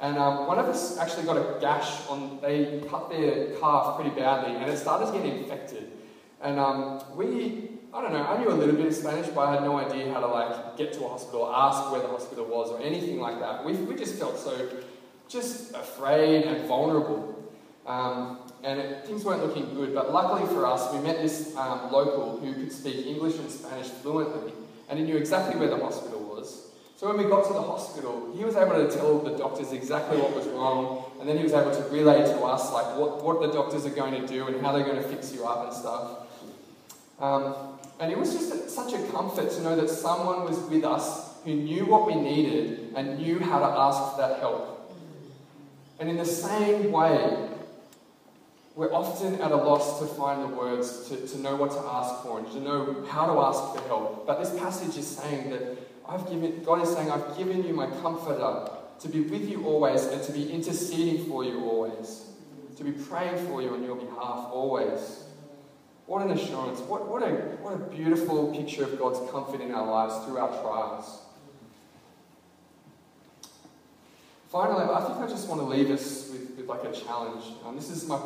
And 0.00 0.18
um, 0.18 0.46
one 0.46 0.58
of 0.58 0.66
us 0.66 0.98
actually 0.98 1.24
got 1.24 1.36
a 1.36 1.58
gash 1.60 2.06
on, 2.08 2.38
they 2.42 2.82
cut 2.88 3.08
their 3.08 3.54
calf 3.58 3.96
pretty 3.96 4.10
badly, 4.10 4.54
and 4.56 4.70
it 4.70 4.76
started 4.76 5.12
getting 5.12 5.38
infected. 5.38 5.90
And 6.42 6.58
um, 6.58 7.02
we, 7.16 7.70
I 7.94 8.02
don't 8.02 8.12
know, 8.12 8.26
I 8.26 8.38
knew 8.38 8.50
a 8.50 8.52
little 8.52 8.74
bit 8.74 8.86
of 8.86 8.94
Spanish, 8.94 9.28
but 9.28 9.48
I 9.48 9.54
had 9.54 9.62
no 9.62 9.78
idea 9.78 10.12
how 10.12 10.20
to 10.20 10.26
like 10.26 10.76
get 10.76 10.92
to 10.94 11.04
a 11.06 11.08
hospital, 11.08 11.50
ask 11.54 11.90
where 11.90 12.02
the 12.02 12.08
hospital 12.08 12.44
was, 12.44 12.70
or 12.70 12.82
anything 12.82 13.20
like 13.20 13.40
that. 13.40 13.64
We, 13.64 13.72
we 13.74 13.94
just 13.94 14.16
felt 14.16 14.38
so 14.38 14.68
just 15.28 15.74
afraid 15.74 16.44
and 16.44 16.68
vulnerable. 16.68 17.30
Um, 17.86 18.40
and 18.62 18.80
it, 18.80 19.06
things 19.06 19.24
weren't 19.24 19.42
looking 19.42 19.74
good, 19.74 19.94
but 19.94 20.12
luckily 20.12 20.46
for 20.48 20.66
us, 20.66 20.92
we 20.92 20.98
met 21.00 21.22
this 21.22 21.56
um, 21.56 21.90
local 21.90 22.38
who 22.38 22.52
could 22.52 22.72
speak 22.72 23.06
English 23.06 23.36
and 23.38 23.50
Spanish 23.50 23.86
fluently 23.86 24.52
and 24.88 24.98
he 24.98 25.04
knew 25.04 25.16
exactly 25.16 25.58
where 25.58 25.68
the 25.68 25.78
hospital 25.78 26.20
was. 26.20 26.68
So 26.96 27.08
when 27.08 27.18
we 27.18 27.24
got 27.24 27.46
to 27.48 27.52
the 27.52 27.62
hospital, 27.62 28.32
he 28.36 28.44
was 28.44 28.56
able 28.56 28.74
to 28.74 28.94
tell 28.94 29.18
the 29.18 29.36
doctors 29.36 29.72
exactly 29.72 30.16
what 30.18 30.34
was 30.34 30.46
wrong, 30.48 31.04
and 31.20 31.28
then 31.28 31.36
he 31.36 31.42
was 31.42 31.52
able 31.52 31.74
to 31.74 31.82
relay 31.90 32.22
to 32.22 32.40
us 32.44 32.72
like 32.72 32.96
what, 32.96 33.22
what 33.22 33.40
the 33.40 33.52
doctors 33.52 33.84
are 33.84 33.90
going 33.90 34.20
to 34.20 34.26
do 34.26 34.46
and 34.46 34.60
how 34.64 34.72
they're 34.72 34.84
going 34.84 35.02
to 35.02 35.08
fix 35.08 35.32
you 35.34 35.44
up 35.44 35.66
and 35.66 35.76
stuff. 35.76 36.18
Um, 37.20 37.54
and 38.00 38.10
it 38.10 38.18
was 38.18 38.32
just 38.32 38.70
such 38.70 38.92
a 38.92 38.98
comfort 39.08 39.50
to 39.50 39.62
know 39.62 39.76
that 39.76 39.88
someone 39.88 40.44
was 40.44 40.58
with 40.70 40.84
us 40.84 41.34
who 41.44 41.54
knew 41.54 41.84
what 41.86 42.06
we 42.06 42.14
needed 42.14 42.92
and 42.96 43.18
knew 43.18 43.38
how 43.38 43.58
to 43.58 43.66
ask 43.66 44.12
for 44.12 44.20
that 44.20 44.40
help. 44.40 44.92
And 45.98 46.08
in 46.08 46.16
the 46.16 46.24
same 46.24 46.90
way, 46.90 47.48
we're 48.76 48.92
often 48.92 49.40
at 49.40 49.52
a 49.52 49.56
loss 49.56 50.00
to 50.00 50.06
find 50.06 50.42
the 50.42 50.48
words 50.48 51.08
to, 51.08 51.16
to 51.28 51.38
know 51.38 51.54
what 51.54 51.70
to 51.70 51.78
ask 51.78 52.22
for 52.22 52.40
and 52.40 52.50
to 52.52 52.60
know 52.60 53.04
how 53.08 53.26
to 53.32 53.40
ask 53.40 53.74
for 53.74 53.86
help. 53.86 54.26
But 54.26 54.40
this 54.40 54.58
passage 54.58 54.96
is 54.96 55.06
saying 55.06 55.50
that 55.50 55.62
I've 56.08 56.28
given, 56.28 56.62
God 56.64 56.82
is 56.82 56.92
saying, 56.92 57.10
I've 57.10 57.36
given 57.38 57.64
you 57.64 57.72
my 57.72 57.86
comforter 58.02 58.70
to 59.00 59.08
be 59.08 59.20
with 59.20 59.48
you 59.48 59.64
always 59.64 60.04
and 60.06 60.22
to 60.24 60.32
be 60.32 60.50
interceding 60.50 61.26
for 61.26 61.44
you 61.44 61.64
always, 61.64 62.24
to 62.76 62.84
be 62.84 62.92
praying 62.92 63.46
for 63.46 63.62
you 63.62 63.70
on 63.74 63.84
your 63.84 63.96
behalf 63.96 64.48
always. 64.50 65.24
What 66.06 66.22
an 66.22 66.32
assurance. 66.32 66.80
What, 66.80 67.08
what, 67.08 67.22
a, 67.22 67.30
what 67.62 67.74
a 67.74 67.78
beautiful 67.78 68.52
picture 68.52 68.84
of 68.84 68.98
God's 68.98 69.30
comfort 69.30 69.60
in 69.60 69.72
our 69.72 69.86
lives 69.86 70.24
through 70.26 70.38
our 70.38 70.50
trials. 70.60 71.20
Finally, 74.50 74.84
I 74.84 75.00
think 75.00 75.18
I 75.18 75.26
just 75.26 75.48
want 75.48 75.60
to 75.60 75.66
leave 75.66 75.90
us 75.90 76.30
with, 76.30 76.56
with 76.56 76.66
like 76.66 76.84
a 76.84 76.92
challenge. 76.92 77.44
Um, 77.64 77.76
this 77.76 77.90
is 77.90 78.06
my 78.06 78.20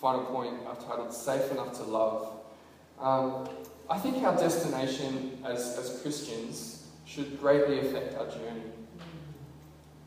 final 0.00 0.24
point 0.24 0.54
I've 0.66 0.82
titled 0.86 1.12
Safe 1.12 1.50
Enough 1.52 1.74
to 1.74 1.82
Love. 1.82 2.40
Um, 2.98 3.48
I 3.90 3.98
think 3.98 4.22
our 4.22 4.34
destination 4.34 5.38
as, 5.44 5.76
as 5.76 6.00
Christians 6.00 6.86
should 7.04 7.38
greatly 7.38 7.80
affect 7.80 8.16
our 8.16 8.26
journey. 8.26 8.62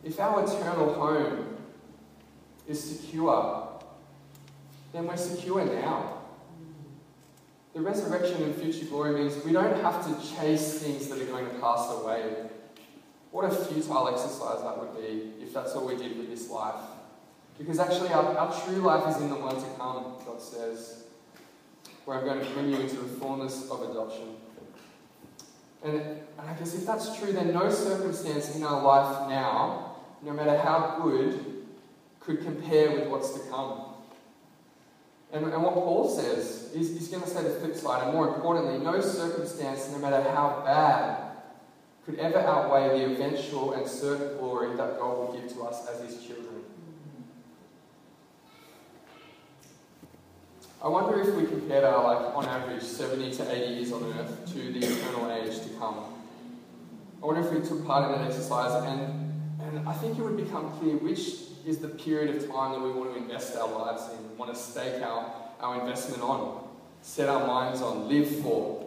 If 0.03 0.19
our 0.19 0.43
eternal 0.43 0.93
home 0.95 1.57
is 2.67 2.81
secure, 2.81 3.69
then 4.93 5.05
we're 5.05 5.15
secure 5.15 5.63
now. 5.63 6.21
The 7.75 7.81
resurrection 7.81 8.41
and 8.43 8.55
future 8.55 8.85
glory 8.85 9.13
means 9.13 9.43
we 9.43 9.51
don't 9.51 9.79
have 9.81 10.03
to 10.05 10.35
chase 10.35 10.79
things 10.79 11.07
that 11.09 11.21
are 11.21 11.25
going 11.25 11.45
to 11.45 11.55
pass 11.59 11.91
away. 11.91 12.35
What 13.31 13.45
a 13.45 13.55
futile 13.55 14.07
exercise 14.07 14.61
that 14.63 14.79
would 14.79 14.95
be 14.95 15.33
if 15.43 15.53
that's 15.53 15.73
all 15.73 15.85
we 15.85 15.97
did 15.97 16.17
with 16.17 16.29
this 16.29 16.49
life. 16.49 16.81
Because 17.63 17.79
actually, 17.79 18.09
our, 18.09 18.37
our 18.37 18.61
true 18.65 18.75
life 18.75 19.15
is 19.15 19.21
in 19.21 19.29
the 19.29 19.35
one 19.35 19.55
to 19.55 19.69
come, 19.77 20.15
God 20.25 20.41
says, 20.41 21.05
where 22.03 22.17
I'm 22.17 22.25
going 22.25 22.45
to 22.45 22.51
bring 22.51 22.69
you 22.69 22.75
into 22.77 22.97
the 22.97 23.07
fullness 23.19 23.69
of 23.71 23.89
adoption. 23.89 24.35
And, 25.81 25.95
and 25.95 26.21
I 26.37 26.53
guess 26.55 26.75
if 26.75 26.85
that's 26.85 27.17
true, 27.17 27.31
then 27.31 27.53
no 27.53 27.69
circumstance 27.69 28.53
in 28.57 28.63
our 28.63 28.81
life 28.81 29.29
now, 29.29 29.95
no 30.21 30.33
matter 30.33 30.57
how 30.57 30.99
good, 31.01 31.63
could 32.19 32.43
compare 32.43 32.91
with 32.91 33.07
what's 33.07 33.31
to 33.31 33.39
come. 33.49 33.85
And, 35.31 35.45
and 35.45 35.63
what 35.63 35.73
Paul 35.73 36.09
says, 36.09 36.69
is 36.73 36.89
he's 36.89 37.07
going 37.07 37.23
to 37.23 37.29
say 37.29 37.43
the 37.43 37.49
flip 37.61 37.75
side, 37.75 38.03
and 38.03 38.13
more 38.13 38.27
importantly, 38.27 38.77
no 38.77 38.99
circumstance, 38.99 39.89
no 39.89 39.99
matter 39.99 40.21
how 40.31 40.63
bad, 40.65 41.31
could 42.05 42.19
ever 42.19 42.39
outweigh 42.39 42.99
the 42.99 43.13
eventual 43.13 43.71
and 43.71 43.87
certain 43.87 44.37
glory 44.37 44.75
that 44.75 44.99
God 44.99 45.17
will 45.17 45.39
give 45.39 45.53
to 45.53 45.63
us 45.63 45.87
as 45.87 46.01
his 46.01 46.25
children. 46.25 46.62
I 50.83 50.89
wonder 50.89 51.17
if 51.21 51.33
we 51.35 51.45
compared 51.45 51.85
our, 51.85 52.03
like, 52.03 52.35
on 52.35 52.45
average, 52.45 52.83
70 52.83 53.31
to 53.37 53.51
80 53.51 53.73
years 53.73 53.91
on 53.93 54.03
earth 54.03 54.45
to 54.47 54.73
the 54.73 54.79
eternal 54.79 55.31
age 55.31 55.61
to 55.61 55.69
come. 55.79 56.03
I 57.21 57.25
wonder 57.25 57.39
if 57.39 57.53
we 57.53 57.65
took 57.65 57.85
part 57.87 58.11
in 58.11 58.19
that 58.19 58.29
exercise, 58.29 58.83
and, 58.83 59.33
and 59.61 59.87
I 59.87 59.93
think 59.93 60.19
it 60.19 60.21
would 60.21 60.35
become 60.35 60.77
clear 60.79 60.97
which 60.97 61.19
is 61.65 61.77
the 61.77 61.87
period 61.87 62.35
of 62.35 62.51
time 62.51 62.73
that 62.73 62.81
we 62.81 62.91
want 62.91 63.13
to 63.13 63.17
invest 63.17 63.55
our 63.55 63.69
lives 63.69 64.09
in, 64.11 64.37
want 64.37 64.53
to 64.53 64.59
stake 64.59 65.01
our, 65.01 65.33
our 65.61 65.79
investment 65.79 66.21
on, 66.21 66.67
set 67.01 67.29
our 67.29 67.47
minds 67.47 67.81
on, 67.81 68.09
live 68.09 68.27
for. 68.41 68.85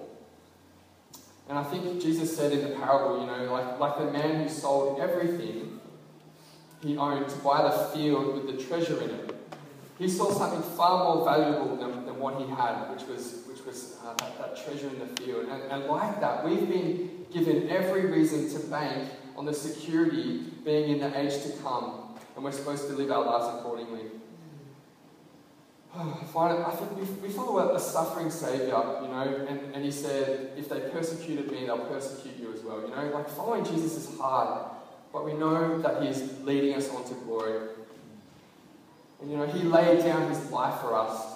And 1.49 1.59
I 1.59 1.65
think 1.65 2.03
Jesus 2.03 2.37
said 2.37 2.53
in 2.53 2.69
the 2.69 2.77
parable, 2.77 3.21
you 3.21 3.27
know, 3.27 3.51
like, 3.51 3.81
like 3.81 3.99
the 3.99 4.11
man 4.13 4.43
who 4.43 4.51
sold 4.51 5.01
everything 5.01 5.81
he 6.83 6.99
owned 6.99 7.27
to 7.31 7.37
buy 7.37 7.63
the 7.63 7.71
field 7.97 8.35
with 8.35 8.55
the 8.55 8.63
treasure 8.63 9.01
in 9.01 9.09
it. 9.09 9.36
He 9.99 10.09
saw 10.09 10.31
something 10.31 10.63
far 10.77 11.05
more 11.05 11.25
valuable 11.25 11.77
than, 11.77 12.05
than 12.05 12.19
what 12.19 12.37
he 12.37 12.47
had, 12.49 12.91
which 12.91 13.05
was, 13.09 13.45
which 13.49 13.65
was 13.65 13.97
uh, 14.05 14.13
that, 14.15 14.39
that, 14.39 14.65
treasure 14.65 14.89
in 14.89 14.99
the 14.99 15.07
field. 15.23 15.47
And, 15.49 15.63
and 15.71 15.85
like 15.87 16.21
that, 16.21 16.45
we've 16.45 16.69
been 16.69 17.25
given 17.33 17.71
every 17.71 18.07
reason 18.07 18.51
to 18.51 18.67
bank 18.67 19.11
on 19.37 19.47
the 19.47 19.55
security 19.55 20.45
being 20.65 20.91
in 20.91 21.01
the 21.01 21.19
age 21.19 21.43
to 21.45 21.51
come, 21.63 22.15
and 22.35 22.45
we're 22.45 22.53
supposed 22.53 22.89
to 22.89 22.95
live 22.95 23.11
our 23.11 23.25
lives 23.25 23.59
accordingly. 23.59 24.03
I 25.97 26.77
think 26.77 26.97
we, 26.97 27.29
we 27.29 27.33
follow 27.33 27.75
a, 27.75 27.81
suffering 27.81 28.31
Saviour, 28.31 29.01
you 29.03 29.09
know, 29.09 29.47
and, 29.49 29.75
and 29.75 29.83
he 29.83 29.91
said, 29.91 30.53
if 30.59 30.69
they 30.69 30.81
persecuted 30.91 31.51
me, 31.51 31.65
they'll 31.65 31.79
persecute 31.79 32.37
you 32.39 32.53
as 32.53 32.61
well. 32.63 32.83
You 32.83 32.89
know, 32.89 33.11
like 33.15 33.31
following 33.31 33.65
Jesus 33.65 33.97
is 33.97 34.19
hard, 34.19 34.73
but 35.11 35.25
we 35.25 35.33
know 35.33 35.79
that 35.81 36.03
he 36.03 36.09
is 36.09 36.39
leading 36.43 36.75
us 36.75 36.91
on 36.91 37.05
to 37.05 37.15
glory. 37.15 37.61
And 39.27 39.33
you 39.33 39.39
know, 39.39 39.47
he 39.49 39.65
laid 39.65 40.05
down 40.05 40.31
his 40.31 40.53
life 40.53 40.81
for 40.81 40.95
us. 40.95 41.35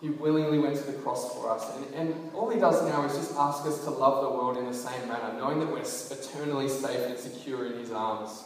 He 0.00 0.08
willingly 0.08 0.58
went 0.58 0.74
to 0.76 0.90
the 0.90 0.94
cross 0.94 1.34
for 1.34 1.50
us. 1.50 1.70
And, 1.76 1.94
and 1.94 2.30
all 2.32 2.48
he 2.48 2.58
does 2.58 2.82
now 2.82 3.04
is 3.04 3.12
just 3.12 3.34
ask 3.36 3.66
us 3.66 3.84
to 3.84 3.90
love 3.90 4.24
the 4.24 4.30
world 4.30 4.56
in 4.56 4.64
the 4.64 4.72
same 4.72 5.06
manner, 5.06 5.34
knowing 5.38 5.60
that 5.60 5.70
we're 5.70 5.80
eternally 5.80 6.70
safe 6.70 7.10
and 7.10 7.18
secure 7.18 7.66
in 7.66 7.78
his 7.78 7.90
arms. 7.90 8.42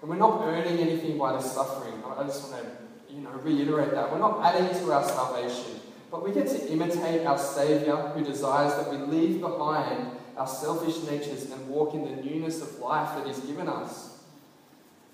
And 0.00 0.08
we're 0.08 0.14
not 0.14 0.42
earning 0.44 0.78
anything 0.78 1.18
by 1.18 1.36
this 1.36 1.50
suffering. 1.50 1.94
I 2.06 2.22
just 2.22 2.52
want 2.52 2.64
to, 2.64 3.12
you 3.12 3.22
know, 3.22 3.30
reiterate 3.30 3.90
that. 3.90 4.12
We're 4.12 4.20
not 4.20 4.40
adding 4.44 4.78
to 4.78 4.92
our 4.92 5.02
salvation, 5.02 5.80
but 6.12 6.22
we 6.22 6.30
get 6.30 6.46
to 6.46 6.70
imitate 6.70 7.26
our 7.26 7.38
Saviour 7.38 7.96
who 8.10 8.24
desires 8.24 8.74
that 8.76 8.92
we 8.92 8.98
leave 8.98 9.40
behind 9.40 10.12
our 10.36 10.46
selfish 10.46 11.02
natures 11.02 11.50
and 11.50 11.68
walk 11.68 11.94
in 11.94 12.04
the 12.04 12.22
newness 12.22 12.62
of 12.62 12.78
life 12.78 13.16
that 13.16 13.26
he's 13.26 13.40
given 13.40 13.68
us. 13.68 14.17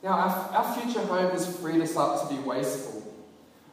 Now, 0.05 0.19
our, 0.19 0.29
our 0.55 0.75
future 0.75 1.01
home 1.01 1.31
has 1.31 1.57
freed 1.57 1.81
us 1.81 1.97
up 1.97 2.29
to 2.29 2.35
be 2.35 2.39
wasteful. 2.43 3.03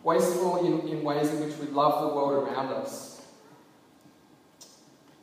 Wasteful 0.02 0.66
in, 0.66 0.88
in 0.88 1.04
ways 1.04 1.30
in 1.30 1.42
which 1.42 1.58
we 1.58 1.68
love 1.68 2.10
the 2.10 2.16
world 2.16 2.48
around 2.48 2.68
us. 2.68 3.22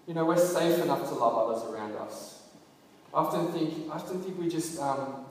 You 0.07 0.12
know, 0.12 0.27
we're 0.27 0.37
safe 0.37 0.83
enough 0.83 1.09
to 1.09 1.14
love 1.14 1.49
others 1.49 1.64
around 1.73 1.97
us. 1.97 2.42
I 3.14 3.21
often 3.21 3.51
think, 3.53 3.90
I 3.90 3.94
often 3.94 4.21
think 4.23 4.38
we 4.38 4.51
just, 4.51 4.79
um, 4.81 5.25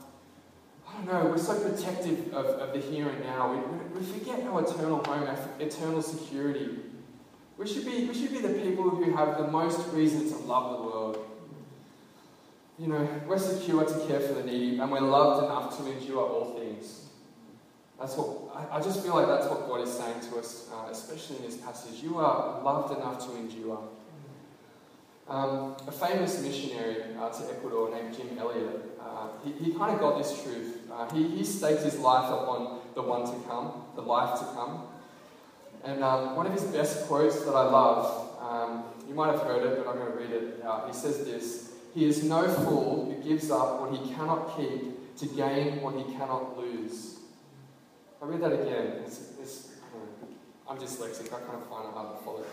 I 0.90 0.96
don't 0.96 1.06
know, 1.06 1.30
we're 1.30 1.38
so 1.38 1.60
protective 1.60 2.34
of, 2.34 2.46
of 2.48 2.74
the 2.74 2.80
here 2.80 3.08
and 3.08 3.24
now. 3.24 3.54
We, 3.54 4.00
we 4.00 4.04
forget 4.04 4.42
our 4.48 4.64
eternal 4.64 5.04
home, 5.04 5.28
our 5.28 5.38
eternal 5.60 6.02
security. 6.02 6.80
We 7.56 7.68
should, 7.68 7.86
be, 7.86 8.06
we 8.06 8.16
should 8.16 8.32
be 8.32 8.40
the 8.40 8.60
people 8.64 8.90
who 8.90 9.16
have 9.16 9.38
the 9.38 9.48
most 9.48 9.88
reason 9.90 10.28
to 10.30 10.38
love 10.38 10.76
the 10.76 10.84
world 10.84 11.27
you 12.80 12.88
know, 12.88 13.08
we're 13.28 13.40
secure 13.40 13.84
to 13.86 14.08
care 14.08 14.20
for 14.20 14.34
the 14.34 14.44
needy, 14.44 14.80
and 14.80 14.92
we're 14.92 15.00
loved 15.00 15.46
enough 15.46 15.78
to 15.78 15.92
endure 15.92 16.28
all 16.28 16.54
things. 16.58 17.06
That's 18.00 18.16
what 18.16 18.56
I, 18.56 18.78
I 18.78 18.82
just 18.82 19.04
feel 19.04 19.16
like 19.16 19.28
that's 19.28 19.48
what 19.48 19.68
God 19.68 19.82
is 19.82 19.92
saying 19.92 20.20
to 20.30 20.38
us, 20.38 20.70
uh, 20.72 20.92
especially 20.92 21.38
in 21.38 21.42
this 21.44 21.58
passage. 21.58 22.04
You 22.04 22.18
are 22.18 22.62
loved 22.62 22.96
enough 22.96 23.26
to 23.28 23.36
endure. 23.36 23.80
Um, 25.28 25.76
a 25.88 25.92
famous 25.92 26.42
missionary 26.42 26.98
uh, 27.20 27.30
to 27.30 27.52
Ecuador 27.52 27.90
named 27.90 28.16
Jim 28.16 28.38
Elliot, 28.40 28.98
uh, 29.02 29.28
he, 29.44 29.52
he 29.64 29.74
kind 29.74 29.94
of 29.94 30.00
got 30.00 30.18
this 30.18 30.42
truth. 30.44 30.90
Uh, 30.92 31.10
he, 31.14 31.28
he 31.28 31.44
staked 31.44 31.82
his 31.82 31.98
life 32.00 32.32
upon 32.32 32.80
the 32.94 33.02
one 33.02 33.26
to 33.26 33.48
come, 33.48 33.84
the 33.96 34.02
life 34.02 34.40
to 34.40 34.46
come. 34.46 34.84
And 35.84 36.04
um, 36.04 36.36
one 36.36 36.46
of 36.46 36.54
his 36.54 36.64
best 36.64 37.08
quotes 37.08 37.44
that 37.44 37.54
I 37.54 37.64
love, 37.64 38.30
um, 38.40 38.84
you 39.08 39.16
might 39.16 39.32
have 39.32 39.42
heard 39.42 39.66
it, 39.66 39.78
but 39.78 39.90
I'm 39.90 39.98
going 39.98 40.12
to 40.12 40.18
read 40.18 40.32
it. 40.32 40.64
Out. 40.64 40.88
He 40.88 40.94
says 40.94 41.26
this 41.26 41.67
he 41.98 42.06
is 42.06 42.24
no 42.24 42.48
fool 42.48 43.06
who 43.06 43.28
gives 43.28 43.50
up 43.50 43.82
what 43.82 43.92
he 43.92 44.14
cannot 44.14 44.56
keep 44.56 45.18
to 45.18 45.26
gain 45.26 45.82
what 45.82 45.96
he 45.96 46.04
cannot 46.14 46.56
lose. 46.56 47.16
I 48.22 48.26
read 48.28 48.40
that 48.42 48.54
again. 48.54 49.02
It's, 49.04 49.32
it's, 49.42 49.70
I'm 50.70 50.78
dyslexic, 50.78 51.34
I 51.34 51.40
of 51.40 51.68
find 51.68 51.88
it 51.88 51.94
hard 51.96 52.20
to 52.20 52.24
follow. 52.24 52.46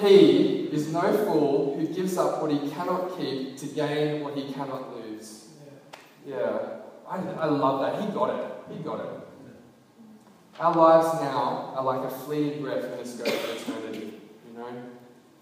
he 0.00 0.64
is 0.72 0.88
no 0.92 1.00
fool 1.26 1.76
who 1.78 1.86
gives 1.86 2.18
up 2.18 2.42
what 2.42 2.50
he 2.50 2.70
cannot 2.70 3.16
keep 3.16 3.56
to 3.58 3.66
gain 3.66 4.24
what 4.24 4.36
he 4.36 4.52
cannot 4.52 4.96
lose. 4.96 5.44
Yeah, 6.26 6.58
I, 7.08 7.18
I 7.18 7.46
love 7.46 7.82
that. 7.82 8.02
He 8.02 8.12
got 8.12 8.30
it. 8.30 8.76
He 8.76 8.82
got 8.82 8.98
it. 8.98 9.10
Our 10.58 10.74
lives 10.74 11.20
now 11.20 11.72
are 11.76 11.84
like 11.84 12.04
a 12.04 12.10
fleeting 12.10 12.62
breath 12.62 12.82
in 12.82 12.98
the 12.98 13.06
scope 13.06 13.28
of 13.28 13.68
eternity? 13.68 14.15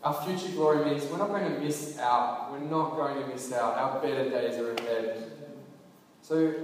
Our 0.04 0.12
future 0.22 0.52
glory 0.52 0.84
means 0.84 1.06
we're 1.06 1.16
not 1.16 1.28
going 1.28 1.50
to 1.50 1.60
miss 1.60 1.98
out. 1.98 2.52
We're 2.52 2.58
not 2.58 2.90
going 2.90 3.22
to 3.22 3.26
miss 3.26 3.50
out. 3.52 3.78
Our 3.78 4.00
better 4.00 4.28
days 4.28 4.58
are 4.58 4.74
ahead. 4.74 5.32
So 6.20 6.54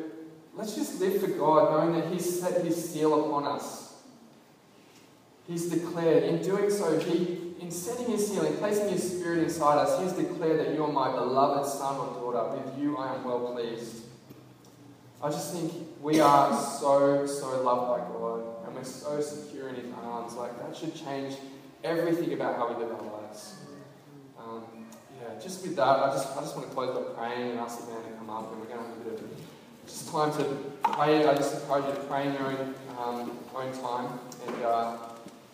let's 0.55 0.74
just 0.74 1.00
live 1.00 1.22
for 1.22 1.29
God, 1.29 1.70
knowing 1.70 1.98
that 1.98 2.12
He's 2.12 2.40
set 2.40 2.62
His 2.62 2.90
seal 2.90 3.24
upon 3.24 3.44
us. 3.46 3.94
He's 5.46 5.70
declared, 5.70 6.24
in 6.24 6.42
doing 6.42 6.70
so, 6.70 6.98
He, 7.00 7.55
in 7.61 7.70
setting 7.70 8.07
His 8.07 8.29
seal, 8.29 8.44
in 8.44 8.55
placing 8.59 8.90
His 8.90 9.18
Spirit 9.18 9.44
inside 9.44 9.79
us, 9.79 10.03
He's 10.03 10.12
declared 10.12 10.61
that 10.61 10.74
you 10.74 10.85
are 10.85 10.92
my 10.92 11.11
beloved 11.11 11.66
son 11.66 11.96
or 11.96 12.33
daughter. 12.33 12.57
With 12.57 12.79
you 12.79 12.98
I 12.98 13.14
am 13.14 13.24
well 13.24 13.53
pleased. 13.55 14.05
I 15.22 15.31
just 15.31 15.55
think 15.55 15.72
we 16.03 16.20
are 16.20 16.55
so, 16.55 17.26
so 17.26 17.62
loved 17.62 17.88
by 17.88 18.07
God, 18.12 18.66
and 18.66 18.74
we're 18.74 18.85
so 18.85 19.20
secure 19.20 19.70
in 19.70 19.76
His 19.76 19.87
arms. 20.03 20.35
Like, 20.35 20.59
that 20.61 20.76
should 20.76 20.94
change 20.94 21.37
everything 21.83 22.35
about 22.35 22.57
how 22.57 22.68
we 22.68 22.74
live 22.83 22.92
our 22.92 23.03
lives. 23.03 23.19
Just 25.42 25.62
with 25.62 25.76
that, 25.76 25.83
I 25.87 26.12
just, 26.12 26.37
I 26.37 26.40
just 26.40 26.55
want 26.57 26.68
to 26.68 26.74
close 26.74 26.94
by 26.94 27.03
praying 27.14 27.53
and 27.53 27.61
ask 27.61 27.81
the 27.81 27.87
to 27.87 28.16
come 28.18 28.29
up, 28.29 28.53
and 28.53 28.61
we're 28.61 28.66
going 28.66 28.79
to 28.79 28.88
have 28.88 28.96
a 28.96 29.11
bit 29.11 29.20
of 29.20 29.31
just 29.87 30.11
time 30.11 30.33
to 30.33 30.44
pray. 30.83 31.26
I 31.26 31.35
just 31.35 31.55
encourage 31.55 31.87
you 31.87 31.92
to 31.92 32.00
pray 32.00 32.29
in 32.29 32.35
your 32.35 32.46
own, 32.46 32.74
um, 32.98 33.38
own 33.55 33.72
time 33.81 34.18
and 34.46 34.62
uh, 34.62 34.96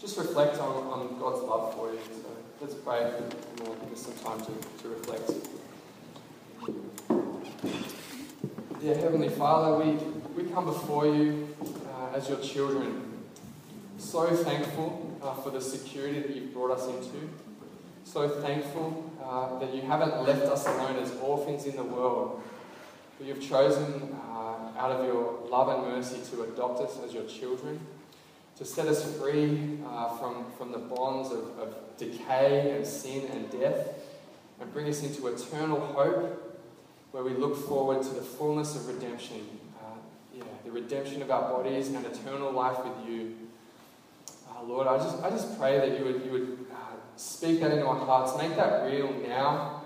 just 0.00 0.18
reflect 0.18 0.58
on, 0.58 0.86
on 0.88 1.18
God's 1.18 1.42
love 1.42 1.74
for 1.74 1.92
you. 1.92 1.98
So 2.12 2.28
let's 2.60 2.74
pray 2.74 3.12
and 3.16 3.34
we'll 3.60 3.74
give 3.76 3.92
us 3.92 4.02
some 4.02 4.14
time 4.24 4.40
to, 4.40 4.82
to 4.82 4.88
reflect. 4.88 5.30
Yeah, 8.82 8.94
Heavenly 8.94 9.30
Father, 9.30 9.84
we, 9.84 9.92
we 10.36 10.50
come 10.50 10.66
before 10.66 11.06
you 11.06 11.48
uh, 11.94 12.16
as 12.16 12.28
your 12.28 12.38
children. 12.40 13.02
So 13.98 14.26
thankful 14.36 15.18
uh, 15.22 15.34
for 15.34 15.50
the 15.50 15.60
security 15.60 16.20
that 16.20 16.36
you've 16.36 16.52
brought 16.52 16.72
us 16.72 16.86
into. 16.86 17.30
So 18.06 18.28
thankful 18.28 19.10
uh, 19.20 19.58
that 19.58 19.74
you 19.74 19.82
haven't 19.82 20.22
left 20.22 20.44
us 20.44 20.64
alone 20.64 20.94
as 20.96 21.12
orphans 21.20 21.64
in 21.64 21.74
the 21.74 21.82
world, 21.82 22.40
but 23.18 23.26
you've 23.26 23.42
chosen 23.42 24.16
uh, 24.30 24.78
out 24.78 24.92
of 24.92 25.04
your 25.04 25.40
love 25.50 25.68
and 25.68 25.92
mercy 25.92 26.20
to 26.30 26.44
adopt 26.44 26.80
us 26.80 27.00
as 27.04 27.12
your 27.12 27.24
children, 27.24 27.80
to 28.58 28.64
set 28.64 28.86
us 28.86 29.18
free 29.18 29.80
uh, 29.88 30.16
from, 30.18 30.46
from 30.56 30.70
the 30.70 30.78
bonds 30.78 31.32
of, 31.32 31.58
of 31.58 31.74
decay 31.98 32.76
and 32.76 32.86
sin 32.86 33.26
and 33.32 33.50
death, 33.50 33.88
and 34.60 34.72
bring 34.72 34.88
us 34.88 35.02
into 35.02 35.26
eternal 35.26 35.80
hope 35.80 36.64
where 37.10 37.24
we 37.24 37.32
look 37.32 37.56
forward 37.66 38.04
to 38.04 38.10
the 38.10 38.22
fullness 38.22 38.76
of 38.76 38.86
redemption. 38.86 39.44
Uh, 39.80 39.96
yeah, 40.32 40.44
the 40.64 40.70
redemption 40.70 41.22
of 41.22 41.30
our 41.32 41.50
bodies 41.52 41.88
and 41.88 42.06
eternal 42.06 42.52
life 42.52 42.78
with 42.84 43.08
you 43.08 43.34
uh, 44.56 44.62
Lord, 44.62 44.86
I 44.86 44.96
just, 44.96 45.22
I 45.22 45.30
just 45.30 45.58
pray 45.58 45.78
that 45.78 45.98
you 45.98 46.04
would, 46.04 46.24
you 46.24 46.32
would 46.32 46.65
speak 47.16 47.60
that 47.60 47.72
into 47.72 47.86
our 47.86 48.04
hearts, 48.04 48.36
make 48.38 48.56
that 48.56 48.86
real 48.86 49.12
now. 49.26 49.82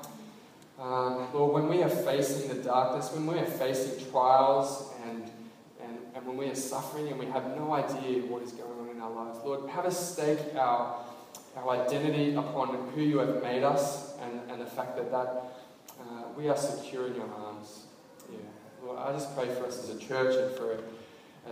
Um, 0.79 1.33
Lord, 1.35 1.53
when 1.55 1.69
we 1.69 1.83
are 1.83 1.89
facing 1.89 2.49
the 2.49 2.63
darkness, 2.63 3.13
when 3.13 3.27
we 3.27 3.39
are 3.39 3.45
facing 3.45 4.11
trials 4.11 4.91
and, 5.05 5.31
and, 5.83 5.99
and 6.15 6.27
when 6.27 6.37
we 6.37 6.47
are 6.47 6.55
suffering 6.55 7.09
and 7.09 7.19
we 7.19 7.27
have 7.27 7.47
no 7.57 7.73
idea 7.73 8.23
what 8.23 8.43
is 8.43 8.53
going 8.53 8.79
on 8.81 8.97
in 8.97 9.01
our 9.01 9.11
lives, 9.11 9.39
Lord, 9.45 9.69
have 9.71 9.85
us 9.85 10.13
stake 10.13 10.39
our, 10.57 11.05
our 11.57 11.71
identity 11.71 12.35
upon 12.35 12.69
who 12.95 13.03
you 13.03 13.19
have 13.19 13.43
made 13.43 13.63
us 13.63 14.15
and, 14.23 14.51
and 14.51 14.61
the 14.61 14.67
fact 14.67 14.97
that, 14.97 15.11
that 15.11 15.45
uh, 16.01 16.23
we 16.37 16.49
are 16.49 16.57
secure 16.57 17.09
in 17.09 17.15
your 17.15 17.31
arms. 17.35 17.85
Yeah. 18.31 18.39
Lord, 18.83 18.99
I 18.99 19.13
just 19.13 19.37
pray 19.37 19.55
for 19.55 19.67
us 19.67 19.85
as 19.85 19.91
a 19.91 19.99
church 19.99 20.35
and 20.35 20.57
for 20.57 20.79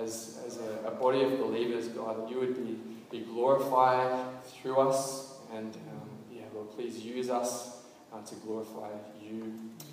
as, 0.01 0.39
as 0.47 0.59
a, 0.59 0.89
a 0.89 0.91
body 0.93 1.23
of 1.23 1.39
believers, 1.39 1.89
God, 1.89 2.23
that 2.23 2.31
you 2.31 2.39
would 2.41 2.57
be 2.57 2.79
be 3.11 3.21
glorified 3.21 4.27
through 4.47 4.79
us. 4.79 5.28
And 5.53 5.75
um, 5.75 6.09
yeah, 6.31 6.43
Lord, 6.55 6.71
please 6.73 6.99
use 6.99 7.31
us 7.31 7.83
uh, 8.13 8.23
to 8.23 8.35
glorify 8.37 8.91
you. 9.21 9.55
Uh, 9.81 9.85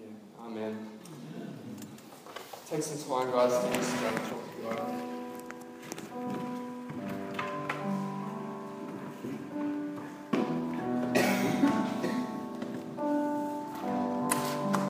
yeah. 0.00 0.44
Amen. 0.46 0.88
Take 2.68 2.82
some 2.82 2.98
time, 2.98 3.30
guys. 3.32 3.52
Thanks. 3.52 4.00